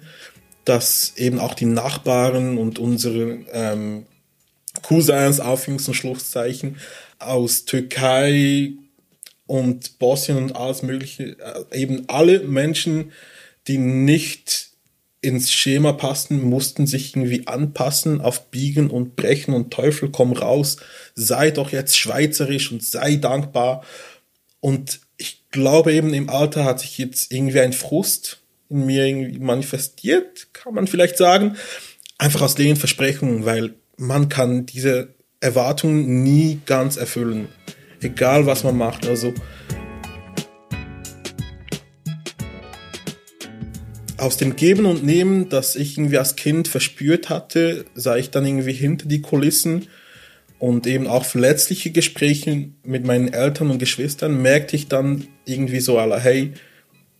dass 0.64 1.12
eben 1.16 1.38
auch 1.38 1.54
die 1.54 1.66
Nachbarn 1.66 2.58
und 2.58 2.78
unsere 2.78 3.38
ähm, 3.52 4.06
Cousins, 4.82 5.40
Aufhängungs- 5.40 5.88
und 5.88 5.94
Schlusszeichen, 5.94 6.76
aus 7.18 7.64
Türkei 7.64 8.72
und 9.46 9.98
Bosnien 9.98 10.38
und 10.38 10.56
alles 10.56 10.82
Mögliche, 10.82 11.36
äh, 11.38 11.80
eben 11.80 12.04
alle 12.08 12.40
Menschen, 12.40 13.12
die 13.68 13.78
nicht 13.78 14.70
ins 15.26 15.52
Schema 15.52 15.92
passen, 15.92 16.42
mussten 16.42 16.86
sich 16.86 17.14
irgendwie 17.14 17.46
anpassen 17.46 18.20
auf 18.20 18.50
Biegen 18.50 18.90
und 18.90 19.16
Brechen 19.16 19.54
und 19.54 19.72
Teufel 19.72 20.10
komm 20.10 20.32
raus, 20.32 20.76
sei 21.14 21.50
doch 21.50 21.72
jetzt 21.72 21.98
schweizerisch 21.98 22.70
und 22.70 22.84
sei 22.84 23.16
dankbar. 23.16 23.82
Und 24.60 25.00
ich 25.16 25.42
glaube 25.50 25.92
eben 25.92 26.14
im 26.14 26.30
Alter 26.30 26.64
hat 26.64 26.80
sich 26.80 26.96
jetzt 26.98 27.32
irgendwie 27.32 27.60
ein 27.60 27.72
Frust 27.72 28.40
in 28.68 28.86
mir 28.86 29.04
irgendwie 29.04 29.38
manifestiert, 29.38 30.48
kann 30.52 30.74
man 30.74 30.86
vielleicht 30.86 31.18
sagen. 31.18 31.56
Einfach 32.18 32.42
aus 32.42 32.54
den 32.54 32.76
Versprechungen, 32.76 33.44
weil 33.44 33.74
man 33.96 34.28
kann 34.28 34.64
diese 34.64 35.08
Erwartungen 35.40 36.22
nie 36.22 36.60
ganz 36.66 36.96
erfüllen. 36.96 37.48
Egal 38.00 38.46
was 38.46 38.64
man 38.64 38.76
macht. 38.76 39.06
Also 39.06 39.34
aus 44.18 44.36
dem 44.36 44.56
Geben 44.56 44.86
und 44.86 45.04
Nehmen, 45.04 45.48
das 45.48 45.76
ich 45.76 45.98
irgendwie 45.98 46.18
als 46.18 46.36
Kind 46.36 46.68
verspürt 46.68 47.28
hatte, 47.28 47.84
sah 47.94 48.16
ich 48.16 48.30
dann 48.30 48.46
irgendwie 48.46 48.72
hinter 48.72 49.06
die 49.06 49.20
Kulissen 49.20 49.88
und 50.58 50.86
eben 50.86 51.06
auch 51.06 51.24
verletzliche 51.24 51.90
Gespräche 51.90 52.68
mit 52.82 53.04
meinen 53.04 53.32
Eltern 53.32 53.70
und 53.70 53.78
Geschwistern, 53.78 54.40
merkte 54.40 54.76
ich 54.76 54.88
dann 54.88 55.28
irgendwie 55.44 55.80
so 55.80 55.98
aller, 55.98 56.18
hey, 56.18 56.54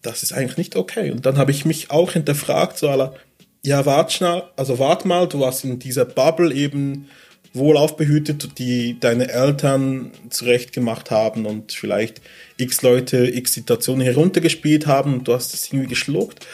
das 0.00 0.22
ist 0.22 0.32
eigentlich 0.32 0.56
nicht 0.56 0.76
okay. 0.76 1.11
Und 1.11 1.26
dann 1.26 1.37
habe 1.37 1.50
ich 1.50 1.64
mich 1.64 1.90
auch 1.90 2.12
hinterfragt, 2.12 2.78
so 2.78 2.88
aller, 2.88 3.14
ja, 3.62 3.85
wart 3.85 4.12
schnell, 4.12 4.44
also 4.56 4.78
wart 4.78 5.04
mal, 5.04 5.28
du 5.28 5.40
warst 5.40 5.64
in 5.64 5.78
dieser 5.78 6.04
Bubble 6.04 6.54
eben 6.54 7.09
wohl 7.56 7.76
aufbehütet, 7.76 8.58
die 8.58 8.98
deine 9.00 9.28
Eltern 9.28 10.10
zurecht 10.30 10.72
gemacht 10.72 11.10
haben 11.10 11.46
und 11.46 11.72
vielleicht 11.72 12.20
x 12.56 12.82
Leute 12.82 13.26
x 13.26 13.54
Situationen 13.54 14.04
heruntergespielt 14.04 14.86
haben 14.86 15.14
und 15.14 15.28
du 15.28 15.34
hast 15.34 15.54
es 15.54 15.66
irgendwie 15.72 15.88
geschluckt. 15.88 16.46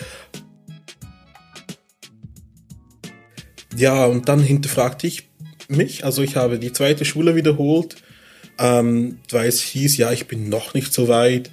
Ja, 3.76 4.04
und 4.04 4.28
dann 4.28 4.40
hinterfragte 4.40 5.06
ich 5.06 5.28
mich, 5.68 6.04
also 6.04 6.22
ich 6.22 6.36
habe 6.36 6.58
die 6.58 6.72
zweite 6.72 7.04
Schule 7.04 7.34
wiederholt, 7.36 7.96
ähm, 8.58 9.18
weil 9.30 9.48
es 9.48 9.62
hieß, 9.62 9.96
ja, 9.96 10.12
ich 10.12 10.26
bin 10.26 10.48
noch 10.48 10.74
nicht 10.74 10.92
so 10.92 11.08
weit. 11.08 11.50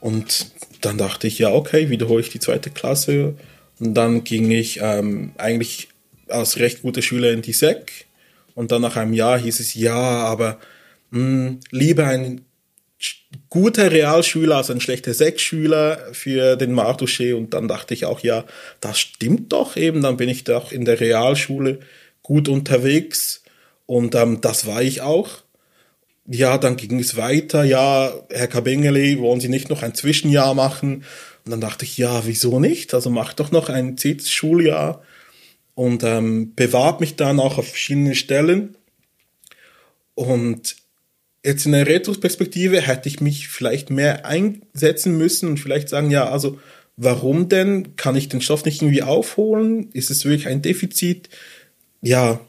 Und 0.00 0.52
dann 0.82 0.98
dachte 0.98 1.26
ich, 1.26 1.38
ja, 1.38 1.52
okay, 1.52 1.88
wiederhole 1.88 2.20
ich 2.20 2.28
die 2.28 2.40
zweite 2.40 2.70
Klasse. 2.70 3.34
Und 3.80 3.94
dann 3.94 4.24
ging 4.24 4.50
ich 4.50 4.80
ähm, 4.82 5.32
eigentlich 5.38 5.88
als 6.28 6.58
recht 6.58 6.82
guter 6.82 7.02
Schüler 7.02 7.32
in 7.32 7.42
die 7.42 7.52
SEC 7.52 8.06
und 8.54 8.72
dann 8.72 8.82
nach 8.82 8.96
einem 8.96 9.12
Jahr 9.12 9.38
hieß 9.38 9.60
es, 9.60 9.74
ja, 9.74 9.94
aber 9.94 10.58
mh, 11.10 11.20
hm, 11.20 11.60
lieber 11.70 12.06
ein 12.06 12.42
guter 13.50 13.90
Realschüler 13.90 14.56
als 14.56 14.70
ein 14.70 14.80
schlechter 14.80 15.14
Sechsschüler 15.14 15.98
für 16.12 16.56
den 16.56 16.72
Martuschee. 16.72 17.32
Und 17.32 17.54
dann 17.54 17.68
dachte 17.68 17.94
ich 17.94 18.04
auch, 18.04 18.20
ja, 18.20 18.44
das 18.80 18.98
stimmt 18.98 19.52
doch 19.52 19.76
eben. 19.76 20.02
Dann 20.02 20.16
bin 20.16 20.28
ich 20.28 20.44
doch 20.44 20.72
in 20.72 20.84
der 20.84 21.00
Realschule 21.00 21.80
gut 22.22 22.48
unterwegs. 22.48 23.42
Und 23.86 24.14
ähm, 24.14 24.40
das 24.40 24.66
war 24.66 24.82
ich 24.82 25.02
auch. 25.02 25.42
Ja, 26.26 26.56
dann 26.56 26.76
ging 26.76 26.98
es 26.98 27.16
weiter. 27.16 27.64
Ja, 27.64 28.12
Herr 28.30 28.48
Kabengeli, 28.48 29.18
wollen 29.18 29.40
Sie 29.40 29.48
nicht 29.48 29.68
noch 29.68 29.82
ein 29.82 29.94
Zwischenjahr 29.94 30.54
machen? 30.54 31.04
Und 31.44 31.50
dann 31.50 31.60
dachte 31.60 31.84
ich, 31.84 31.98
ja, 31.98 32.26
wieso 32.26 32.58
nicht? 32.60 32.94
Also 32.94 33.10
mach 33.10 33.34
doch 33.34 33.50
noch 33.50 33.68
ein 33.68 33.98
zehntes 33.98 34.30
Schuljahr 34.30 35.02
und 35.74 36.02
ähm, 36.04 36.54
bewarb 36.54 37.00
mich 37.00 37.16
dann 37.16 37.40
auch 37.40 37.58
auf 37.58 37.68
verschiedene 37.68 38.14
Stellen. 38.14 38.76
Und 40.14 40.76
jetzt 41.44 41.66
in 41.66 41.72
der 41.72 41.86
Retrospektive 41.86 42.80
hätte 42.80 43.08
ich 43.08 43.20
mich 43.20 43.48
vielleicht 43.48 43.90
mehr 43.90 44.24
einsetzen 44.24 45.18
müssen 45.18 45.48
und 45.48 45.58
vielleicht 45.58 45.88
sagen, 45.88 46.10
ja, 46.10 46.28
also 46.28 46.58
warum 46.96 47.48
denn? 47.48 47.96
Kann 47.96 48.16
ich 48.16 48.28
den 48.28 48.40
Stoff 48.40 48.64
nicht 48.64 48.82
irgendwie 48.82 49.02
aufholen? 49.02 49.90
Ist 49.92 50.10
es 50.10 50.24
wirklich 50.24 50.46
ein 50.46 50.62
Defizit? 50.62 51.28
Ja. 52.00 52.40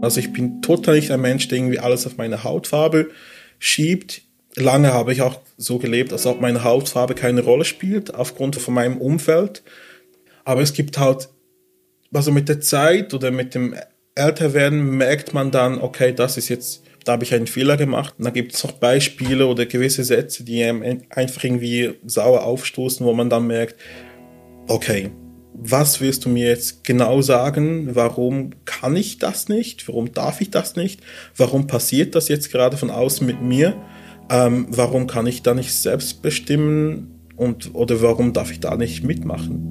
Also 0.00 0.20
ich 0.20 0.32
bin 0.32 0.62
total 0.62 0.96
nicht 0.96 1.10
ein 1.10 1.20
Mensch, 1.20 1.48
der 1.48 1.58
irgendwie 1.58 1.78
alles 1.78 2.06
auf 2.06 2.16
meine 2.16 2.44
Hautfarbe 2.44 3.10
schiebt 3.58 4.22
lange 4.56 4.92
habe 4.92 5.12
ich 5.12 5.22
auch 5.22 5.40
so 5.56 5.78
gelebt, 5.78 6.12
als 6.12 6.26
ob 6.26 6.40
meine 6.40 6.64
Hautfarbe 6.64 7.14
keine 7.14 7.42
Rolle 7.42 7.64
spielt, 7.64 8.14
aufgrund 8.14 8.56
von 8.56 8.74
meinem 8.74 8.98
Umfeld. 8.98 9.62
Aber 10.44 10.60
es 10.60 10.72
gibt 10.72 10.98
halt, 10.98 11.28
also 12.12 12.32
mit 12.32 12.48
der 12.48 12.60
Zeit 12.60 13.14
oder 13.14 13.30
mit 13.30 13.54
dem 13.54 13.74
Älterwerden 14.14 14.96
merkt 14.96 15.32
man 15.32 15.50
dann, 15.50 15.80
okay, 15.80 16.12
das 16.12 16.36
ist 16.36 16.48
jetzt, 16.48 16.82
da 17.04 17.12
habe 17.12 17.24
ich 17.24 17.34
einen 17.34 17.46
Fehler 17.46 17.76
gemacht. 17.76 18.14
Und 18.18 18.24
dann 18.24 18.34
gibt 18.34 18.54
es 18.54 18.62
noch 18.62 18.72
Beispiele 18.72 19.46
oder 19.46 19.66
gewisse 19.66 20.04
Sätze, 20.04 20.44
die 20.44 20.62
einfach 20.62 21.44
irgendwie 21.44 21.94
sauer 22.04 22.44
aufstoßen, 22.44 23.06
wo 23.06 23.14
man 23.14 23.30
dann 23.30 23.46
merkt, 23.46 23.76
okay, 24.68 25.10
was 25.54 26.00
willst 26.00 26.24
du 26.24 26.28
mir 26.28 26.48
jetzt 26.48 26.82
genau 26.84 27.20
sagen? 27.20 27.94
Warum 27.94 28.52
kann 28.64 28.96
ich 28.96 29.18
das 29.18 29.48
nicht? 29.48 29.86
Warum 29.86 30.12
darf 30.12 30.40
ich 30.40 30.50
das 30.50 30.76
nicht? 30.76 31.00
Warum 31.36 31.66
passiert 31.66 32.14
das 32.14 32.28
jetzt 32.28 32.50
gerade 32.50 32.76
von 32.76 32.90
außen 32.90 33.26
mit 33.26 33.42
mir? 33.42 33.76
Ähm, 34.32 34.66
warum 34.70 35.06
kann 35.06 35.26
ich 35.26 35.42
da 35.42 35.52
nicht 35.52 35.74
selbst 35.74 36.22
bestimmen 36.22 37.20
und 37.36 37.74
oder 37.74 38.00
warum 38.00 38.32
darf 38.32 38.50
ich 38.50 38.60
da 38.60 38.76
nicht 38.76 39.04
mitmachen? 39.04 39.68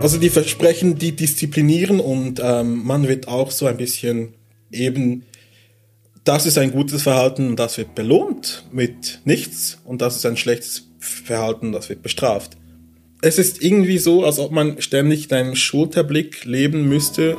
Also 0.00 0.18
die 0.18 0.30
Versprechen, 0.30 0.98
die 0.98 1.14
disziplinieren 1.14 2.00
und 2.00 2.40
ähm, 2.42 2.84
man 2.84 3.06
wird 3.06 3.28
auch 3.28 3.52
so 3.52 3.66
ein 3.66 3.76
bisschen 3.76 4.34
eben 4.72 5.22
das 6.24 6.46
ist 6.46 6.58
ein 6.58 6.72
gutes 6.72 7.02
Verhalten 7.02 7.48
und 7.48 7.58
das 7.58 7.78
wird 7.78 7.94
belohnt 7.94 8.64
mit 8.72 9.20
nichts 9.24 9.78
und 9.84 10.02
das 10.02 10.16
ist 10.16 10.26
ein 10.26 10.36
schlechtes 10.36 10.91
Verhalten, 11.02 11.72
das 11.72 11.88
wird 11.88 12.02
bestraft. 12.02 12.56
Es 13.20 13.38
ist 13.38 13.62
irgendwie 13.62 13.98
so, 13.98 14.24
als 14.24 14.38
ob 14.38 14.52
man 14.52 14.80
ständig 14.80 15.30
in 15.30 15.36
einem 15.36 15.56
Schulterblick 15.56 16.44
leben 16.44 16.88
müsste, 16.88 17.36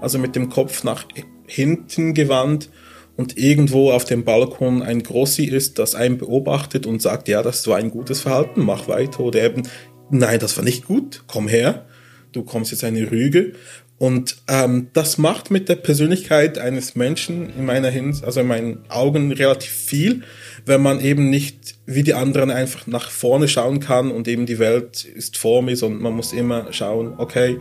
also 0.00 0.18
mit 0.18 0.36
dem 0.36 0.48
Kopf 0.50 0.84
nach 0.84 1.06
hinten 1.46 2.14
gewandt 2.14 2.70
und 3.16 3.38
irgendwo 3.38 3.90
auf 3.90 4.04
dem 4.04 4.24
Balkon 4.24 4.82
ein 4.82 5.02
Grossi 5.02 5.44
ist, 5.44 5.78
das 5.78 5.94
einen 5.94 6.18
beobachtet 6.18 6.86
und 6.86 7.00
sagt, 7.00 7.28
ja, 7.28 7.42
das 7.42 7.66
war 7.66 7.76
ein 7.76 7.90
gutes 7.90 8.20
Verhalten, 8.20 8.64
mach 8.64 8.88
weiter. 8.88 9.20
Oder 9.20 9.42
eben, 9.44 9.62
nein, 10.10 10.38
das 10.38 10.56
war 10.56 10.64
nicht 10.64 10.86
gut, 10.86 11.24
komm 11.26 11.48
her, 11.48 11.86
du 12.32 12.42
kommst 12.42 12.72
jetzt 12.72 12.84
eine 12.84 13.10
Rüge. 13.10 13.52
Und 13.98 14.36
ähm, 14.48 14.88
das 14.92 15.16
macht 15.16 15.50
mit 15.50 15.68
der 15.68 15.76
Persönlichkeit 15.76 16.58
eines 16.58 16.96
Menschen 16.96 17.50
in 17.56 17.64
meiner 17.64 17.88
Hinsicht, 17.88 18.24
also 18.24 18.40
in 18.40 18.46
meinen 18.46 18.84
Augen 18.90 19.32
relativ 19.32 19.70
viel, 19.70 20.22
wenn 20.66 20.82
man 20.82 21.00
eben 21.00 21.30
nicht 21.30 21.76
wie 21.86 22.02
die 22.02 22.14
anderen 22.14 22.50
einfach 22.50 22.88
nach 22.88 23.08
vorne 23.10 23.46
schauen 23.46 23.78
kann 23.78 24.10
und 24.10 24.26
eben 24.26 24.46
die 24.46 24.58
Welt 24.58 25.04
ist 25.04 25.38
vor 25.38 25.62
mir, 25.62 25.76
sondern 25.76 26.02
man 26.02 26.14
muss 26.14 26.32
immer 26.32 26.72
schauen, 26.72 27.14
okay, 27.18 27.58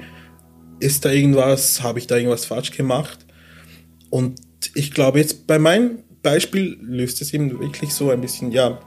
ist 0.80 1.06
da 1.06 1.12
irgendwas, 1.12 1.84
habe 1.84 2.00
ich 2.00 2.08
da 2.08 2.18
irgendwas 2.18 2.46
falsch 2.46 2.72
gemacht? 2.72 3.20
Und 4.10 4.40
ich 4.74 4.92
glaube 4.92 5.20
jetzt 5.20 5.46
bei 5.46 5.60
meinem 5.60 6.00
Beispiel 6.24 6.78
löst 6.82 7.22
es 7.22 7.32
eben 7.32 7.60
wirklich 7.60 7.92
so 7.92 8.10
ein 8.10 8.22
bisschen, 8.22 8.52
ja, 8.52 8.80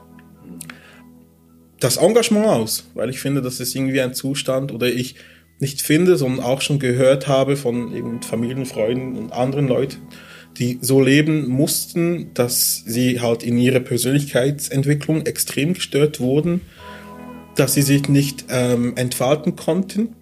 das 1.78 1.96
Engagement 1.96 2.46
aus, 2.46 2.90
weil 2.94 3.10
ich 3.10 3.20
finde, 3.20 3.40
das 3.40 3.60
ist 3.60 3.74
irgendwie 3.76 4.00
ein 4.00 4.14
Zustand 4.14 4.72
oder 4.72 4.88
ich 4.88 5.14
nicht 5.60 5.80
finde, 5.80 6.16
sondern 6.16 6.44
auch 6.44 6.60
schon 6.60 6.80
gehört 6.80 7.28
habe 7.28 7.56
von 7.56 7.94
eben 7.94 8.20
Familien, 8.22 8.66
Freunden 8.66 9.16
und 9.16 9.32
anderen 9.32 9.68
Leuten, 9.68 9.98
die 10.58 10.78
so 10.80 11.00
leben 11.00 11.48
mussten, 11.48 12.32
dass 12.34 12.82
sie 12.86 13.20
halt 13.20 13.42
in 13.42 13.58
ihrer 13.58 13.80
Persönlichkeitsentwicklung 13.80 15.26
extrem 15.26 15.74
gestört 15.74 16.20
wurden, 16.20 16.60
dass 17.56 17.74
sie 17.74 17.82
sich 17.82 18.08
nicht 18.08 18.46
ähm, 18.50 18.96
entfalten 18.96 19.56
konnten, 19.56 20.14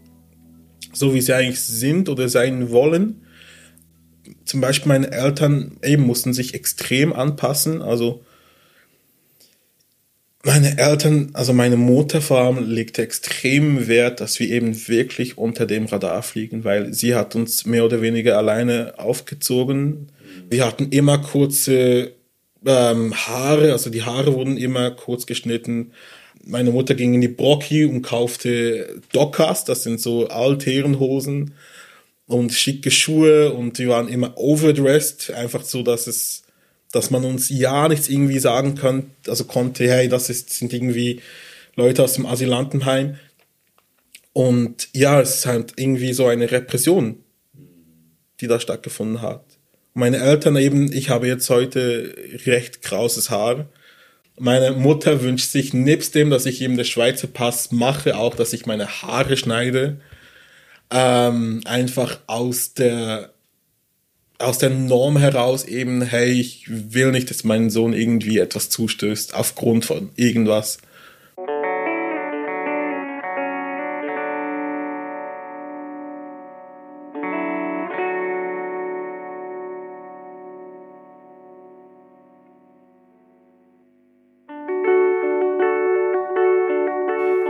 so 0.92 1.14
wie 1.14 1.20
sie 1.20 1.35
eigentlich 1.35 1.61
sind 1.61 2.09
oder 2.09 2.29
sein 2.29 2.70
wollen 2.70 3.22
zum 4.46 4.61
Beispiel 4.61 4.88
meine 4.88 5.11
Eltern 5.11 5.77
eben 5.83 6.05
mussten 6.05 6.33
sich 6.33 6.55
extrem 6.55 7.12
anpassen. 7.12 7.83
Also 7.83 8.25
meine 10.44 10.79
Eltern, 10.79 11.31
also 11.33 11.53
meine 11.53 11.77
Mutter 11.77 12.20
vor 12.20 12.38
allem 12.38 12.70
legte 12.70 13.03
extrem 13.03 13.88
Wert, 13.88 14.20
dass 14.20 14.38
wir 14.38 14.49
eben 14.49 14.88
wirklich 14.88 15.37
unter 15.37 15.66
dem 15.66 15.87
Radar 15.87 16.22
fliegen, 16.22 16.62
weil 16.62 16.94
sie 16.94 17.14
hat 17.16 17.35
uns 17.35 17.66
mehr 17.66 17.85
oder 17.85 18.01
weniger 18.01 18.38
alleine 18.38 18.94
aufgezogen. 18.99 20.12
Wir 20.48 20.64
hatten 20.64 20.90
immer 20.90 21.18
kurze 21.18 22.12
ähm, 22.64 23.14
Haare, 23.14 23.72
also 23.72 23.90
die 23.90 24.02
Haare 24.02 24.35
wurden 24.35 24.56
immer 24.56 24.90
kurz 24.90 25.26
geschnitten. 25.26 25.92
Meine 26.44 26.70
Mutter 26.70 26.94
ging 26.94 27.14
in 27.14 27.20
die 27.20 27.28
Brocki 27.28 27.85
und 27.85 28.02
kaufte 28.02 29.00
Dockers, 29.12 29.64
das 29.64 29.82
sind 29.82 30.00
so 30.00 30.28
Altherrenhosen 30.28 31.54
und 32.26 32.52
schicke 32.52 32.90
Schuhe 32.90 33.52
und 33.52 33.78
wir 33.78 33.88
waren 33.88 34.09
immer 34.09 34.37
overdressed, 34.37 35.32
einfach 35.32 35.62
so, 35.62 35.82
dass 35.82 36.06
es, 36.06 36.42
dass 36.92 37.11
man 37.11 37.24
uns 37.24 37.48
ja 37.48 37.88
nichts 37.88 38.09
irgendwie 38.09 38.38
sagen 38.38 38.74
kann, 38.74 39.11
also 39.26 39.44
konnte, 39.44 39.88
hey, 39.88 40.09
das 40.09 40.30
ist, 40.30 40.50
sind 40.50 40.72
irgendwie 40.72 41.20
Leute 41.76 42.02
aus 42.02 42.14
dem 42.14 42.26
Asylantenheim. 42.26 43.18
Und 44.32 44.88
ja, 44.92 45.20
es 45.20 45.37
ist 45.37 45.46
halt 45.46 45.74
irgendwie 45.76 46.12
so 46.12 46.26
eine 46.26 46.50
Repression, 46.50 47.22
die 48.40 48.48
da 48.48 48.61
stattgefunden 48.61 49.22
hat. 49.22 49.45
Meine 49.96 50.18
Eltern 50.18 50.56
eben, 50.56 50.92
ich 50.92 51.09
habe 51.09 51.26
jetzt 51.26 51.48
heute 51.48 52.14
recht 52.44 52.82
krauses 52.82 53.30
Haar. 53.30 53.64
Meine 54.38 54.72
Mutter 54.72 55.22
wünscht 55.22 55.50
sich 55.50 55.72
nebst 55.72 56.14
dem, 56.14 56.28
dass 56.28 56.44
ich 56.44 56.61
eben 56.61 56.76
den 56.76 56.85
Schweizer 56.85 57.28
Pass 57.28 57.72
mache, 57.72 58.14
auch, 58.18 58.35
dass 58.35 58.52
ich 58.52 58.66
meine 58.66 58.87
Haare 58.87 59.38
schneide 59.38 59.98
ähm, 60.90 61.62
einfach 61.64 62.18
aus 62.26 62.74
der 62.74 63.32
aus 64.38 64.59
der 64.59 64.68
Norm 64.68 65.16
heraus 65.16 65.64
eben, 65.64 66.02
hey, 66.02 66.30
ich 66.30 66.66
will 66.68 67.11
nicht, 67.11 67.30
dass 67.30 67.42
mein 67.42 67.70
Sohn 67.70 67.94
irgendwie 67.94 68.37
etwas 68.37 68.68
zustößt 68.68 69.35
aufgrund 69.35 69.87
von 69.87 70.11
irgendwas. 70.16 70.76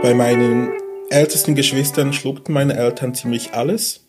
Bei 0.07 0.13
meinen 0.13 0.69
ältesten 1.09 1.53
Geschwistern 1.53 2.13
schluckten 2.13 2.53
meine 2.53 2.77
Eltern 2.77 3.13
ziemlich 3.13 3.51
alles. 3.51 4.05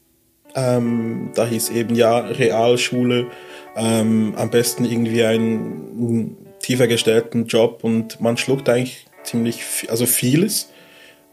Ähm, 0.54 1.32
da 1.34 1.44
hieß 1.44 1.70
eben 1.70 1.96
ja 1.96 2.18
Realschule, 2.18 3.26
ähm, 3.74 4.32
am 4.36 4.48
besten 4.48 4.84
irgendwie 4.84 5.24
einen 5.24 6.36
tiefer 6.60 6.86
gestellten 6.86 7.46
Job 7.46 7.80
und 7.82 8.20
man 8.20 8.36
schluckt 8.36 8.68
eigentlich 8.68 9.06
ziemlich, 9.24 9.88
also 9.88 10.06
vieles. 10.06 10.70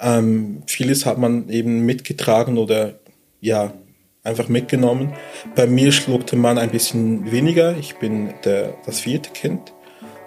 Ähm, 0.01 0.63
vieles 0.65 1.05
hat 1.05 1.19
man 1.19 1.47
eben 1.49 1.81
mitgetragen 1.81 2.57
oder 2.57 2.95
ja, 3.41 3.71
einfach 4.23 4.49
mitgenommen. 4.49 5.13
Bei 5.55 5.67
mir 5.67 5.91
schluckte 5.91 6.37
man 6.37 6.57
ein 6.57 6.71
bisschen 6.71 7.31
weniger. 7.31 7.77
Ich 7.77 7.97
bin 7.97 8.33
der, 8.45 8.73
das 8.87 8.99
vierte 8.99 9.29
Kind. 9.29 9.73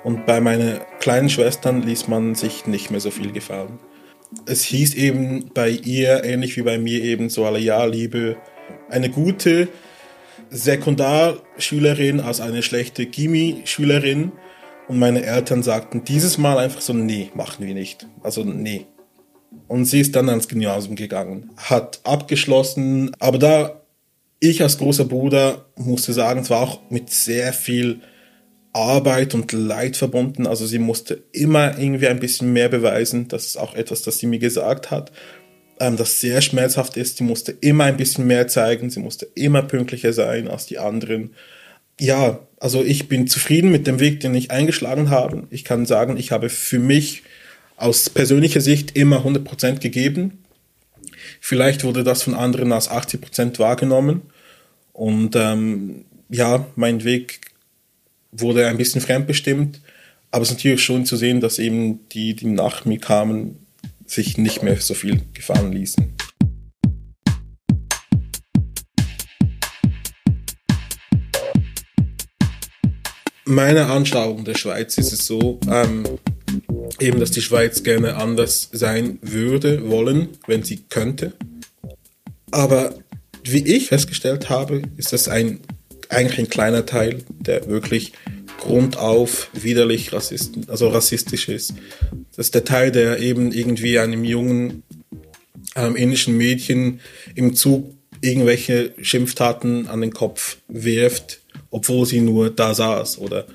Und 0.05 0.27
bei 0.27 0.40
meinen 0.40 0.79
kleinen 1.01 1.29
Schwestern 1.29 1.83
ließ 1.83 2.07
man 2.07 2.37
sich 2.37 2.68
nicht 2.68 2.92
mehr 2.92 3.01
so 3.01 3.11
viel 3.11 3.33
gefallen 3.33 3.81
es 4.47 4.62
hieß 4.64 4.95
eben 4.95 5.51
bei 5.55 5.71
ihr, 5.71 6.25
ähnlich 6.25 6.57
wie 6.57 6.62
bei 6.62 6.79
mir 6.79 7.03
eben 7.03 7.29
so 7.29 7.45
alle 7.45 7.59
ja, 7.59 7.85
Liebe, 7.85 8.37
eine 8.91 9.11
gute 9.11 9.69
Sekundarschülerin 10.51 12.21
als 12.21 12.41
eine 12.41 12.62
schlechte 12.62 13.07
Gimmi-Schülerin. 13.07 14.33
Und 14.88 14.99
meine 14.99 15.25
Eltern 15.25 15.62
sagten 15.62 16.05
dieses 16.05 16.38
Mal 16.38 16.59
einfach 16.59 16.81
so, 16.81 16.93
nee, 16.93 17.31
machen 17.35 17.67
wir 17.67 17.75
nicht. 17.75 18.07
Also 18.23 18.45
nee. 18.45 18.87
Und 19.67 19.85
sie 19.85 20.01
ist 20.01 20.17
dann 20.17 20.29
ans 20.29 20.49
Gymnasium 20.49 20.97
gegangen, 20.97 21.51
hat 21.57 22.01
abgeschlossen, 22.05 23.11
aber 23.19 23.38
da 23.38 23.83
ich 24.41 24.62
als 24.62 24.79
großer 24.79 25.05
Bruder 25.05 25.67
musste 25.77 26.12
sagen, 26.12 26.41
es 26.41 26.51
war 26.51 26.62
auch 26.62 26.81
mit 26.91 27.11
sehr 27.11 27.53
viel 27.53 28.01
Arbeit 28.79 29.35
und 29.35 29.51
Leid 29.53 29.97
verbunden. 29.97 30.47
Also 30.47 30.67
sie 30.67 30.79
musste 30.79 31.23
immer 31.33 31.79
irgendwie 31.79 32.07
ein 32.07 32.21
bisschen 32.21 32.53
mehr 32.53 32.69
beweisen. 32.69 33.27
Das 33.29 33.47
ist 33.47 33.57
auch 33.57 33.75
etwas, 33.75 34.03
das 34.03 34.19
sie 34.19 34.27
mir 34.27 34.38
gesagt 34.38 34.91
hat, 34.91 35.11
ähm, 35.81 35.97
das 35.97 36.21
sehr 36.21 36.41
schmerzhaft 36.41 36.97
ist. 36.97 37.17
Sie 37.17 37.25
musste 37.25 37.53
immer 37.61 37.85
ein 37.85 37.97
bisschen 37.97 38.27
mehr 38.27 38.47
zeigen. 38.47 38.88
Sie 38.88 39.01
musste 39.01 39.27
immer 39.35 39.62
pünktlicher 39.62 40.12
sein 40.12 40.49
als 40.49 40.67
die 40.67 40.79
anderen. 40.79 41.35
Ja, 42.01 42.38
also 42.61 42.85
ich 42.85 43.09
bin 43.09 43.27
zufrieden 43.27 43.73
mit 43.73 43.87
dem 43.88 43.99
Weg, 43.99 44.21
den 44.21 44.35
ich 44.35 44.53
eingeschlagen 44.53 45.11
habe. 45.11 45.49
Ich 45.51 45.64
kann 45.64 45.85
sagen, 45.85 46.17
ich 46.17 46.31
habe 46.31 46.49
für 46.49 46.79
mich 46.79 47.25
aus 47.77 48.09
persönlicher 48.11 48.61
Sicht 48.61 48.97
immer 48.97 49.25
100% 49.25 49.81
gegeben. 49.81 50.45
Vielleicht 51.41 51.83
wurde 51.83 52.05
das 52.05 52.23
von 52.23 52.35
anderen 52.35 52.73
als 52.73 52.88
80% 52.88 53.59
wahrgenommen. 53.59 54.23
Und 54.93 55.35
ähm, 55.35 56.05
ja, 56.29 56.67
mein 56.77 57.05
Weg 57.05 57.41
wurde 58.33 58.67
ein 58.67 58.77
bisschen 58.77 59.01
fremdbestimmt, 59.01 59.81
aber 60.31 60.43
es 60.43 60.51
ist 60.51 60.57
natürlich 60.57 60.83
schon 60.83 61.07
zu 61.07 61.17
sehen, 61.17 61.41
dass 61.41 61.59
eben 61.59 62.09
die, 62.11 62.35
die 62.35 62.47
nach 62.47 62.85
mir 62.85 62.99
kamen, 62.99 63.67
sich 64.07 64.38
nicht 64.38 64.62
mehr 64.62 64.77
so 64.81 64.95
viel 64.95 65.23
gefallen 65.35 65.73
ließen. 65.73 66.14
Meine 73.45 73.87
Anschauung 73.87 74.45
der 74.45 74.57
Schweiz 74.57 74.99
ist 74.99 75.12
es 75.12 75.26
so, 75.26 75.59
ähm, 75.70 76.05
eben, 77.01 77.18
dass 77.18 77.31
die 77.31 77.41
Schweiz 77.41 77.83
gerne 77.83 78.16
anders 78.16 78.68
sein 78.72 79.18
würde, 79.22 79.89
wollen, 79.89 80.29
wenn 80.47 80.62
sie 80.62 80.85
könnte. 80.89 81.33
Aber 82.51 82.95
wie 83.45 83.64
ich 83.64 83.89
festgestellt 83.89 84.51
habe, 84.51 84.83
ist 84.99 85.14
das 85.14 85.29
ein 85.29 85.61
eigentlich 86.09 86.39
ein 86.39 86.49
kleiner 86.49 86.87
Teil, 86.87 87.19
der 87.29 87.69
wirklich 87.69 88.13
grundauf 88.59 89.51
widerlich 89.53 90.13
rassisten, 90.13 90.69
also 90.69 90.89
rassistisch 90.89 91.49
ist. 91.49 91.75
Das 92.37 92.47
ist 92.47 92.55
der 92.55 92.65
Teil, 92.65 92.91
der 92.91 93.21
eben 93.21 93.53
irgendwie 93.53 93.99
einem 93.99 94.25
jungen 94.25 94.83
ähm, 95.77 95.97
indischen 95.97 96.37
Mädchen 96.37 97.01
im 97.35 97.55
Zug 97.55 97.95
irgendwelche 98.21 98.95
Schimpftaten 99.01 99.87
an 99.87 100.01
den 100.01 100.13
Kopf 100.13 100.59
wirft, 100.67 101.41
obwohl 101.71 102.05
sie 102.05 102.21
nur 102.21 102.51
da 102.51 102.75
saß. 102.75 103.19
Oder 103.19 103.47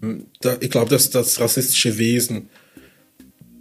hm, 0.00 0.26
da, 0.40 0.56
ich 0.60 0.70
glaube, 0.70 0.90
das 0.90 1.04
ist 1.04 1.14
das 1.14 1.40
rassistische 1.40 1.98
Wesen, 1.98 2.50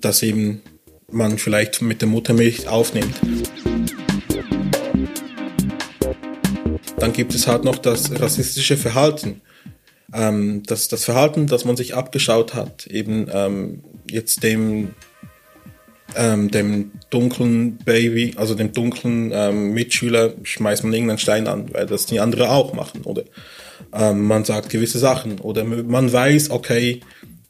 das 0.01 0.21
eben 0.21 0.61
man 1.09 1.37
vielleicht 1.37 1.81
mit 1.81 2.01
der 2.01 2.09
Muttermilch 2.09 2.67
aufnimmt. 2.67 3.15
Dann 7.03 7.11
gibt 7.11 7.35
es 7.35 7.47
halt 7.47 7.65
noch 7.65 7.79
das 7.79 8.17
rassistische 8.21 8.77
Verhalten. 8.77 9.41
ähm, 10.13 10.63
das, 10.65 10.87
das 10.87 11.03
Verhalten, 11.03 11.47
das 11.47 11.65
man 11.65 11.75
sich 11.75 11.95
abgeschaut 11.95 12.53
hat, 12.53 12.87
eben 12.87 13.27
ähm, 13.29 13.83
jetzt 14.09 14.41
dem, 14.41 14.93
ähm, 16.15 16.49
dem 16.49 16.93
dunklen 17.09 17.75
Baby, 17.79 18.35
also 18.37 18.55
dem 18.55 18.71
dunklen 18.71 19.31
ähm, 19.33 19.73
Mitschüler, 19.73 20.33
schmeißt 20.43 20.85
man 20.85 20.93
irgendeinen 20.93 21.17
Stein 21.17 21.47
an, 21.47 21.73
weil 21.73 21.87
das 21.87 22.05
die 22.05 22.21
anderen 22.21 22.47
auch 22.47 22.71
machen, 22.71 23.01
oder 23.03 23.23
ähm, 23.91 24.23
man 24.25 24.45
sagt 24.45 24.69
gewisse 24.69 24.99
Sachen, 24.99 25.41
oder 25.41 25.65
man 25.65 26.13
weiß, 26.13 26.51
okay, 26.51 27.01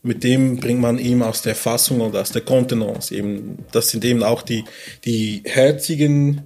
mit 0.02 0.24
dem 0.24 0.58
bringt 0.58 0.82
man 0.82 0.98
ihm 0.98 1.22
aus 1.22 1.44
der 1.44 1.54
Fassung 1.54 2.02
oder 2.02 2.22
aus 2.22 2.32
der 2.32 2.42
Kontenance 2.42 3.14
eben, 3.14 3.60
das 3.72 3.90
sind 3.90 4.04
eben 4.04 4.24
auch 4.24 4.42
die, 4.42 4.64
die 5.06 5.44
herzigen, 5.46 6.42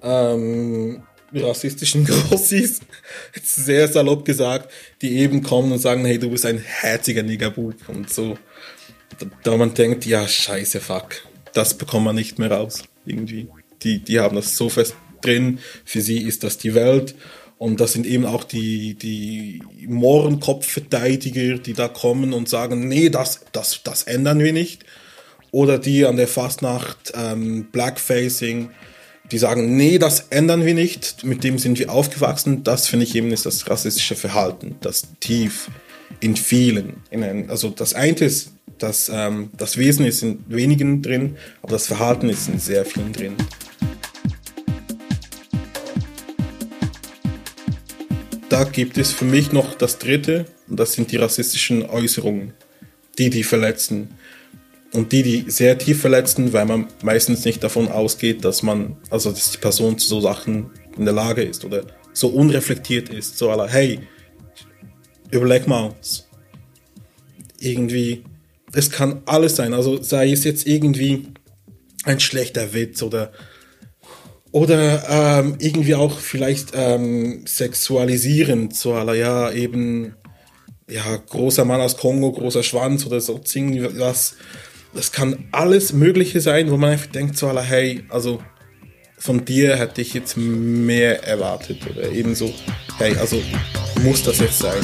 ähm, 0.00 1.02
rassistischen 1.34 2.04
Grossis, 2.06 2.80
sehr 3.42 3.88
salopp 3.88 4.24
gesagt, 4.24 4.70
die 5.00 5.18
eben 5.18 5.42
kommen 5.42 5.72
und 5.72 5.78
sagen, 5.78 6.04
hey, 6.04 6.18
du 6.18 6.30
bist 6.30 6.46
ein 6.46 6.58
herziger 6.58 7.22
Niggerbub 7.22 7.88
und 7.88 8.10
so. 8.10 8.38
Da 9.42 9.56
man 9.56 9.74
denkt, 9.74 10.06
ja, 10.06 10.26
scheiße, 10.26 10.80
fuck, 10.80 11.22
das 11.52 11.74
bekommt 11.74 12.06
man 12.06 12.16
nicht 12.16 12.38
mehr 12.38 12.50
raus, 12.50 12.82
irgendwie. 13.04 13.48
Die, 13.82 13.98
die 13.98 14.20
haben 14.20 14.36
das 14.36 14.56
so 14.56 14.68
fest 14.68 14.94
drin, 15.20 15.58
für 15.84 16.00
sie 16.00 16.18
ist 16.18 16.44
das 16.44 16.58
die 16.58 16.74
Welt 16.74 17.14
und 17.62 17.80
das 17.80 17.92
sind 17.92 18.06
eben 18.06 18.26
auch 18.26 18.42
die, 18.42 18.94
die 18.94 19.62
Mohrenkopfverteidiger, 19.86 21.58
die 21.58 21.74
da 21.74 21.86
kommen 21.86 22.32
und 22.32 22.48
sagen, 22.48 22.88
nee, 22.88 23.08
das, 23.08 23.44
das, 23.52 23.82
das 23.84 24.02
ändern 24.02 24.40
wir 24.40 24.52
nicht. 24.52 24.84
Oder 25.52 25.78
die 25.78 26.04
an 26.04 26.16
der 26.16 26.26
Fastnacht 26.26 27.12
ähm, 27.14 27.66
Blackfacing, 27.70 28.70
die 29.32 29.38
sagen, 29.38 29.76
nee, 29.76 29.98
das 29.98 30.26
ändern 30.28 30.64
wir 30.66 30.74
nicht, 30.74 31.24
mit 31.24 31.42
dem 31.42 31.58
sind 31.58 31.78
wir 31.78 31.90
aufgewachsen. 31.90 32.64
Das 32.64 32.86
finde 32.86 33.06
ich 33.06 33.14
eben 33.14 33.32
ist 33.32 33.46
das 33.46 33.68
rassistische 33.68 34.14
Verhalten, 34.14 34.76
das 34.82 35.08
tief 35.20 35.70
in 36.20 36.36
vielen, 36.36 36.98
in 37.10 37.24
ein, 37.24 37.48
also 37.48 37.70
das 37.70 37.94
eine 37.94 38.18
ist, 38.18 38.52
das, 38.78 39.10
ähm, 39.12 39.50
das 39.56 39.78
Wesen 39.78 40.04
ist 40.04 40.22
in 40.22 40.44
wenigen 40.48 41.00
drin, 41.00 41.36
aber 41.62 41.72
das 41.72 41.86
Verhalten 41.86 42.28
ist 42.28 42.48
in 42.48 42.58
sehr 42.58 42.84
vielen 42.84 43.12
drin. 43.14 43.34
Da 48.50 48.64
gibt 48.64 48.98
es 48.98 49.12
für 49.12 49.24
mich 49.24 49.50
noch 49.50 49.72
das 49.72 49.98
dritte, 49.98 50.44
und 50.68 50.78
das 50.78 50.92
sind 50.92 51.10
die 51.10 51.16
rassistischen 51.16 51.88
Äußerungen, 51.88 52.52
die 53.18 53.30
die 53.30 53.44
verletzen 53.44 54.10
und 54.92 55.12
die, 55.12 55.22
die 55.22 55.50
sehr 55.50 55.78
tief 55.78 56.00
verletzen, 56.00 56.52
weil 56.52 56.66
man 56.66 56.86
meistens 57.02 57.44
nicht 57.44 57.64
davon 57.64 57.88
ausgeht, 57.88 58.44
dass 58.44 58.62
man, 58.62 58.96
also 59.10 59.30
dass 59.30 59.50
die 59.50 59.58
Person 59.58 59.98
zu 59.98 60.06
so 60.06 60.20
Sachen 60.20 60.70
in 60.96 61.04
der 61.04 61.14
Lage 61.14 61.42
ist 61.42 61.64
oder 61.64 61.84
so 62.12 62.28
unreflektiert 62.28 63.08
ist, 63.08 63.38
so 63.38 63.50
aller, 63.50 63.68
hey, 63.68 64.00
überleg 65.30 65.66
mal, 65.66 65.94
irgendwie, 67.58 68.24
es 68.74 68.90
kann 68.90 69.22
alles 69.24 69.56
sein, 69.56 69.72
also 69.72 70.02
sei 70.02 70.30
es 70.30 70.44
jetzt 70.44 70.66
irgendwie 70.66 71.28
ein 72.04 72.20
schlechter 72.20 72.74
Witz 72.74 73.02
oder 73.02 73.32
oder 74.50 75.08
ähm, 75.08 75.56
irgendwie 75.60 75.94
auch 75.94 76.18
vielleicht 76.18 76.72
ähm, 76.74 77.46
sexualisierend, 77.46 78.76
so 78.76 78.92
aller, 78.92 79.14
ja, 79.14 79.50
eben, 79.50 80.14
ja, 80.90 81.16
großer 81.16 81.64
Mann 81.64 81.80
aus 81.80 81.96
Kongo, 81.96 82.32
großer 82.32 82.62
Schwanz 82.62 83.06
oder 83.06 83.18
so, 83.22 83.40
irgendwie 83.54 83.98
was 83.98 84.34
das 84.94 85.12
kann 85.12 85.44
alles 85.52 85.92
Mögliche 85.92 86.40
sein, 86.40 86.70
wo 86.70 86.76
man 86.76 86.90
einfach 86.90 87.06
denkt, 87.06 87.36
so, 87.38 87.58
hey, 87.58 88.04
also 88.08 88.42
von 89.18 89.44
dir 89.44 89.76
hätte 89.76 90.02
ich 90.02 90.14
jetzt 90.14 90.36
mehr 90.36 91.24
erwartet 91.24 91.78
oder 91.88 92.10
ebenso, 92.10 92.52
hey, 92.98 93.16
also 93.16 93.40
muss 94.02 94.22
das 94.22 94.38
jetzt 94.40 94.58
sein. 94.58 94.82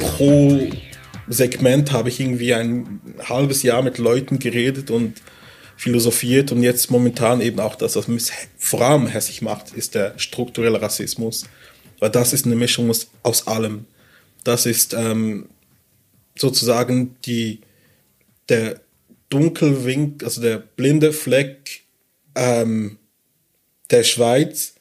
Pro 0.00 0.60
Segment 1.28 1.92
habe 1.92 2.08
ich 2.08 2.18
irgendwie 2.18 2.54
ein 2.54 3.00
halbes 3.28 3.62
Jahr 3.62 3.82
mit 3.82 3.98
Leuten 3.98 4.40
geredet 4.40 4.90
und 4.90 5.22
philosophiert 5.78 6.50
und 6.50 6.64
jetzt 6.64 6.90
momentan 6.90 7.40
eben 7.40 7.60
auch 7.60 7.76
das, 7.76 7.94
was 7.94 8.08
vor 8.58 8.82
allem 8.82 9.06
hässlich 9.06 9.42
macht, 9.42 9.72
ist 9.72 9.94
der 9.94 10.18
strukturelle 10.18 10.82
Rassismus. 10.82 11.44
Weil 12.00 12.10
das 12.10 12.32
ist 12.32 12.46
eine 12.46 12.56
Mischung 12.56 12.92
aus 13.22 13.46
allem. 13.46 13.86
Das 14.42 14.66
ist 14.66 14.92
ähm, 14.92 15.48
sozusagen 16.36 17.16
die, 17.24 17.60
der 18.48 18.80
Dunkelwink, 19.30 20.24
also 20.24 20.40
der 20.40 20.58
blinde 20.58 21.12
Fleck 21.12 21.82
ähm, 22.34 22.98
der 23.90 24.02
Schweiz, 24.02 24.74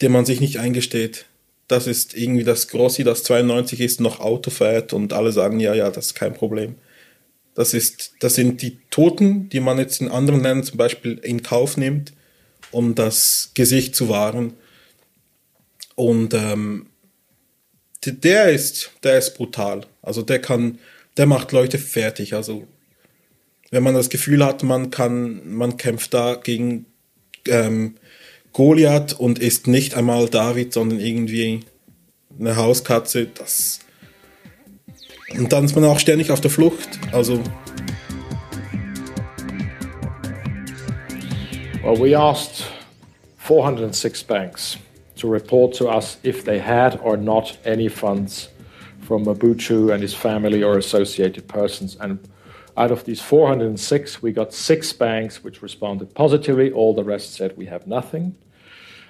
den 0.00 0.12
man 0.12 0.24
sich 0.24 0.40
nicht 0.40 0.60
eingesteht. 0.60 1.26
Das 1.66 1.88
ist 1.88 2.14
irgendwie 2.14 2.44
das 2.44 2.68
Grossi, 2.68 3.02
das 3.02 3.24
92 3.24 3.80
ist, 3.80 4.00
noch 4.00 4.20
Auto 4.20 4.50
fährt 4.50 4.92
und 4.92 5.12
alle 5.12 5.32
sagen, 5.32 5.58
ja, 5.58 5.74
ja, 5.74 5.90
das 5.90 6.06
ist 6.06 6.14
kein 6.14 6.34
Problem. 6.34 6.76
Das, 7.58 7.74
ist, 7.74 8.12
das 8.20 8.36
sind 8.36 8.62
die 8.62 8.78
Toten, 8.88 9.48
die 9.48 9.58
man 9.58 9.78
jetzt 9.78 10.00
in 10.00 10.12
anderen 10.12 10.44
Ländern 10.44 10.62
zum 10.62 10.78
Beispiel 10.78 11.18
in 11.18 11.42
Kauf 11.42 11.76
nimmt, 11.76 12.12
um 12.70 12.94
das 12.94 13.50
Gesicht 13.54 13.96
zu 13.96 14.08
wahren. 14.08 14.52
Und 15.96 16.34
ähm, 16.34 16.86
der 18.04 18.52
ist, 18.52 18.92
der 19.02 19.18
ist 19.18 19.34
brutal. 19.34 19.86
Also 20.02 20.22
der 20.22 20.40
kann, 20.40 20.78
der 21.16 21.26
macht 21.26 21.50
Leute 21.50 21.78
fertig. 21.78 22.34
Also 22.34 22.68
wenn 23.72 23.82
man 23.82 23.94
das 23.94 24.08
Gefühl 24.08 24.44
hat, 24.44 24.62
man 24.62 24.90
kann, 24.90 25.40
man 25.52 25.76
kämpft 25.76 26.14
da 26.14 26.36
gegen 26.36 26.86
ähm, 27.48 27.96
Goliath 28.52 29.14
und 29.14 29.40
ist 29.40 29.66
nicht 29.66 29.96
einmal 29.96 30.28
David, 30.28 30.72
sondern 30.72 31.00
irgendwie 31.00 31.64
eine 32.38 32.54
Hauskatze, 32.54 33.26
das 33.26 33.80
Und 35.36 35.52
dann 35.52 35.64
ist 35.64 35.74
man 35.74 35.84
auch 35.84 35.98
ständig 35.98 36.30
auf 36.30 36.40
der 36.40 36.50
Flucht. 36.50 36.88
Also 37.12 37.40
Well, 41.82 41.96
we 41.98 42.14
asked 42.14 42.66
406 43.38 44.22
banks 44.24 44.76
to 45.16 45.26
report 45.26 45.74
to 45.76 45.88
us 45.88 46.18
if 46.22 46.44
they 46.44 46.58
had 46.58 47.00
or 47.02 47.16
not 47.16 47.56
any 47.64 47.88
funds 47.88 48.50
from 49.00 49.24
Mabuchu 49.24 49.90
and 49.90 50.02
his 50.02 50.12
family 50.12 50.62
or 50.62 50.76
associated 50.76 51.48
persons. 51.48 51.96
And 51.98 52.18
out 52.76 52.90
of 52.90 53.04
these 53.04 53.22
406, 53.22 54.22
we 54.22 54.32
got 54.32 54.52
six 54.52 54.92
banks 54.92 55.42
which 55.42 55.62
responded 55.62 56.14
positively. 56.14 56.70
All 56.70 56.94
the 56.94 57.04
rest 57.04 57.32
said 57.34 57.56
we 57.56 57.66
have 57.66 57.86
nothing. 57.86 58.34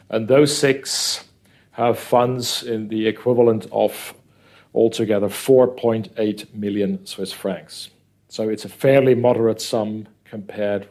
And 0.09 0.29
those 0.29 0.57
six 0.57 1.25
have 1.73 1.99
funds 1.99 2.63
in 2.63 2.89
the 2.89 3.09
equivalent 3.09 3.67
of 3.73 4.15
altogether 4.79 5.29
4.8 5.29 6.55
million 6.55 7.05
Swiss 7.05 7.33
francs. 7.33 7.91
So 8.29 8.49
it's 8.49 8.65
a 8.65 8.69
fairly 8.69 9.17
moderate 9.17 9.61
sum 9.61 10.07
compared 10.25 10.87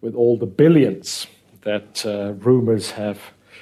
with 0.00 0.14
all 0.16 0.36
the 0.36 0.46
billions 0.46 1.28
that 1.62 2.04
uh, 2.04 2.32
rumors 2.44 2.92
have 2.92 3.18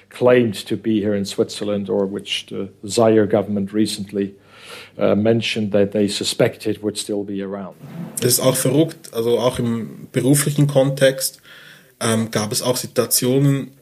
claimed 0.08 0.54
to 0.54 0.76
be 0.76 1.00
here 1.00 1.14
in 1.14 1.26
Switzerland 1.26 1.90
or 1.90 2.06
which 2.06 2.46
the 2.46 2.70
Zaire 2.86 3.26
government 3.26 3.72
recently 3.74 4.34
uh, 4.96 5.14
mentioned 5.14 5.72
that 5.72 5.92
they 5.92 6.08
suspected 6.08 6.82
would 6.82 6.96
still 6.96 7.24
be 7.24 7.42
around. 7.42 7.76
Das 8.20 8.38
ist 8.38 8.40
auch 8.40 8.56
verrückt, 8.56 9.12
also 9.12 9.38
auch 9.38 9.58
im 9.58 10.08
beruflichen 10.12 10.66
Kontext 10.66 11.42
ähm, 12.00 12.30
gab 12.30 12.52
es 12.52 12.62
auch 12.62 12.76
Situationen, 12.76 13.72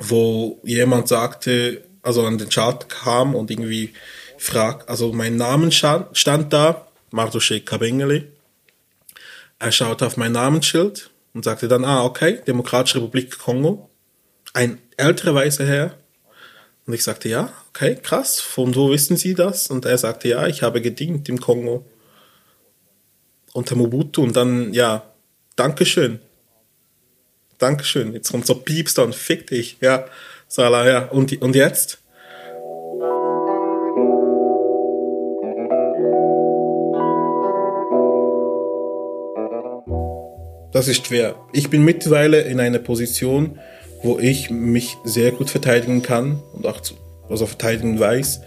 wo 0.00 0.60
jemand 0.64 1.08
sagte, 1.08 1.82
also 2.02 2.24
an 2.24 2.38
den 2.38 2.48
Chart 2.48 2.88
kam 2.88 3.34
und 3.34 3.50
irgendwie 3.50 3.92
fragt, 4.44 4.88
also 4.88 5.12
mein 5.12 5.36
Name 5.36 5.72
stand, 5.72 6.52
da, 6.52 6.86
Mardoche 7.10 7.60
Kabengeli. 7.60 8.28
Er 9.58 9.72
schaut 9.72 10.02
auf 10.02 10.16
mein 10.16 10.32
Namensschild 10.32 11.10
und 11.32 11.44
sagte 11.44 11.68
dann, 11.68 11.84
ah, 11.84 12.04
okay, 12.04 12.40
Demokratische 12.46 12.98
Republik 12.98 13.38
Kongo. 13.38 13.90
Ein 14.52 14.80
älterer 14.96 15.34
weißer 15.34 15.66
Herr. 15.66 15.96
Und 16.86 16.94
ich 16.94 17.02
sagte, 17.02 17.28
ja, 17.28 17.52
okay, 17.70 17.96
krass, 17.96 18.40
von 18.40 18.74
wo 18.74 18.90
wissen 18.90 19.16
Sie 19.16 19.34
das? 19.34 19.68
Und 19.68 19.84
er 19.84 19.96
sagte, 19.96 20.28
ja, 20.28 20.46
ich 20.46 20.62
habe 20.62 20.82
gedient 20.82 21.28
im 21.28 21.40
Kongo. 21.40 21.86
Unter 23.52 23.76
Mobutu. 23.76 24.22
Und 24.22 24.36
dann, 24.36 24.72
ja, 24.74 25.10
Dankeschön. 25.56 26.20
Dankeschön. 27.58 28.12
Jetzt 28.12 28.30
kommt 28.30 28.46
so 28.46 28.56
Piepster 28.56 29.04
und 29.04 29.14
fick 29.14 29.46
dich. 29.46 29.78
Ja, 29.80 30.06
Salah, 30.54 30.86
ja. 30.88 31.04
Und, 31.06 31.40
und 31.42 31.56
jetzt? 31.56 31.98
Das 40.74 40.88
ist 40.88 41.06
schwer. 41.06 41.36
Ich 41.52 41.70
bin 41.70 41.84
mittlerweile 41.84 42.40
in 42.40 42.58
einer 42.58 42.80
Position, 42.80 43.60
wo 44.02 44.18
ich 44.18 44.50
mich 44.50 44.96
sehr 45.04 45.30
gut 45.30 45.48
verteidigen 45.48 46.02
kann 46.02 46.42
und 46.52 46.66
auch 46.66 46.80
zu, 46.80 46.94
also 47.28 47.46
verteidigen 47.46 48.00
weiß. 48.00 48.40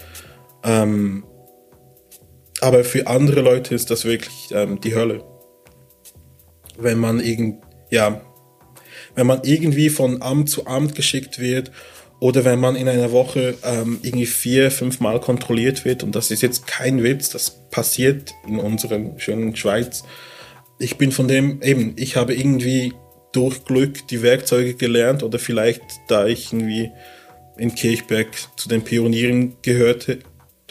Ähm, 0.66 1.24
aber 2.60 2.84
für 2.84 3.08
andere 3.08 3.40
Leute 3.40 3.74
ist 3.74 3.92
das 3.92 4.04
wirklich 4.04 4.50
ähm, 4.52 4.82
die 4.82 4.94
Hölle. 4.94 5.24
Wenn 6.78 7.00
man 7.00 7.22
irgend, 7.22 7.64
ja, 7.92 8.20
wenn 9.16 9.26
man 9.26 9.44
irgendwie 9.44 9.88
von 9.88 10.22
Amt 10.22 10.50
zu 10.50 10.68
Amt 10.68 10.96
geschickt 10.96 11.40
wird 11.40 11.72
oder 12.20 12.44
wenn 12.44 12.60
man 12.60 12.76
in 12.76 12.90
einer 12.90 13.14
Woche 13.14 13.56
ähm, 13.64 14.00
irgendwie 14.02 14.26
vier, 14.26 14.70
fünf 14.70 15.00
Mal 15.00 15.22
kontrolliert 15.22 15.86
wird. 15.86 16.04
Und 16.04 16.14
das 16.14 16.30
ist 16.30 16.42
jetzt 16.42 16.68
kein 16.68 17.04
Witz, 17.04 17.30
das 17.30 17.70
passiert 17.70 18.34
in 18.46 18.60
unserer 18.60 19.00
schönen 19.18 19.56
Schweiz. 19.56 20.04
Ich 20.80 20.98
bin 20.98 21.12
von 21.12 21.28
dem 21.28 21.62
eben, 21.62 21.94
ich 21.98 22.16
habe 22.16 22.36
irgendwie 22.36 22.94
durch 23.32 23.66
Glück 23.66 24.08
die 24.08 24.22
Werkzeuge 24.22 24.76
gelernt 24.76 25.24
oder 25.24 25.40
vielleicht 25.40 25.82
da 26.08 26.26
ich 26.26 26.54
irgendwie 26.54 26.92
in 27.58 27.74
Kirchberg 27.74 28.28
zu 28.56 28.70
den 28.70 28.84
Pionieren 28.84 29.56
gehörte, 29.62 30.20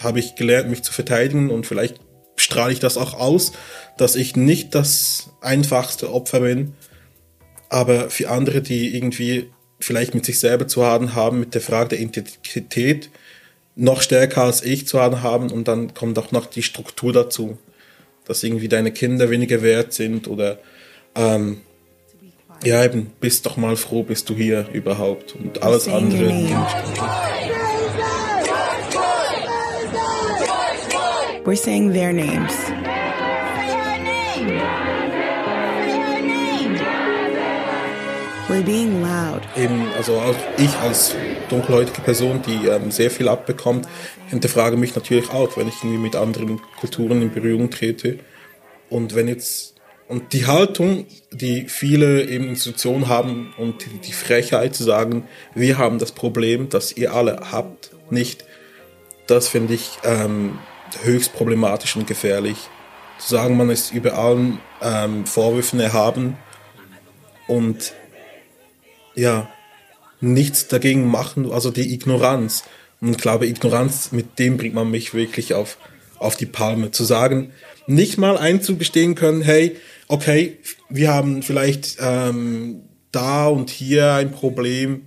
habe 0.00 0.20
ich 0.20 0.36
gelernt, 0.36 0.70
mich 0.70 0.82
zu 0.82 0.92
verteidigen 0.92 1.50
und 1.50 1.66
vielleicht 1.66 2.00
strahle 2.36 2.72
ich 2.72 2.80
das 2.80 2.96
auch 2.96 3.14
aus, 3.14 3.52
dass 3.96 4.14
ich 4.14 4.36
nicht 4.36 4.74
das 4.74 5.30
einfachste 5.40 6.12
Opfer 6.12 6.40
bin, 6.40 6.74
aber 7.68 8.10
für 8.10 8.30
andere, 8.30 8.62
die 8.62 8.94
irgendwie 8.94 9.50
vielleicht 9.80 10.14
mit 10.14 10.24
sich 10.24 10.38
selber 10.38 10.68
zu 10.68 10.84
haben 10.84 11.14
haben, 11.14 11.40
mit 11.40 11.54
der 11.54 11.60
Frage 11.60 11.90
der 11.90 12.00
Identität, 12.00 13.10
noch 13.74 14.00
stärker 14.00 14.44
als 14.44 14.62
ich 14.62 14.86
zu 14.86 15.00
haben 15.00 15.22
haben 15.22 15.50
und 15.50 15.68
dann 15.68 15.94
kommt 15.94 16.18
auch 16.18 16.32
noch 16.32 16.46
die 16.46 16.62
Struktur 16.62 17.12
dazu, 17.12 17.58
dass 18.26 18.42
irgendwie 18.42 18.68
deine 18.68 18.92
Kinder 18.92 19.30
weniger 19.30 19.62
wert 19.62 19.92
sind 19.92 20.28
oder 20.28 20.58
ähm, 21.14 21.62
ja 22.64 22.84
eben, 22.84 23.12
bist 23.20 23.46
doch 23.46 23.56
mal 23.56 23.76
froh, 23.76 24.02
bist 24.02 24.28
du 24.28 24.34
hier 24.34 24.66
überhaupt 24.72 25.34
und 25.34 25.62
alles 25.62 25.88
andere. 25.88 26.32
We're 31.44 31.54
saying 31.54 31.92
their 31.92 32.12
names. 32.12 32.52
We're 38.48 38.62
being 38.62 39.02
loud. 39.02 39.42
Eben, 39.56 39.88
also 39.96 40.20
auch 40.20 40.36
ich 40.56 40.72
als 40.78 41.14
dunkelhäutige 41.48 42.00
Person, 42.00 42.42
die 42.42 42.68
ähm, 42.68 42.92
sehr 42.92 43.10
viel 43.10 43.28
abbekommt, 43.28 43.88
hinterfrage 44.28 44.76
mich 44.76 44.94
natürlich 44.94 45.30
auch, 45.30 45.56
wenn 45.56 45.66
ich 45.66 45.74
irgendwie 45.82 45.98
mit 45.98 46.14
anderen 46.14 46.60
Kulturen 46.78 47.22
in 47.22 47.32
Berührung 47.32 47.70
trete. 47.70 48.20
Und 48.88 49.16
wenn 49.16 49.26
jetzt 49.26 49.74
und 50.08 50.32
die 50.32 50.46
Haltung, 50.46 51.06
die 51.32 51.68
viele 51.68 52.22
eben 52.22 52.48
Institutionen 52.48 53.08
haben 53.08 53.52
und 53.58 53.84
die 54.04 54.12
Frechheit 54.12 54.76
zu 54.76 54.84
sagen, 54.84 55.26
wir 55.54 55.78
haben 55.78 55.98
das 55.98 56.12
Problem, 56.12 56.68
das 56.68 56.96
ihr 56.96 57.12
alle 57.12 57.40
habt, 57.50 57.90
nicht, 58.10 58.44
das 59.26 59.48
finde 59.48 59.74
ich 59.74 59.98
ähm, 60.04 60.60
höchst 61.02 61.32
problematisch 61.32 61.96
und 61.96 62.06
gefährlich. 62.06 62.56
Zu 63.18 63.34
sagen, 63.34 63.56
man 63.56 63.70
ist 63.70 63.92
über 63.92 64.16
allen 64.16 64.60
ähm, 64.80 65.26
Vorwürfen 65.26 65.80
erhaben 65.80 66.36
und 67.48 67.92
ja, 69.16 69.48
nichts 70.20 70.68
dagegen 70.68 71.06
machen, 71.06 71.50
also 71.50 71.70
die 71.70 71.92
Ignoranz. 71.92 72.64
Und 73.00 73.10
ich 73.10 73.18
glaube, 73.18 73.46
Ignoranz, 73.46 74.12
mit 74.12 74.38
dem 74.38 74.56
bringt 74.56 74.74
man 74.74 74.90
mich 74.90 75.14
wirklich 75.14 75.54
auf, 75.54 75.78
auf 76.18 76.36
die 76.36 76.46
Palme. 76.46 76.90
Zu 76.90 77.04
sagen, 77.04 77.52
nicht 77.86 78.18
mal 78.18 78.38
einzugestehen 78.38 79.14
können, 79.14 79.42
hey, 79.42 79.76
okay, 80.08 80.58
wir 80.88 81.12
haben 81.12 81.42
vielleicht 81.42 81.96
ähm, 82.00 82.82
da 83.12 83.46
und 83.48 83.70
hier 83.70 84.14
ein 84.14 84.32
Problem, 84.32 85.02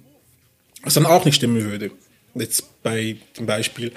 was 0.83 0.93
dann 0.93 1.05
auch 1.05 1.25
nicht 1.25 1.35
stimmen 1.35 1.63
würde. 1.63 1.91
Jetzt 2.35 2.83
bei 2.83 3.17
dem 3.37 3.45
Beispiel. 3.45 3.91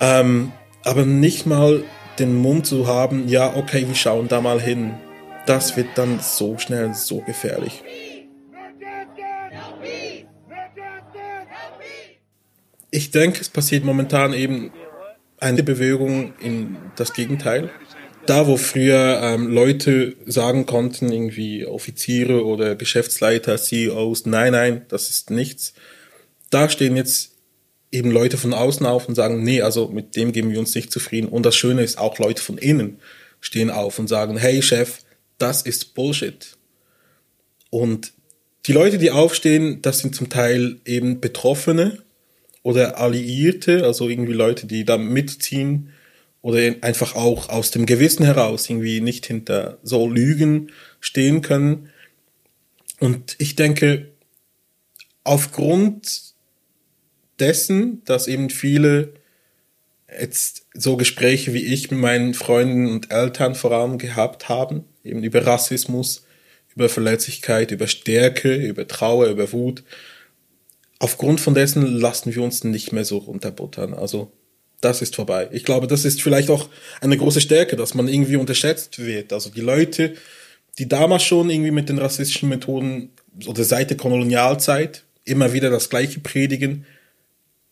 Ähm, 0.00 0.52
aber 0.82 1.06
nicht 1.06 1.46
mal 1.46 1.84
den 2.18 2.36
Mund 2.36 2.66
zu 2.66 2.86
haben, 2.86 3.28
ja, 3.28 3.56
okay, 3.56 3.86
wir 3.86 3.94
schauen 3.94 4.28
da 4.28 4.40
mal 4.40 4.60
hin. 4.60 4.94
Das 5.46 5.76
wird 5.76 5.88
dann 5.96 6.20
so 6.20 6.58
schnell 6.58 6.94
so 6.94 7.20
gefährlich. 7.20 7.82
Ich 12.94 13.10
denke, 13.10 13.40
es 13.40 13.48
passiert 13.48 13.82
momentan 13.82 14.32
eben 14.32 14.70
eine 15.40 15.64
Bewegung 15.64 16.32
in 16.38 16.76
das 16.94 17.12
Gegenteil. 17.12 17.68
Da, 18.24 18.46
wo 18.46 18.56
früher 18.56 19.20
ähm, 19.20 19.48
Leute 19.48 20.14
sagen 20.26 20.64
konnten, 20.64 21.10
irgendwie 21.10 21.66
Offiziere 21.66 22.46
oder 22.46 22.76
Geschäftsleiter, 22.76 23.56
CEOs, 23.58 24.26
nein, 24.26 24.52
nein, 24.52 24.86
das 24.90 25.10
ist 25.10 25.30
nichts. 25.30 25.74
Da 26.50 26.68
stehen 26.68 26.94
jetzt 26.94 27.32
eben 27.90 28.12
Leute 28.12 28.36
von 28.36 28.54
außen 28.54 28.86
auf 28.86 29.08
und 29.08 29.16
sagen, 29.16 29.42
nee, 29.42 29.60
also 29.60 29.88
mit 29.88 30.14
dem 30.14 30.30
geben 30.30 30.52
wir 30.52 30.60
uns 30.60 30.76
nicht 30.76 30.92
zufrieden. 30.92 31.26
Und 31.26 31.44
das 31.44 31.56
Schöne 31.56 31.82
ist, 31.82 31.98
auch 31.98 32.20
Leute 32.20 32.40
von 32.40 32.58
innen 32.58 33.00
stehen 33.40 33.72
auf 33.72 33.98
und 33.98 34.06
sagen, 34.06 34.36
hey 34.36 34.62
Chef, 34.62 35.00
das 35.38 35.62
ist 35.62 35.94
Bullshit. 35.94 36.56
Und 37.70 38.12
die 38.66 38.72
Leute, 38.72 38.98
die 38.98 39.10
aufstehen, 39.10 39.82
das 39.82 39.98
sind 39.98 40.14
zum 40.14 40.28
Teil 40.28 40.76
eben 40.84 41.20
Betroffene 41.20 42.04
oder 42.64 42.98
Alliierte, 42.98 43.84
also 43.84 44.08
irgendwie 44.08 44.32
Leute, 44.32 44.66
die 44.66 44.84
da 44.84 44.98
mitziehen 44.98 45.90
oder 46.42 46.58
einfach 46.80 47.14
auch 47.14 47.48
aus 47.50 47.70
dem 47.70 47.86
Gewissen 47.86 48.24
heraus 48.24 48.68
irgendwie 48.68 49.00
nicht 49.00 49.26
hinter 49.26 49.78
so 49.84 50.08
Lügen 50.08 50.72
stehen 50.98 51.42
können. 51.42 51.90
Und 52.98 53.36
ich 53.38 53.54
denke, 53.54 54.08
aufgrund 55.24 56.34
dessen, 57.38 58.02
dass 58.06 58.26
eben 58.26 58.50
viele 58.50 59.12
jetzt 60.18 60.66
so 60.72 60.96
Gespräche 60.96 61.52
wie 61.52 61.64
ich 61.64 61.90
mit 61.90 62.00
meinen 62.00 62.34
Freunden 62.34 62.90
und 62.90 63.10
Eltern 63.10 63.54
vor 63.54 63.72
allem 63.72 63.98
gehabt 63.98 64.48
haben, 64.48 64.84
eben 65.02 65.22
über 65.22 65.46
Rassismus, 65.46 66.24
über 66.74 66.88
Verletzlichkeit, 66.88 67.72
über 67.72 67.88
Stärke, 67.88 68.54
über 68.54 68.88
Trauer, 68.88 69.26
über 69.26 69.52
Wut. 69.52 69.82
Aufgrund 71.04 71.38
von 71.38 71.52
dessen 71.52 71.84
lassen 71.84 72.34
wir 72.34 72.42
uns 72.42 72.64
nicht 72.64 72.90
mehr 72.94 73.04
so 73.04 73.18
runterbuttern. 73.18 73.92
Also 73.92 74.32
das 74.80 75.02
ist 75.02 75.14
vorbei. 75.14 75.50
Ich 75.52 75.66
glaube, 75.66 75.86
das 75.86 76.06
ist 76.06 76.22
vielleicht 76.22 76.48
auch 76.48 76.70
eine 77.02 77.18
große 77.18 77.42
Stärke, 77.42 77.76
dass 77.76 77.92
man 77.92 78.08
irgendwie 78.08 78.36
unterschätzt 78.36 78.98
wird. 78.98 79.30
Also 79.34 79.50
die 79.50 79.60
Leute, 79.60 80.14
die 80.78 80.88
damals 80.88 81.22
schon 81.22 81.50
irgendwie 81.50 81.72
mit 81.72 81.90
den 81.90 81.98
rassistischen 81.98 82.48
Methoden 82.48 83.10
oder 83.44 83.64
seit 83.64 83.90
der 83.90 83.98
Kolonialzeit 83.98 85.04
immer 85.26 85.52
wieder 85.52 85.68
das 85.68 85.90
Gleiche 85.90 86.20
predigen, 86.20 86.86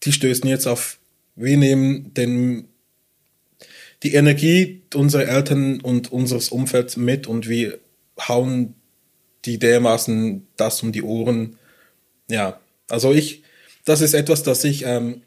die 0.02 0.12
stößen 0.12 0.46
jetzt 0.46 0.66
auf, 0.66 0.98
wir 1.34 1.56
nehmen 1.56 2.12
den, 2.12 2.68
die 4.02 4.12
Energie 4.12 4.82
unserer 4.92 5.26
Eltern 5.26 5.80
und 5.80 6.12
unseres 6.12 6.50
Umfelds 6.50 6.98
mit 6.98 7.26
und 7.26 7.48
wir 7.48 7.78
hauen 8.28 8.74
die 9.46 9.58
dermaßen 9.58 10.46
das 10.58 10.82
um 10.82 10.92
die 10.92 11.02
Ohren. 11.02 11.56
Ja, 12.28 12.60
also 12.88 13.12
ich, 13.12 13.42
das 13.84 14.00
ist 14.00 14.14
etwas, 14.14 14.42
das 14.42 14.64
ich 14.64 14.84
ähm, 14.84 15.22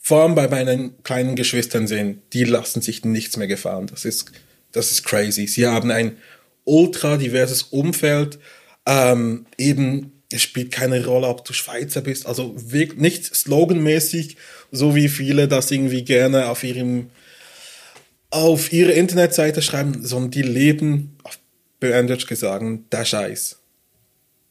vor 0.00 0.22
allem 0.22 0.34
bei 0.34 0.48
meinen 0.48 1.02
kleinen 1.02 1.34
Geschwistern 1.34 1.86
sehe. 1.86 2.18
Die 2.32 2.44
lassen 2.44 2.80
sich 2.80 3.04
nichts 3.04 3.36
mehr 3.36 3.48
gefallen. 3.48 3.88
Das 3.88 4.04
ist, 4.04 4.30
das 4.72 4.92
ist 4.92 5.04
crazy. 5.04 5.46
Sie 5.48 5.66
haben 5.66 5.90
ein 5.90 6.16
ultra 6.64 7.16
diverses 7.16 7.64
Umfeld, 7.64 8.38
ähm, 8.86 9.46
eben 9.58 10.12
es 10.30 10.42
spielt 10.42 10.72
keine 10.72 11.04
Rolle, 11.04 11.28
ob 11.28 11.44
du 11.44 11.52
Schweizer 11.52 12.00
bist. 12.00 12.26
Also 12.26 12.54
wirklich 12.56 13.00
nicht 13.00 13.34
sloganmäßig, 13.34 14.36
so 14.72 14.94
wie 14.94 15.08
viele 15.08 15.48
das 15.48 15.70
irgendwie 15.70 16.04
gerne 16.04 16.48
auf 16.48 16.64
ihrem 16.64 17.10
auf 18.30 18.72
ihre 18.72 18.92
Internetseite 18.92 19.62
schreiben, 19.62 20.04
sondern 20.04 20.30
die 20.30 20.42
leben, 20.42 21.16
auf 21.22 21.38
Deutsch 21.80 22.26
gesagt, 22.26 22.64
der 22.92 23.04
Scheiß. 23.04 23.58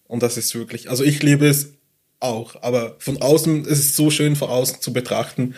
Und 0.08 0.24
das 0.24 0.38
ist 0.38 0.56
wirklich, 0.56 0.90
also 0.90 1.04
ich 1.04 1.22
liebe 1.22 1.48
es 1.48 1.75
auch, 2.26 2.62
aber 2.62 2.96
von 3.00 3.22
außen 3.22 3.66
ist 3.66 3.80
es 3.80 3.96
so 3.96 4.10
schön 4.10 4.36
von 4.36 4.50
außen 4.50 4.82
zu 4.82 4.94
betrachten 4.94 5.56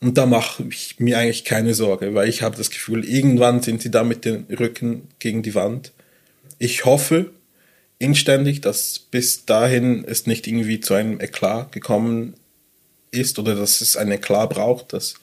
und 0.00 0.16
da 0.16 0.26
mache 0.26 0.64
ich 0.70 0.96
mir 0.98 1.18
eigentlich 1.18 1.44
keine 1.44 1.74
Sorge, 1.74 2.14
weil 2.14 2.28
ich 2.28 2.42
habe 2.42 2.56
das 2.56 2.70
Gefühl, 2.70 3.04
irgendwann 3.04 3.62
sind 3.62 3.82
sie 3.82 3.90
da 3.90 4.04
mit 4.04 4.24
dem 4.24 4.44
Rücken 4.44 5.08
gegen 5.18 5.42
die 5.42 5.54
Wand. 5.54 5.92
Ich 6.58 6.84
hoffe, 6.84 7.30
inständig, 7.98 8.60
dass 8.60 8.98
bis 8.98 9.44
dahin 9.44 10.04
es 10.06 10.26
nicht 10.26 10.46
irgendwie 10.46 10.80
zu 10.80 10.94
einem 10.94 11.20
Eklat 11.20 11.72
gekommen 11.72 12.34
ist 13.10 13.38
oder 13.38 13.54
dass 13.54 13.80
es 13.80 13.96
ein 13.96 14.12
Eklat 14.12 14.50
braucht, 14.50 14.92
dass 14.92 15.14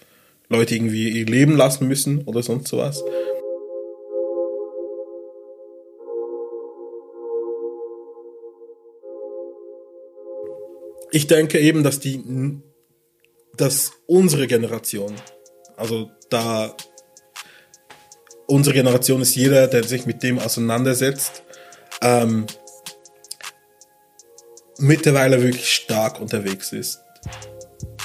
Leute 0.49 0.75
irgendwie 0.75 1.09
ihr 1.09 1.25
Leben 1.25 1.55
lassen 1.55 1.87
müssen 1.87 2.23
oder 2.23 2.43
sonst 2.43 2.67
sowas. 2.67 3.01
Ich 11.15 11.27
denke 11.27 11.61
eben, 11.61 11.81
dass 11.81 12.01
die, 12.01 12.21
dass 13.55 13.93
unsere 14.05 14.47
Generation, 14.47 15.15
also 15.77 16.11
da 16.29 16.75
unsere 18.47 18.75
Generation 18.75 19.21
ist 19.21 19.33
jeder, 19.33 19.67
der 19.67 19.85
sich 19.85 20.05
mit 20.05 20.23
dem 20.23 20.39
auseinandersetzt, 20.39 21.43
ähm, 22.01 22.47
mittlerweile 24.77 25.41
wirklich 25.41 25.73
stark 25.73 26.19
unterwegs 26.19 26.73
ist. 26.73 26.99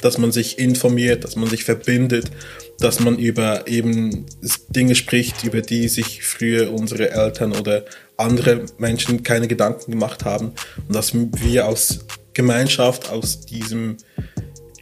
Dass 0.03 0.17
man 0.17 0.31
sich 0.31 0.61
informiert, 0.61 1.25
dass 1.25 1.35
man 1.35 1.51
sich 1.51 1.65
verbindet, 1.65 2.31
dass 2.79 3.01
man 3.01 3.19
über 3.19 3.67
eben 3.67 4.25
Dinge 4.69 4.95
spricht, 4.95 5.43
über 5.43 5.63
die 5.63 5.89
sich 5.89 6.23
früher 6.23 6.73
unsere 6.73 7.11
Eltern 7.11 7.57
oder 7.57 7.87
andere 8.17 8.67
Menschen 8.79 9.25
keine 9.25 9.49
Gedanken 9.49 9.91
gemacht 9.91 10.25
haben 10.25 10.53
und 10.87 10.95
dass 10.95 11.13
wir 11.13 11.67
aus 11.67 12.05
Gemeinschaft, 12.35 13.11
aus 13.11 13.41
diesem 13.41 13.97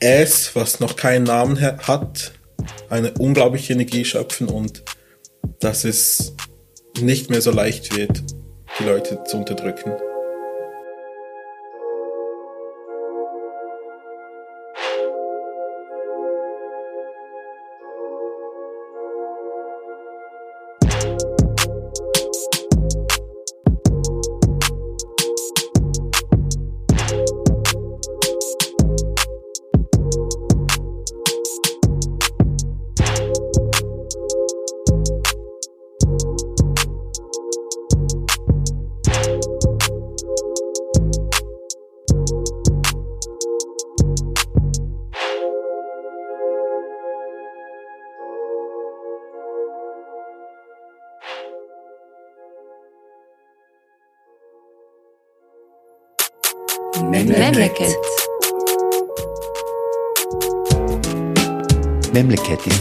Es, 0.01 0.55
was 0.55 0.81
noch 0.81 0.97
keinen 0.97 1.25
Namen 1.25 1.61
hat, 1.61 2.33
eine 2.89 3.13
unglaubliche 3.15 3.73
Energie 3.73 4.05
schöpfen 4.05 4.49
und 4.49 4.83
dass 5.61 5.85
es 5.85 6.35
nicht 7.01 7.31
mehr 7.31 7.41
so 7.41 7.51
leicht 7.51 7.97
wird, 7.97 8.23
die 8.79 8.85
Leute 8.85 9.23
zu 9.25 9.39
unterdrücken. 9.39 9.93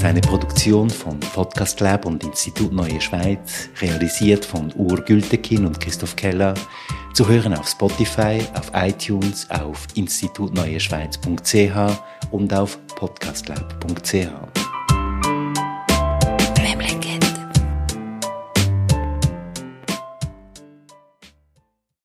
Eine 0.07 0.21
Produktion 0.21 0.89
von 0.89 1.19
Podcast 1.19 1.81
Lab 1.81 2.05
und 2.05 2.23
Institut 2.23 2.71
Neue 2.71 3.01
Schweiz, 3.01 3.67
realisiert 3.81 4.45
von 4.45 4.71
Ur 4.77 5.01
Gültekin 5.01 5.65
und 5.65 5.81
Christoph 5.81 6.15
Keller, 6.15 6.53
zu 7.13 7.27
hören 7.27 7.53
auf 7.53 7.67
Spotify, 7.67 8.39
auf 8.53 8.71
iTunes, 8.73 9.49
auf 9.49 9.85
institutneueschweiz.ch 9.95 12.31
und 12.31 12.53
auf 12.53 12.79
podcastlab.ch. 12.95 14.56